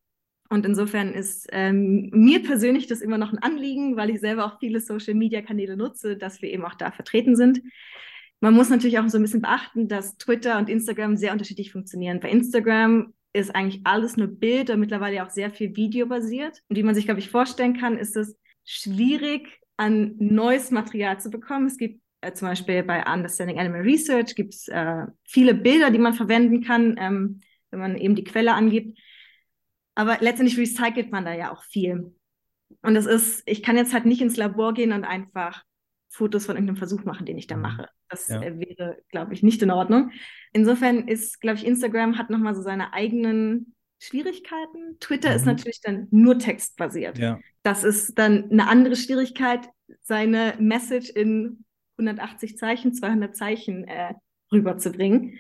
Und 0.53 0.66
insofern 0.66 1.14
ist 1.14 1.48
ähm, 1.50 2.11
mir 2.12 2.42
persönlich 2.42 2.86
das 2.86 3.00
immer 3.00 3.16
noch 3.16 3.32
ein 3.32 3.38
Anliegen, 3.38 3.96
weil 3.96 4.11
ich 4.11 4.20
selber 4.20 4.44
auch 4.44 4.59
viele 4.61 4.80
Social-Media-Kanäle 4.80 5.78
nutze, 5.78 6.18
dass 6.18 6.42
wir 6.42 6.50
eben 6.50 6.66
auch 6.66 6.74
da 6.74 6.90
vertreten 6.90 7.36
sind. 7.36 7.62
Man 8.40 8.53
muss 8.53 8.68
natürlich 8.68 8.98
auch 8.98 9.09
so 9.09 9.16
ein 9.16 9.22
bisschen 9.22 9.40
beachten, 9.40 9.88
dass 9.88 10.18
Twitter 10.18 10.59
und 10.59 10.68
Instagram 10.68 11.16
sehr 11.16 11.32
unterschiedlich 11.32 11.72
funktionieren. 11.72 12.20
Bei 12.20 12.28
Instagram 12.28 13.14
ist 13.32 13.55
eigentlich 13.55 13.80
alles 13.84 14.18
nur 14.18 14.26
Bild 14.26 14.68
und 14.68 14.80
mittlerweile 14.80 15.24
auch 15.24 15.30
sehr 15.30 15.50
viel 15.50 15.74
Video 15.74 16.07
basiert. 16.07 16.62
Und 16.68 16.76
wie 16.76 16.82
man 16.82 16.94
sich, 16.94 17.07
glaube 17.07 17.20
ich, 17.20 17.30
vorstellen 17.30 17.78
kann, 17.78 17.96
ist 17.96 18.14
es 18.14 18.36
schwierig, 18.66 19.59
an 19.78 20.16
neues 20.18 20.70
Material 20.70 21.18
zu 21.18 21.30
bekommen. 21.30 21.64
Es 21.64 21.78
gibt 21.78 22.03
äh, 22.20 22.34
zum 22.34 22.48
Beispiel 22.48 22.82
bei 22.82 23.03
Understanding 23.11 23.59
Animal 23.59 23.80
Research 23.80 24.34
gibt 24.34 24.53
es 24.53 24.68
äh, 24.68 25.07
viele 25.24 25.55
Bilder, 25.55 25.90
die 25.90 25.98
man 25.98 26.12
verwenden 26.12 26.62
kann, 26.62 26.96
ähm, 26.98 27.40
wenn 27.70 27.80
man 27.80 27.96
eben 27.96 28.14
die 28.16 28.24
Quelle 28.24 28.53
angibt. 28.53 28.98
Aber 29.95 30.18
letztendlich 30.20 30.59
recycelt 30.59 31.12
man 31.12 31.24
da 31.24 31.34
ja 31.34 31.53
auch 31.53 31.62
viel. 31.64 32.14
Und 32.82 32.95
das 32.95 33.07
ist, 33.07 33.43
ich 33.47 33.62
kann 33.62 33.76
jetzt 33.76 33.93
halt 33.93 34.07
nicht 34.07 34.22
ins 34.22 34.36
Labor 34.36 34.72
gehen 34.74 34.93
und 34.93 35.05
einfach 35.05 35.64
Fotos 36.09 36.47
von 36.47 36.57
irgendeinem 36.57 36.76
Versuch 36.76 37.05
machen, 37.05 37.26
den 37.26 37.38
ich 37.38 37.47
da 37.47 37.57
mhm. 37.57 37.62
mache. 37.62 37.88
Das 38.09 38.28
ja. 38.28 38.43
äh, 38.43 38.59
wäre, 38.59 38.99
glaube 39.09 39.34
ich, 39.34 39.43
nicht 39.43 39.62
in 39.62 39.70
Ordnung. 39.70 40.11
Insofern 40.53 41.09
ist, 41.09 41.40
glaube 41.40 41.57
ich, 41.59 41.66
Instagram 41.66 42.18
hat 42.18 42.30
nochmal 42.30 42.55
so 42.55 42.62
seine 42.62 42.93
eigenen 42.93 43.74
Schwierigkeiten. 43.99 44.99
Twitter 45.01 45.30
mhm. 45.30 45.36
ist 45.36 45.47
natürlich 45.47 45.80
dann 45.80 46.09
nur 46.11 46.38
textbasiert. 46.38 47.18
Ja. 47.18 47.38
Das 47.62 47.84
ist 47.84 48.18
dann 48.18 48.51
eine 48.51 48.68
andere 48.68 48.97
Schwierigkeit, 48.97 49.68
seine 50.03 50.55
Message 50.59 51.11
in 51.11 51.64
180 51.99 52.59
Zeichen, 52.59 52.95
200 52.95 53.36
Zeichen 53.36 53.84
äh, 53.84 54.14
rüberzubringen. 54.51 55.38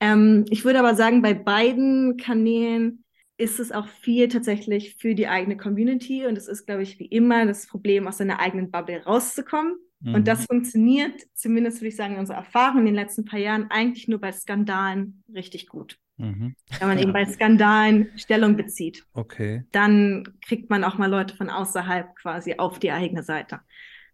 Ähm, 0.00 0.44
ich 0.50 0.64
würde 0.64 0.78
aber 0.78 0.94
sagen, 0.94 1.22
bei 1.22 1.34
beiden 1.34 2.16
Kanälen 2.16 3.04
ist 3.38 3.60
es 3.60 3.72
auch 3.72 3.86
viel 3.86 4.28
tatsächlich 4.28 4.96
für 4.96 5.14
die 5.14 5.28
eigene 5.28 5.56
Community 5.56 6.26
und 6.26 6.38
es 6.38 6.48
ist, 6.48 6.66
glaube 6.66 6.82
ich, 6.82 6.98
wie 6.98 7.06
immer 7.06 7.44
das 7.46 7.66
Problem, 7.66 8.08
aus 8.08 8.18
seiner 8.18 8.40
eigenen 8.40 8.70
Bubble 8.70 9.02
rauszukommen. 9.04 9.76
Mhm. 10.00 10.14
Und 10.14 10.28
das 10.28 10.46
funktioniert, 10.46 11.20
zumindest 11.34 11.78
würde 11.78 11.88
ich 11.88 11.96
sagen, 11.96 12.14
in 12.14 12.20
unserer 12.20 12.38
Erfahrung 12.38 12.80
in 12.80 12.86
den 12.86 12.94
letzten 12.94 13.24
paar 13.24 13.38
Jahren, 13.38 13.70
eigentlich 13.70 14.08
nur 14.08 14.20
bei 14.20 14.32
Skandalen 14.32 15.22
richtig 15.32 15.66
gut. 15.66 15.98
Mhm. 16.16 16.54
Wenn 16.78 16.88
man 16.88 16.98
eben 16.98 17.12
bei 17.12 17.26
Skandalen 17.26 18.10
Stellung 18.16 18.56
bezieht. 18.56 19.04
Okay. 19.12 19.64
Dann 19.72 20.24
kriegt 20.46 20.70
man 20.70 20.84
auch 20.84 20.96
mal 20.96 21.10
Leute 21.10 21.36
von 21.36 21.50
außerhalb 21.50 22.16
quasi 22.16 22.54
auf 22.56 22.78
die 22.78 22.90
eigene 22.90 23.22
Seite. 23.22 23.60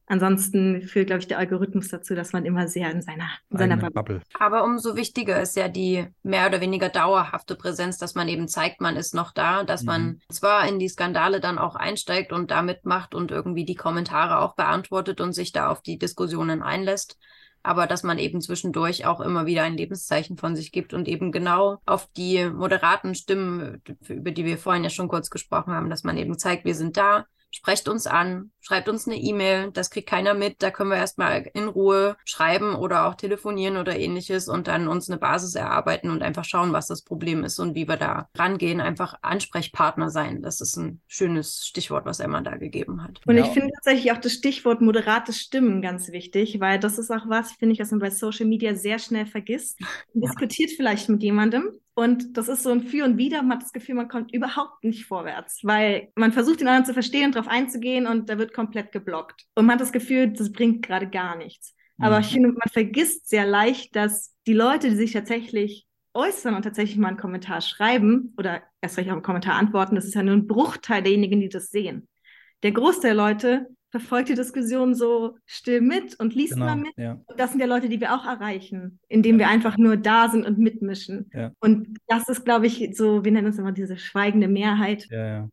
Ansonsten 0.06 0.82
führt, 0.82 1.06
glaube 1.06 1.20
ich, 1.20 1.28
der 1.28 1.38
Algorithmus 1.38 1.88
dazu, 1.88 2.14
dass 2.14 2.32
man 2.32 2.44
immer 2.44 2.68
sehr 2.68 2.90
in 2.90 3.02
seiner, 3.02 3.30
in 3.50 3.58
seiner 3.58 3.76
Bubble. 3.76 3.92
Bubble. 3.92 4.20
Aber 4.38 4.64
umso 4.64 4.96
wichtiger 4.96 5.40
ist 5.40 5.56
ja 5.56 5.68
die 5.68 6.06
mehr 6.22 6.48
oder 6.48 6.60
weniger 6.60 6.88
dauerhafte 6.88 7.54
Präsenz, 7.54 7.98
dass 7.98 8.14
man 8.14 8.28
eben 8.28 8.48
zeigt, 8.48 8.80
man 8.80 8.96
ist 8.96 9.14
noch 9.14 9.32
da, 9.32 9.64
dass 9.64 9.82
mhm. 9.82 9.86
man 9.86 10.20
zwar 10.28 10.68
in 10.68 10.78
die 10.78 10.88
Skandale 10.88 11.40
dann 11.40 11.58
auch 11.58 11.76
einsteigt 11.76 12.32
und 12.32 12.50
da 12.50 12.62
mitmacht 12.62 13.14
und 13.14 13.30
irgendwie 13.30 13.64
die 13.64 13.76
Kommentare 13.76 14.40
auch 14.40 14.54
beantwortet 14.54 15.20
und 15.20 15.32
sich 15.32 15.52
da 15.52 15.68
auf 15.68 15.82
die 15.82 15.98
Diskussionen 15.98 16.62
einlässt, 16.62 17.16
aber 17.62 17.86
dass 17.86 18.02
man 18.02 18.18
eben 18.18 18.40
zwischendurch 18.40 19.06
auch 19.06 19.20
immer 19.20 19.46
wieder 19.46 19.62
ein 19.62 19.76
Lebenszeichen 19.76 20.36
von 20.36 20.56
sich 20.56 20.72
gibt 20.72 20.94
und 20.94 21.06
eben 21.06 21.30
genau 21.30 21.78
auf 21.86 22.08
die 22.16 22.44
moderaten 22.50 23.14
Stimmen, 23.14 23.80
über 24.08 24.32
die 24.32 24.44
wir 24.44 24.58
vorhin 24.58 24.84
ja 24.84 24.90
schon 24.90 25.08
kurz 25.08 25.30
gesprochen 25.30 25.72
haben, 25.72 25.90
dass 25.90 26.02
man 26.02 26.16
eben 26.16 26.36
zeigt, 26.38 26.64
wir 26.64 26.74
sind 26.74 26.96
da, 26.96 27.26
sprecht 27.52 27.88
uns 27.88 28.06
an, 28.06 28.50
schreibt 28.60 28.88
uns 28.88 29.06
eine 29.06 29.16
E-Mail, 29.16 29.70
das 29.70 29.90
kriegt 29.90 30.08
keiner 30.08 30.34
mit, 30.34 30.62
da 30.62 30.70
können 30.70 30.90
wir 30.90 30.96
erstmal 30.96 31.50
in 31.54 31.68
Ruhe 31.68 32.16
schreiben 32.24 32.74
oder 32.74 33.06
auch 33.06 33.14
telefonieren 33.14 33.76
oder 33.76 33.96
ähnliches 33.96 34.48
und 34.48 34.68
dann 34.68 34.88
uns 34.88 35.08
eine 35.08 35.18
Basis 35.18 35.54
erarbeiten 35.54 36.10
und 36.10 36.22
einfach 36.22 36.44
schauen, 36.44 36.72
was 36.72 36.86
das 36.86 37.02
Problem 37.02 37.44
ist 37.44 37.58
und 37.58 37.74
wie 37.74 37.86
wir 37.86 37.96
da 37.96 38.28
rangehen, 38.34 38.80
einfach 38.80 39.14
Ansprechpartner 39.22 40.08
sein. 40.10 40.42
Das 40.42 40.60
ist 40.60 40.76
ein 40.76 41.00
schönes 41.06 41.66
Stichwort, 41.66 42.06
was 42.06 42.20
Emma 42.20 42.40
da 42.40 42.56
gegeben 42.56 43.02
hat. 43.02 43.20
Und 43.26 43.36
ich 43.36 43.46
finde 43.48 43.70
tatsächlich 43.74 44.12
auch 44.12 44.18
das 44.18 44.32
Stichwort 44.32 44.80
moderate 44.80 45.32
Stimmen 45.32 45.82
ganz 45.82 46.10
wichtig, 46.10 46.58
weil 46.58 46.78
das 46.78 46.98
ist 46.98 47.10
auch 47.10 47.28
was, 47.28 47.52
finde 47.52 47.74
ich, 47.74 47.80
was 47.80 47.90
man 47.90 48.00
bei 48.00 48.10
Social 48.10 48.46
Media 48.46 48.74
sehr 48.74 48.98
schnell 48.98 49.26
vergisst. 49.26 49.78
Man 50.14 50.22
ja. 50.22 50.28
diskutiert 50.28 50.70
vielleicht 50.70 51.08
mit 51.10 51.22
jemandem 51.22 51.70
und 51.94 52.36
das 52.36 52.48
ist 52.48 52.62
so 52.62 52.70
ein 52.70 52.82
Für 52.82 53.04
und 53.04 53.18
Wider. 53.18 53.42
Man 53.42 53.58
hat 53.58 53.62
das 53.62 53.72
Gefühl, 53.72 53.94
man 53.94 54.08
kommt 54.08 54.32
überhaupt 54.32 54.82
nicht 54.82 55.04
vorwärts, 55.04 55.60
weil 55.62 56.08
man 56.14 56.32
versucht, 56.32 56.60
den 56.60 56.68
anderen 56.68 56.86
zu 56.86 56.94
verstehen 56.94 57.26
und 57.26 57.34
darauf 57.34 57.50
einzugehen 57.50 58.06
und 58.06 58.30
da 58.30 58.38
wird 58.38 58.54
komplett 58.54 58.92
geblockt. 58.92 59.44
Und 59.54 59.66
man 59.66 59.74
hat 59.74 59.82
das 59.82 59.92
Gefühl, 59.92 60.32
das 60.32 60.52
bringt 60.52 60.86
gerade 60.86 61.08
gar 61.08 61.36
nichts. 61.36 61.74
Mhm. 61.98 62.04
Aber 62.04 62.20
ich 62.20 62.28
finde, 62.28 62.48
man 62.48 62.70
vergisst 62.72 63.28
sehr 63.28 63.46
leicht, 63.46 63.94
dass 63.94 64.34
die 64.46 64.54
Leute, 64.54 64.88
die 64.88 64.96
sich 64.96 65.12
tatsächlich 65.12 65.86
äußern 66.14 66.54
und 66.54 66.62
tatsächlich 66.62 66.98
mal 66.98 67.08
einen 67.08 67.16
Kommentar 67.18 67.60
schreiben 67.60 68.34
oder 68.38 68.62
erst 68.80 68.96
recht 68.98 69.08
auch 69.08 69.14
einen 69.14 69.22
Kommentar 69.22 69.54
antworten, 69.54 69.94
das 69.94 70.04
ist 70.04 70.14
ja 70.14 70.22
nur 70.22 70.34
ein 70.34 70.46
Bruchteil 70.46 71.02
derjenigen, 71.02 71.40
die 71.40 71.48
das 71.48 71.70
sehen. 71.70 72.08
Der 72.62 72.72
Großteil 72.72 73.14
der 73.14 73.24
Leute 73.24 73.66
verfolgt 73.92 74.30
die 74.30 74.34
Diskussion 74.34 74.94
so 74.94 75.36
still 75.46 75.82
mit 75.82 76.18
und 76.18 76.34
liest 76.34 76.54
genau, 76.54 76.66
mal 76.66 76.76
mit. 76.76 76.96
Ja. 76.96 77.20
Das 77.36 77.50
sind 77.50 77.60
ja 77.60 77.66
Leute, 77.66 77.88
die 77.88 78.00
wir 78.00 78.14
auch 78.14 78.26
erreichen, 78.26 78.98
indem 79.08 79.38
ja. 79.38 79.40
wir 79.40 79.48
einfach 79.48 79.76
nur 79.76 79.96
da 79.96 80.30
sind 80.30 80.46
und 80.46 80.58
mitmischen. 80.58 81.30
Ja. 81.32 81.52
Und 81.60 81.98
das 82.08 82.28
ist, 82.28 82.44
glaube 82.44 82.66
ich, 82.66 82.96
so, 82.96 83.24
wir 83.24 83.30
nennen 83.30 83.48
es 83.48 83.58
immer 83.58 83.72
diese 83.72 83.98
schweigende 83.98 84.48
Mehrheit, 84.48 85.08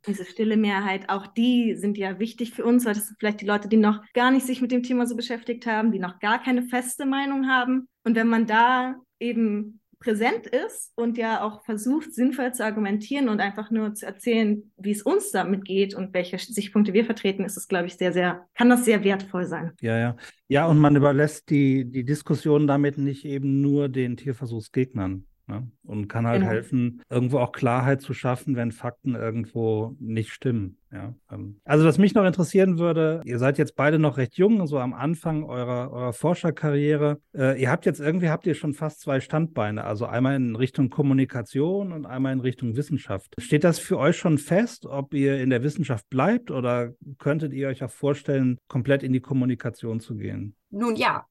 diese 0.07 0.25
stille 0.25 0.57
Mehrheit. 0.57 1.09
Auch 1.09 1.27
die 1.27 1.75
sind 1.75 1.97
ja 1.97 2.17
wichtig 2.17 2.53
für 2.53 2.63
uns, 2.63 2.85
weil 2.85 2.93
das 2.93 3.07
sind 3.07 3.19
vielleicht 3.19 3.41
die 3.41 3.45
Leute, 3.45 3.67
die 3.67 3.77
noch 3.77 4.01
gar 4.13 4.31
nicht 4.31 4.45
sich 4.45 4.61
mit 4.61 4.71
dem 4.71 4.83
Thema 4.83 5.05
so 5.05 5.15
beschäftigt 5.15 5.65
haben, 5.67 5.91
die 5.91 5.99
noch 5.99 6.19
gar 6.19 6.41
keine 6.41 6.63
feste 6.63 7.05
Meinung 7.05 7.47
haben. 7.47 7.87
Und 8.05 8.15
wenn 8.15 8.27
man 8.27 8.47
da 8.47 8.95
eben 9.19 9.78
präsent 9.99 10.47
ist 10.47 10.93
und 10.95 11.17
ja 11.17 11.41
auch 11.43 11.63
versucht, 11.65 12.13
sinnvoll 12.13 12.53
zu 12.53 12.63
argumentieren 12.63 13.27
und 13.27 13.41
einfach 13.41 13.69
nur 13.69 13.93
zu 13.93 14.05
erzählen, 14.05 14.71
wie 14.77 14.91
es 14.91 15.01
uns 15.01 15.31
damit 15.31 15.65
geht 15.65 15.93
und 15.93 16.13
welche 16.13 16.37
Sichtpunkte 16.37 16.93
wir 16.93 17.05
vertreten, 17.05 17.43
ist 17.43 17.57
es, 17.57 17.67
glaube 17.67 17.87
ich, 17.87 17.95
sehr, 17.95 18.13
sehr, 18.13 18.47
kann 18.55 18.69
das 18.69 18.85
sehr 18.85 19.03
wertvoll 19.03 19.45
sein. 19.45 19.73
Ja, 19.81 19.97
ja. 19.97 20.15
Ja, 20.47 20.65
und 20.65 20.79
man 20.79 20.95
überlässt 20.95 21.49
die, 21.49 21.85
die 21.85 22.05
Diskussion 22.05 22.65
damit 22.65 22.97
nicht 22.97 23.25
eben 23.25 23.61
nur 23.61 23.89
den 23.89 24.17
Tierversuchsgegnern. 24.17 25.25
Ne? 25.49 25.67
Und 25.83 26.07
kann 26.07 26.27
halt 26.27 26.41
genau. 26.41 26.51
helfen, 26.51 27.01
irgendwo 27.09 27.39
auch 27.39 27.51
Klarheit 27.51 28.01
zu 28.01 28.13
schaffen, 28.13 28.55
wenn 28.55 28.71
Fakten 28.71 29.15
irgendwo 29.15 29.95
nicht 29.99 30.29
stimmen. 30.31 30.77
Ja, 30.91 31.15
ähm. 31.31 31.59
also 31.65 31.85
was 31.85 31.97
mich 31.97 32.13
noch 32.13 32.25
interessieren 32.25 32.77
würde, 32.77 33.21
ihr 33.25 33.39
seid 33.39 33.57
jetzt 33.57 33.75
beide 33.75 33.97
noch 33.97 34.17
recht 34.17 34.37
jung, 34.37 34.65
so 34.67 34.77
am 34.77 34.93
Anfang 34.93 35.43
eurer, 35.43 35.91
eurer 35.91 36.13
Forscherkarriere. 36.13 37.19
Äh, 37.35 37.59
ihr 37.59 37.71
habt 37.71 37.87
jetzt 37.87 37.99
irgendwie, 37.99 38.29
habt 38.29 38.45
ihr 38.45 38.53
schon 38.53 38.73
fast 38.73 39.01
zwei 39.01 39.19
Standbeine, 39.19 39.85
also 39.85 40.05
einmal 40.05 40.35
in 40.35 40.55
Richtung 40.55 40.91
Kommunikation 40.91 41.93
und 41.93 42.05
einmal 42.05 42.33
in 42.33 42.41
Richtung 42.41 42.75
Wissenschaft. 42.75 43.33
Steht 43.39 43.63
das 43.63 43.79
für 43.79 43.97
euch 43.97 44.17
schon 44.17 44.37
fest, 44.37 44.85
ob 44.85 45.15
ihr 45.15 45.41
in 45.41 45.49
der 45.49 45.63
Wissenschaft 45.63 46.07
bleibt 46.09 46.51
oder 46.51 46.93
könntet 47.17 47.53
ihr 47.53 47.69
euch 47.69 47.83
auch 47.83 47.91
vorstellen, 47.91 48.59
komplett 48.67 49.01
in 49.01 49.13
die 49.13 49.21
Kommunikation 49.21 49.99
zu 49.99 50.15
gehen? 50.15 50.55
Nun 50.69 50.95
ja, 50.95 51.25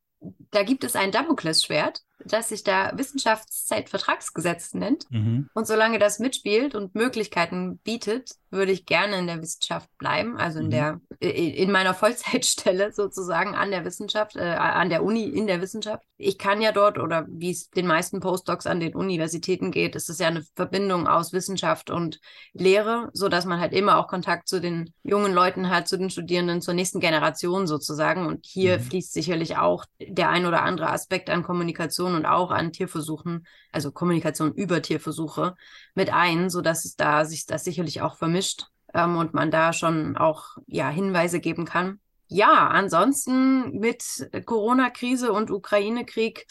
da 0.51 0.63
gibt 0.63 0.85
es 0.85 0.97
ein 0.97 1.13
Damoklesschwert, 1.13 2.03
das 2.25 2.49
sich 2.49 2.65
da 2.65 2.93
Wissenschaftszeitvertragsgesetz 2.97 4.75
nennt. 4.75 5.11
Mhm. 5.11 5.49
Und 5.55 5.67
solange 5.67 5.99
das 5.99 6.19
mitspielt 6.19 6.75
und 6.75 6.95
Möglichkeiten 6.95 7.79
bietet, 7.79 8.33
würde 8.51 8.73
ich 8.73 8.87
gerne 8.87 9.19
in 9.19 9.27
der 9.27 9.43
Wissenschaft 9.43 9.89
bleiben, 9.99 10.37
also 10.37 10.59
in 10.61 10.67
mhm. 10.67 10.71
der 10.71 11.01
in 11.21 11.71
meiner 11.71 11.95
Vollzeitstelle 11.99 12.93
sozusagen 12.93 13.55
an 13.55 13.71
der 13.71 13.85
Wissenschaft, 13.85 14.37
äh, 14.37 14.41
an 14.41 14.89
der 14.89 15.05
Uni 15.05 15.25
in 15.25 15.47
der 15.47 15.61
Wissenschaft. 15.61 16.05
Ich 16.17 16.39
kann 16.39 16.61
ja 16.61 16.73
dort 16.73 16.99
oder 16.99 17.27
wie 17.29 17.51
es 17.51 17.71
den 17.71 17.87
meisten 17.87 18.21
Postdocs 18.21 18.67
an 18.67 18.81
den 18.81 18.95
Universitäten 18.95 19.71
geht, 19.71 19.95
ist 19.95 20.09
es 20.09 20.19
ja 20.19 20.29
eine 20.29 20.43
Verbindung 20.57 21.07
aus 21.07 21.33
Wissenschaft 21.33 21.91
und 21.91 22.21
Lehre, 22.53 23.11
so 23.13 23.29
dass 23.29 23.45
man 23.45 23.61
halt 23.61 23.73
immer 23.73 23.99
auch 23.99 24.09
Kontakt 24.09 24.49
zu 24.49 24.61
den 24.61 24.93
jungen 25.03 25.33
Leuten 25.33 25.71
hat, 25.71 25.89
zu 25.89 25.99
den 25.99 26.11
Studierenden, 26.11 26.61
zur 26.61 26.75
nächsten 26.75 27.01
Generation 27.01 27.67
sozusagen. 27.67 28.27
Und 28.27 28.47
hier 28.47 28.79
mhm. 28.79 28.83
fließt 28.83 29.13
sicherlich 29.13 29.57
auch 29.57 29.85
der 30.01 30.31
ein 30.31 30.47
oder 30.47 30.63
andere 30.63 30.91
Aspekt 30.91 31.31
an 31.31 31.43
Kommunikation 31.43 32.08
und 32.15 32.27
auch 32.27 32.51
an 32.51 32.73
Tierversuchen, 32.73 33.47
also 33.73 33.93
Kommunikation 33.93 34.53
über 34.53 34.83
Tierversuche 34.83 35.55
mit 35.95 36.13
ein, 36.13 36.51
so 36.51 36.61
dass 36.61 36.85
es 36.85 36.97
da 36.97 37.25
sich 37.25 37.47
das 37.47 37.65
sicherlich 37.65 38.01
auch 38.03 38.17
vermischt 38.17 38.67
ähm, 38.95 39.17
und 39.17 39.35
man 39.35 39.51
da 39.51 39.73
schon 39.73 40.17
auch 40.17 40.57
ja 40.67 40.89
Hinweise 40.89 41.41
geben 41.41 41.65
kann. 41.65 42.01
Ja, 42.29 42.69
ansonsten 42.69 43.79
mit 43.79 44.29
Corona-Krise 44.45 45.33
und 45.33 45.51
Ukraine-Krieg 45.51 46.47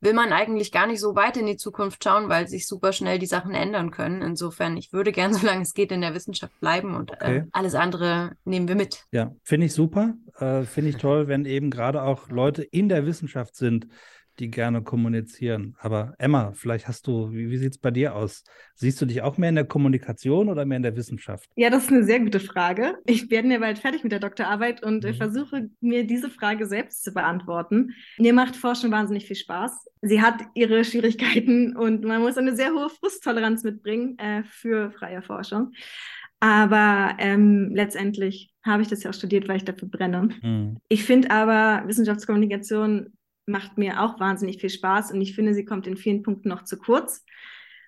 will 0.00 0.12
man 0.12 0.32
eigentlich 0.32 0.70
gar 0.70 0.86
nicht 0.86 1.00
so 1.00 1.14
weit 1.16 1.36
in 1.36 1.46
die 1.46 1.56
Zukunft 1.56 2.04
schauen, 2.04 2.28
weil 2.28 2.46
sich 2.46 2.66
super 2.66 2.92
schnell 2.92 3.18
die 3.18 3.26
Sachen 3.26 3.52
ändern 3.52 3.90
können. 3.90 4.22
Insofern, 4.22 4.76
ich 4.76 4.92
würde 4.92 5.12
gern, 5.12 5.34
solange 5.34 5.62
es 5.62 5.74
geht, 5.74 5.92
in 5.92 6.00
der 6.00 6.14
Wissenschaft 6.14 6.58
bleiben 6.60 6.94
und 6.94 7.10
äh, 7.10 7.14
okay. 7.14 7.36
äh, 7.38 7.44
alles 7.52 7.74
andere 7.74 8.32
nehmen 8.44 8.68
wir 8.68 8.76
mit. 8.76 9.04
Ja, 9.12 9.34
finde 9.42 9.66
ich 9.66 9.74
super. 9.74 10.14
Äh, 10.38 10.62
finde 10.62 10.90
ich 10.90 10.96
toll, 10.96 11.28
wenn 11.28 11.44
eben 11.44 11.70
gerade 11.70 12.02
auch 12.02 12.28
Leute 12.28 12.62
in 12.62 12.88
der 12.88 13.06
Wissenschaft 13.06 13.56
sind, 13.56 13.88
die 14.38 14.50
gerne 14.50 14.82
kommunizieren. 14.82 15.74
Aber 15.78 16.14
Emma, 16.18 16.52
vielleicht 16.52 16.88
hast 16.88 17.06
du, 17.06 17.32
wie, 17.32 17.50
wie 17.50 17.56
sieht 17.58 17.72
es 17.72 17.78
bei 17.78 17.90
dir 17.90 18.14
aus? 18.14 18.44
Siehst 18.74 19.00
du 19.00 19.06
dich 19.06 19.22
auch 19.22 19.38
mehr 19.38 19.48
in 19.48 19.54
der 19.54 19.64
Kommunikation 19.64 20.48
oder 20.48 20.64
mehr 20.64 20.76
in 20.76 20.82
der 20.82 20.96
Wissenschaft? 20.96 21.50
Ja, 21.56 21.70
das 21.70 21.84
ist 21.84 21.92
eine 21.92 22.04
sehr 22.04 22.20
gute 22.20 22.40
Frage. 22.40 22.94
Ich 23.04 23.30
werde 23.30 23.48
mir 23.48 23.60
bald 23.60 23.78
fertig 23.78 24.02
mit 24.02 24.12
der 24.12 24.20
Doktorarbeit 24.20 24.82
und 24.82 25.04
mhm. 25.04 25.14
versuche 25.14 25.70
mir 25.80 26.06
diese 26.06 26.30
Frage 26.30 26.66
selbst 26.66 27.04
zu 27.04 27.12
beantworten. 27.12 27.94
Mir 28.18 28.32
macht 28.32 28.56
Forschung 28.56 28.90
wahnsinnig 28.90 29.26
viel 29.26 29.36
Spaß. 29.36 29.86
Sie 30.02 30.22
hat 30.22 30.42
ihre 30.54 30.84
Schwierigkeiten 30.84 31.76
und 31.76 32.04
man 32.04 32.20
muss 32.20 32.38
eine 32.38 32.54
sehr 32.54 32.70
hohe 32.72 32.90
Frusttoleranz 32.90 33.64
mitbringen 33.64 34.18
äh, 34.18 34.44
für 34.44 34.90
freie 34.92 35.22
Forschung. 35.22 35.72
Aber 36.40 37.16
ähm, 37.18 37.72
letztendlich 37.74 38.52
habe 38.64 38.82
ich 38.82 38.88
das 38.88 39.02
ja 39.02 39.10
auch 39.10 39.14
studiert, 39.14 39.48
weil 39.48 39.56
ich 39.56 39.64
dafür 39.64 39.88
brenne. 39.88 40.28
Mhm. 40.42 40.76
Ich 40.88 41.04
finde 41.04 41.30
aber 41.30 41.86
Wissenschaftskommunikation 41.88 43.12
macht 43.48 43.78
mir 43.78 44.02
auch 44.02 44.20
wahnsinnig 44.20 44.60
viel 44.60 44.70
Spaß 44.70 45.12
und 45.12 45.20
ich 45.20 45.34
finde, 45.34 45.54
sie 45.54 45.64
kommt 45.64 45.86
in 45.86 45.96
vielen 45.96 46.22
Punkten 46.22 46.48
noch 46.48 46.64
zu 46.64 46.78
kurz. 46.78 47.24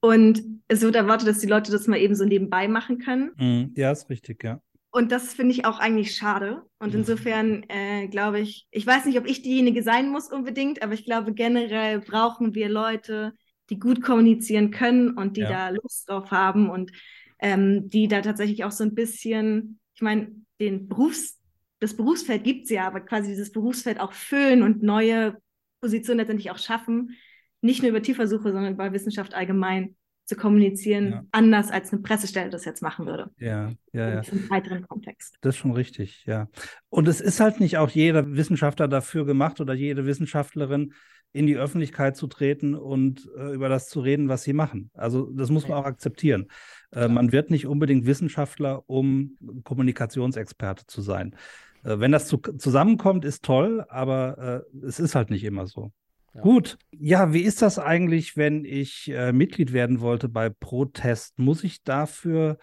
Und 0.03 0.43
es 0.69 0.81
wird 0.81 0.97
erwartet, 0.97 1.29
dass 1.29 1.41
die 1.41 1.47
Leute 1.47 1.71
das 1.71 1.87
mal 1.87 1.99
eben 1.99 2.15
so 2.15 2.25
nebenbei 2.25 2.69
machen 2.69 2.99
können. 2.99 3.33
Mm, 3.37 3.75
ja, 3.77 3.93
ist 3.93 4.09
richtig, 4.09 4.43
ja. 4.43 4.61
Und 4.93 5.13
das 5.13 5.35
finde 5.35 5.53
ich 5.53 5.65
auch 5.67 5.79
eigentlich 5.79 6.17
schade. 6.17 6.63
Und 6.79 6.95
mhm. 6.95 7.01
insofern 7.01 7.65
äh, 7.69 8.09
glaube 8.09 8.41
ich, 8.41 8.67
ich 8.71 8.87
weiß 8.87 9.05
nicht, 9.05 9.19
ob 9.19 9.27
ich 9.27 9.43
diejenige 9.43 9.83
sein 9.83 10.11
muss 10.11 10.33
unbedingt, 10.33 10.83
aber 10.83 10.95
ich 10.95 11.05
glaube, 11.05 11.33
generell 11.33 12.01
brauchen 12.01 12.55
wir 12.55 12.69
Leute, 12.69 13.33
die 13.69 13.79
gut 13.79 14.03
kommunizieren 14.03 14.71
können 14.71 15.11
und 15.11 15.37
die 15.37 15.43
ja. 15.43 15.51
da 15.51 15.69
Lust 15.71 16.09
drauf 16.09 16.31
haben 16.33 16.69
und 16.71 16.91
ähm, 17.39 17.89
die 17.89 18.09
da 18.09 18.21
tatsächlich 18.21 18.65
auch 18.65 18.73
so 18.73 18.83
ein 18.83 18.95
bisschen, 18.95 19.79
ich 19.95 20.03
meine, 20.03 20.33
den 20.61 20.89
Berufs, 20.89 21.39
das 21.79 21.97
Berufsfeld 21.97 22.43
gibt 22.43 22.65
es 22.65 22.71
ja, 22.71 22.87
aber 22.87 23.01
quasi 23.01 23.29
dieses 23.29 23.53
Berufsfeld 23.53 24.01
auch 24.01 24.13
füllen 24.13 24.63
und 24.63 24.83
neue 24.83 25.37
Position 25.81 26.19
letztendlich 26.19 26.51
auch 26.51 26.59
schaffen, 26.59 27.17
nicht 27.61 27.83
nur 27.83 27.91
über 27.91 28.03
Tierversuche, 28.03 28.53
sondern 28.53 28.75
über 28.75 28.93
Wissenschaft 28.93 29.35
allgemein 29.35 29.97
zu 30.25 30.37
kommunizieren, 30.37 31.11
ja. 31.11 31.25
anders 31.33 31.71
als 31.71 31.93
eine 31.93 32.03
Pressestelle 32.03 32.51
das 32.51 32.65
jetzt 32.65 32.83
machen 32.83 33.07
würde. 33.07 33.31
Ja, 33.39 33.71
ja, 33.93 34.15
ja. 34.15 34.21
Im 34.21 34.49
weiteren 34.49 34.87
Kontext. 34.87 35.37
Das 35.41 35.57
ist 35.57 35.59
schon 35.59 35.73
richtig, 35.73 36.25
ja. 36.25 36.49
Und 36.89 37.09
es 37.09 37.21
ist 37.21 37.41
halt 37.41 37.59
nicht 37.59 37.79
auch 37.79 37.91
jeder 37.91 38.37
Wissenschaftler 38.37 38.87
dafür 38.87 39.27
gemacht 39.27 39.61
oder 39.61 39.75
jede 39.75 40.07
Wissenschaftlerin, 40.07 40.95
in 41.33 41.47
die 41.47 41.57
Öffentlichkeit 41.57 42.17
zu 42.17 42.27
treten 42.27 42.75
und 42.75 43.29
äh, 43.37 43.53
über 43.55 43.69
das 43.69 43.89
zu 43.89 44.01
reden, 44.01 44.29
was 44.29 44.43
sie 44.43 44.53
machen. 44.53 44.91
Also 44.95 45.31
das 45.33 45.51
muss 45.51 45.69
man 45.69 45.79
auch 45.79 45.85
akzeptieren. 45.85 46.49
Äh, 46.93 47.09
man 47.09 47.33
wird 47.33 47.51
nicht 47.51 47.67
unbedingt 47.67 48.07
Wissenschaftler, 48.07 48.89
um 48.89 49.37
Kommunikationsexperte 49.63 50.87
zu 50.87 51.03
sein. 51.03 51.37
Äh, 51.85 51.99
wenn 51.99 52.13
das 52.13 52.27
zu, 52.27 52.39
zusammenkommt, 52.39 53.25
ist 53.25 53.45
toll, 53.45 53.85
aber 53.89 54.65
äh, 54.73 54.87
es 54.87 55.01
ist 55.01 55.15
halt 55.15 55.31
nicht 55.31 55.45
immer 55.45 55.67
so. 55.67 55.93
Ja. 56.35 56.43
Gut, 56.43 56.79
ja, 56.93 57.33
wie 57.33 57.43
ist 57.43 57.61
das 57.61 57.79
eigentlich, 57.79 58.37
wenn 58.37 58.65
ich 58.65 59.11
äh, 59.11 59.33
Mitglied 59.33 59.73
werden 59.73 60.01
wollte 60.01 60.29
bei 60.29 60.49
Protest? 60.49 61.39
Muss 61.39 61.65
ich 61.65 61.83
dafür 61.83 62.59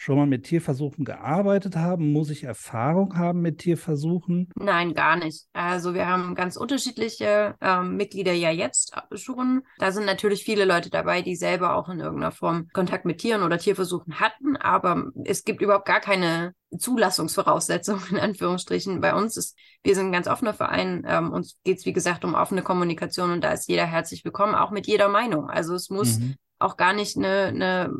schon 0.00 0.16
mal 0.16 0.26
mit 0.26 0.44
Tierversuchen 0.44 1.04
gearbeitet 1.04 1.76
haben? 1.76 2.10
Muss 2.10 2.30
ich 2.30 2.44
Erfahrung 2.44 3.18
haben 3.18 3.42
mit 3.42 3.58
Tierversuchen? 3.58 4.48
Nein, 4.56 4.94
gar 4.94 5.16
nicht. 5.16 5.44
Also 5.52 5.92
wir 5.92 6.06
haben 6.06 6.34
ganz 6.34 6.56
unterschiedliche 6.56 7.54
ähm, 7.60 7.96
Mitglieder 7.96 8.32
ja 8.32 8.50
jetzt 8.50 8.94
schon. 9.12 9.62
Da 9.76 9.92
sind 9.92 10.06
natürlich 10.06 10.42
viele 10.42 10.64
Leute 10.64 10.88
dabei, 10.88 11.20
die 11.20 11.36
selber 11.36 11.76
auch 11.76 11.90
in 11.90 12.00
irgendeiner 12.00 12.32
Form 12.32 12.68
Kontakt 12.72 13.04
mit 13.04 13.18
Tieren 13.18 13.42
oder 13.42 13.58
Tierversuchen 13.58 14.20
hatten, 14.20 14.56
aber 14.56 15.10
es 15.26 15.44
gibt 15.44 15.60
überhaupt 15.60 15.86
gar 15.86 16.00
keine 16.00 16.54
Zulassungsvoraussetzungen 16.78 18.02
in 18.12 18.18
Anführungsstrichen. 18.18 19.02
Bei 19.02 19.14
uns 19.14 19.36
ist, 19.36 19.54
wir 19.82 19.94
sind 19.94 20.06
ein 20.06 20.12
ganz 20.12 20.28
offener 20.28 20.54
Verein. 20.54 21.04
Ähm, 21.06 21.30
uns 21.30 21.58
geht 21.62 21.76
es, 21.76 21.84
wie 21.84 21.92
gesagt, 21.92 22.24
um 22.24 22.32
offene 22.32 22.62
Kommunikation 22.62 23.32
und 23.32 23.44
da 23.44 23.52
ist 23.52 23.68
jeder 23.68 23.84
herzlich 23.84 24.24
willkommen, 24.24 24.54
auch 24.54 24.70
mit 24.70 24.86
jeder 24.86 25.10
Meinung. 25.10 25.50
Also 25.50 25.74
es 25.74 25.90
muss 25.90 26.20
mhm 26.20 26.36
auch 26.60 26.76
gar 26.76 26.92
nicht 26.92 27.16
eine, 27.16 27.46
eine 27.46 27.92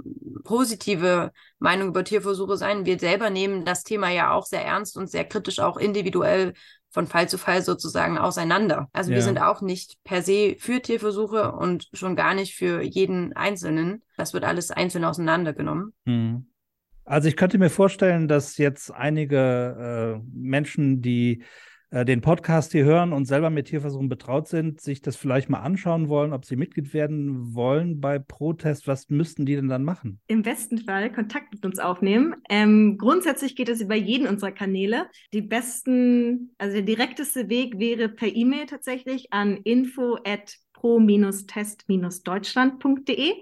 positive 0.44 1.32
Meinung 1.58 1.88
über 1.88 2.04
Tierversuche 2.04 2.56
sein. 2.56 2.86
Wir 2.86 2.98
selber 2.98 3.30
nehmen 3.30 3.64
das 3.64 3.82
Thema 3.82 4.10
ja 4.10 4.32
auch 4.32 4.46
sehr 4.46 4.64
ernst 4.64 4.96
und 4.96 5.10
sehr 5.10 5.24
kritisch 5.24 5.60
auch 5.60 5.76
individuell 5.76 6.52
von 6.90 7.06
Fall 7.06 7.28
zu 7.28 7.38
Fall 7.38 7.62
sozusagen 7.62 8.18
auseinander. 8.18 8.88
Also 8.92 9.10
ja. 9.10 9.16
wir 9.16 9.22
sind 9.22 9.40
auch 9.40 9.62
nicht 9.62 9.96
per 10.04 10.22
se 10.22 10.56
für 10.58 10.82
Tierversuche 10.82 11.52
und 11.52 11.88
schon 11.92 12.16
gar 12.16 12.34
nicht 12.34 12.54
für 12.54 12.82
jeden 12.82 13.32
Einzelnen. 13.34 14.02
Das 14.16 14.34
wird 14.34 14.44
alles 14.44 14.70
einzeln 14.70 15.04
auseinandergenommen. 15.04 15.92
Hm. 16.04 16.46
Also 17.04 17.28
ich 17.28 17.36
könnte 17.36 17.58
mir 17.58 17.70
vorstellen, 17.70 18.28
dass 18.28 18.56
jetzt 18.58 18.92
einige 18.92 20.20
äh, 20.20 20.28
Menschen, 20.32 21.00
die 21.00 21.44
äh, 21.90 22.04
den 22.04 22.20
Podcast 22.20 22.72
hier 22.72 22.84
hören 22.84 23.12
und 23.12 23.26
selber 23.26 23.50
mit 23.50 23.66
Tierversuchen 23.66 24.08
betraut 24.08 24.46
sind, 24.48 24.80
sich 24.80 25.02
das 25.02 25.16
vielleicht 25.16 25.50
mal 25.50 25.60
anschauen 25.60 26.08
wollen, 26.08 26.32
ob 26.32 26.44
sie 26.44 26.56
Mitglied 26.56 26.94
werden 26.94 27.54
wollen 27.54 28.00
bei 28.00 28.18
Protest, 28.18 28.86
was 28.86 29.10
müssten 29.10 29.44
die 29.46 29.56
denn 29.56 29.68
dann 29.68 29.84
machen? 29.84 30.20
Im 30.28 30.42
besten 30.42 30.78
Fall 30.78 31.12
Kontakt 31.12 31.52
mit 31.52 31.64
uns 31.64 31.78
aufnehmen. 31.78 32.36
Ähm, 32.48 32.96
grundsätzlich 32.96 33.56
geht 33.56 33.68
es 33.68 33.80
über 33.80 33.96
jeden 33.96 34.28
unserer 34.28 34.52
Kanäle. 34.52 35.08
Die 35.32 35.42
besten, 35.42 36.54
also 36.58 36.74
der 36.74 36.82
direkteste 36.82 37.48
Weg 37.48 37.78
wäre 37.78 38.08
per 38.08 38.34
E-Mail 38.34 38.66
tatsächlich 38.66 39.32
an 39.32 39.56
info 39.58 40.18
at 40.24 40.56
pro-test-deutschland.de. 40.74 43.32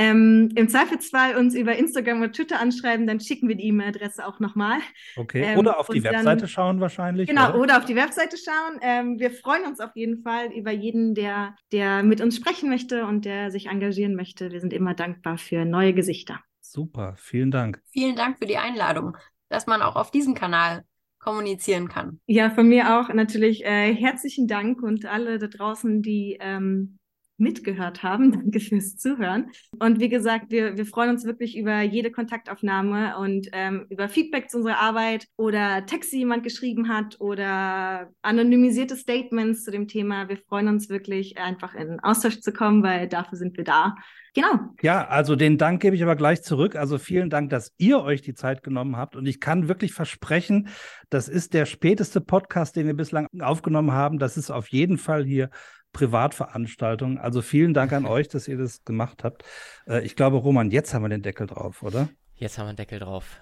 Ähm, 0.00 0.50
Im 0.54 0.68
Zweifelsfall 0.68 1.36
uns 1.36 1.56
über 1.56 1.74
Instagram 1.74 2.20
oder 2.20 2.30
Twitter 2.30 2.60
anschreiben, 2.60 3.08
dann 3.08 3.18
schicken 3.18 3.48
wir 3.48 3.56
die 3.56 3.66
E-Mail-Adresse 3.66 4.24
auch 4.24 4.38
nochmal. 4.38 4.78
Okay, 5.16 5.42
ähm, 5.42 5.58
oder 5.58 5.80
auf 5.80 5.88
die 5.88 6.04
Webseite 6.04 6.42
dann, 6.42 6.48
schauen 6.48 6.80
wahrscheinlich. 6.80 7.28
Genau, 7.28 7.48
oder, 7.48 7.58
oder 7.58 7.78
auf 7.78 7.84
die 7.84 7.96
Webseite 7.96 8.36
schauen. 8.36 8.78
Ähm, 8.80 9.18
wir 9.18 9.32
freuen 9.32 9.64
uns 9.64 9.80
auf 9.80 9.96
jeden 9.96 10.22
Fall 10.22 10.52
über 10.52 10.70
jeden, 10.70 11.16
der, 11.16 11.56
der 11.72 12.04
mit 12.04 12.20
uns 12.20 12.36
sprechen 12.36 12.70
möchte 12.70 13.06
und 13.06 13.24
der 13.24 13.50
sich 13.50 13.66
engagieren 13.66 14.14
möchte. 14.14 14.52
Wir 14.52 14.60
sind 14.60 14.72
immer 14.72 14.94
dankbar 14.94 15.36
für 15.36 15.64
neue 15.64 15.92
Gesichter. 15.92 16.38
Super, 16.60 17.14
vielen 17.16 17.50
Dank. 17.50 17.82
Vielen 17.90 18.14
Dank 18.14 18.38
für 18.38 18.46
die 18.46 18.58
Einladung, 18.58 19.16
dass 19.48 19.66
man 19.66 19.82
auch 19.82 19.96
auf 19.96 20.12
diesem 20.12 20.34
Kanal 20.34 20.84
kommunizieren 21.18 21.88
kann. 21.88 22.20
Ja, 22.26 22.50
von 22.50 22.68
mir 22.68 23.00
auch 23.00 23.12
natürlich 23.12 23.64
äh, 23.64 23.92
herzlichen 23.92 24.46
Dank 24.46 24.80
und 24.80 25.06
alle 25.06 25.40
da 25.40 25.48
draußen, 25.48 26.02
die 26.02 26.38
ähm, 26.40 26.98
mitgehört 27.38 28.02
haben. 28.02 28.32
Danke 28.32 28.60
fürs 28.60 28.96
Zuhören. 28.96 29.50
Und 29.78 30.00
wie 30.00 30.08
gesagt, 30.08 30.50
wir, 30.50 30.76
wir 30.76 30.86
freuen 30.86 31.10
uns 31.10 31.24
wirklich 31.24 31.56
über 31.56 31.80
jede 31.82 32.10
Kontaktaufnahme 32.10 33.18
und 33.18 33.48
ähm, 33.52 33.86
über 33.90 34.08
Feedback 34.08 34.50
zu 34.50 34.58
unserer 34.58 34.78
Arbeit 34.78 35.26
oder 35.36 35.86
Texte, 35.86 36.16
die 36.16 36.20
jemand 36.20 36.42
geschrieben 36.42 36.88
hat 36.88 37.20
oder 37.20 38.10
anonymisierte 38.22 38.96
Statements 38.96 39.64
zu 39.64 39.70
dem 39.70 39.88
Thema. 39.88 40.28
Wir 40.28 40.36
freuen 40.36 40.68
uns 40.68 40.88
wirklich 40.88 41.38
einfach 41.38 41.74
in 41.74 42.00
Austausch 42.00 42.40
zu 42.40 42.52
kommen, 42.52 42.82
weil 42.82 43.08
dafür 43.08 43.38
sind 43.38 43.56
wir 43.56 43.64
da. 43.64 43.94
Genau. 44.34 44.74
Ja, 44.82 45.08
also 45.08 45.36
den 45.36 45.58
Dank 45.58 45.82
gebe 45.82 45.96
ich 45.96 46.02
aber 46.02 46.14
gleich 46.14 46.42
zurück. 46.42 46.76
Also 46.76 46.98
vielen 46.98 47.30
Dank, 47.30 47.50
dass 47.50 47.72
ihr 47.78 48.00
euch 48.00 48.22
die 48.22 48.34
Zeit 48.34 48.62
genommen 48.62 48.96
habt. 48.96 49.16
Und 49.16 49.26
ich 49.26 49.40
kann 49.40 49.68
wirklich 49.68 49.92
versprechen, 49.92 50.68
das 51.10 51.28
ist 51.28 51.54
der 51.54 51.66
späteste 51.66 52.20
Podcast, 52.20 52.76
den 52.76 52.86
wir 52.86 52.94
bislang 52.94 53.26
aufgenommen 53.40 53.92
haben. 53.92 54.18
Das 54.18 54.36
ist 54.36 54.50
auf 54.50 54.68
jeden 54.68 54.98
Fall 54.98 55.24
hier 55.24 55.50
Privatveranstaltung. 55.98 57.18
Also 57.18 57.42
vielen 57.42 57.74
Dank 57.74 57.92
an 57.92 58.06
euch, 58.06 58.28
dass 58.28 58.46
ihr 58.46 58.56
das 58.56 58.84
gemacht 58.84 59.24
habt. 59.24 59.42
Äh, 59.86 60.04
ich 60.04 60.14
glaube, 60.14 60.36
Roman, 60.36 60.70
jetzt 60.70 60.94
haben 60.94 61.02
wir 61.02 61.08
den 61.08 61.22
Deckel 61.22 61.48
drauf, 61.48 61.82
oder? 61.82 62.08
Jetzt 62.36 62.58
haben 62.58 62.66
wir 62.66 62.72
den 62.72 62.76
Deckel 62.76 63.00
drauf. 63.00 63.40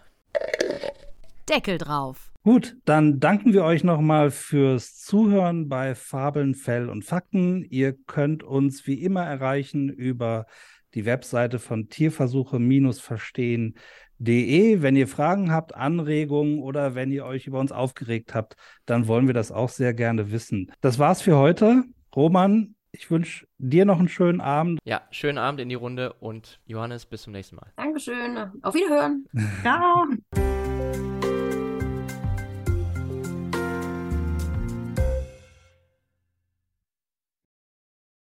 Deckel 1.48 1.78
drauf. 1.78 2.32
Gut, 2.42 2.76
dann 2.84 3.20
danken 3.20 3.52
wir 3.52 3.62
euch 3.64 3.84
nochmal 3.84 4.30
fürs 4.30 4.96
Zuhören 4.96 5.68
bei 5.68 5.94
Fabeln, 5.94 6.54
Fell 6.54 6.88
und 6.88 7.04
Fakten. 7.04 7.62
Ihr 7.62 7.94
könnt 8.06 8.42
uns 8.42 8.86
wie 8.86 9.02
immer 9.02 9.24
erreichen 9.24 9.90
über 9.90 10.46
die 10.94 11.04
Webseite 11.04 11.58
von 11.58 11.88
Tierversuche-verstehen.de. 11.88 14.82
Wenn 14.82 14.96
ihr 14.96 15.08
Fragen 15.08 15.52
habt, 15.52 15.74
Anregungen 15.74 16.60
oder 16.60 16.94
wenn 16.94 17.12
ihr 17.12 17.26
euch 17.26 17.46
über 17.46 17.60
uns 17.60 17.70
aufgeregt 17.70 18.34
habt, 18.34 18.56
dann 18.86 19.06
wollen 19.06 19.26
wir 19.26 19.34
das 19.34 19.52
auch 19.52 19.68
sehr 19.68 19.92
gerne 19.92 20.32
wissen. 20.32 20.72
Das 20.80 20.98
war's 20.98 21.20
für 21.22 21.36
heute. 21.36 21.84
Roman, 22.16 22.74
ich 22.92 23.10
wünsche 23.10 23.46
dir 23.58 23.84
noch 23.84 23.98
einen 23.98 24.08
schönen 24.08 24.40
Abend. 24.40 24.80
Ja, 24.84 25.02
schönen 25.10 25.36
Abend 25.36 25.60
in 25.60 25.68
die 25.68 25.74
Runde 25.74 26.14
und 26.14 26.60
Johannes, 26.64 27.04
bis 27.04 27.22
zum 27.22 27.34
nächsten 27.34 27.56
Mal. 27.56 27.70
Dankeschön. 27.76 28.38
Auf 28.62 28.74
Wiederhören. 28.74 29.26
Ciao. 29.62 30.06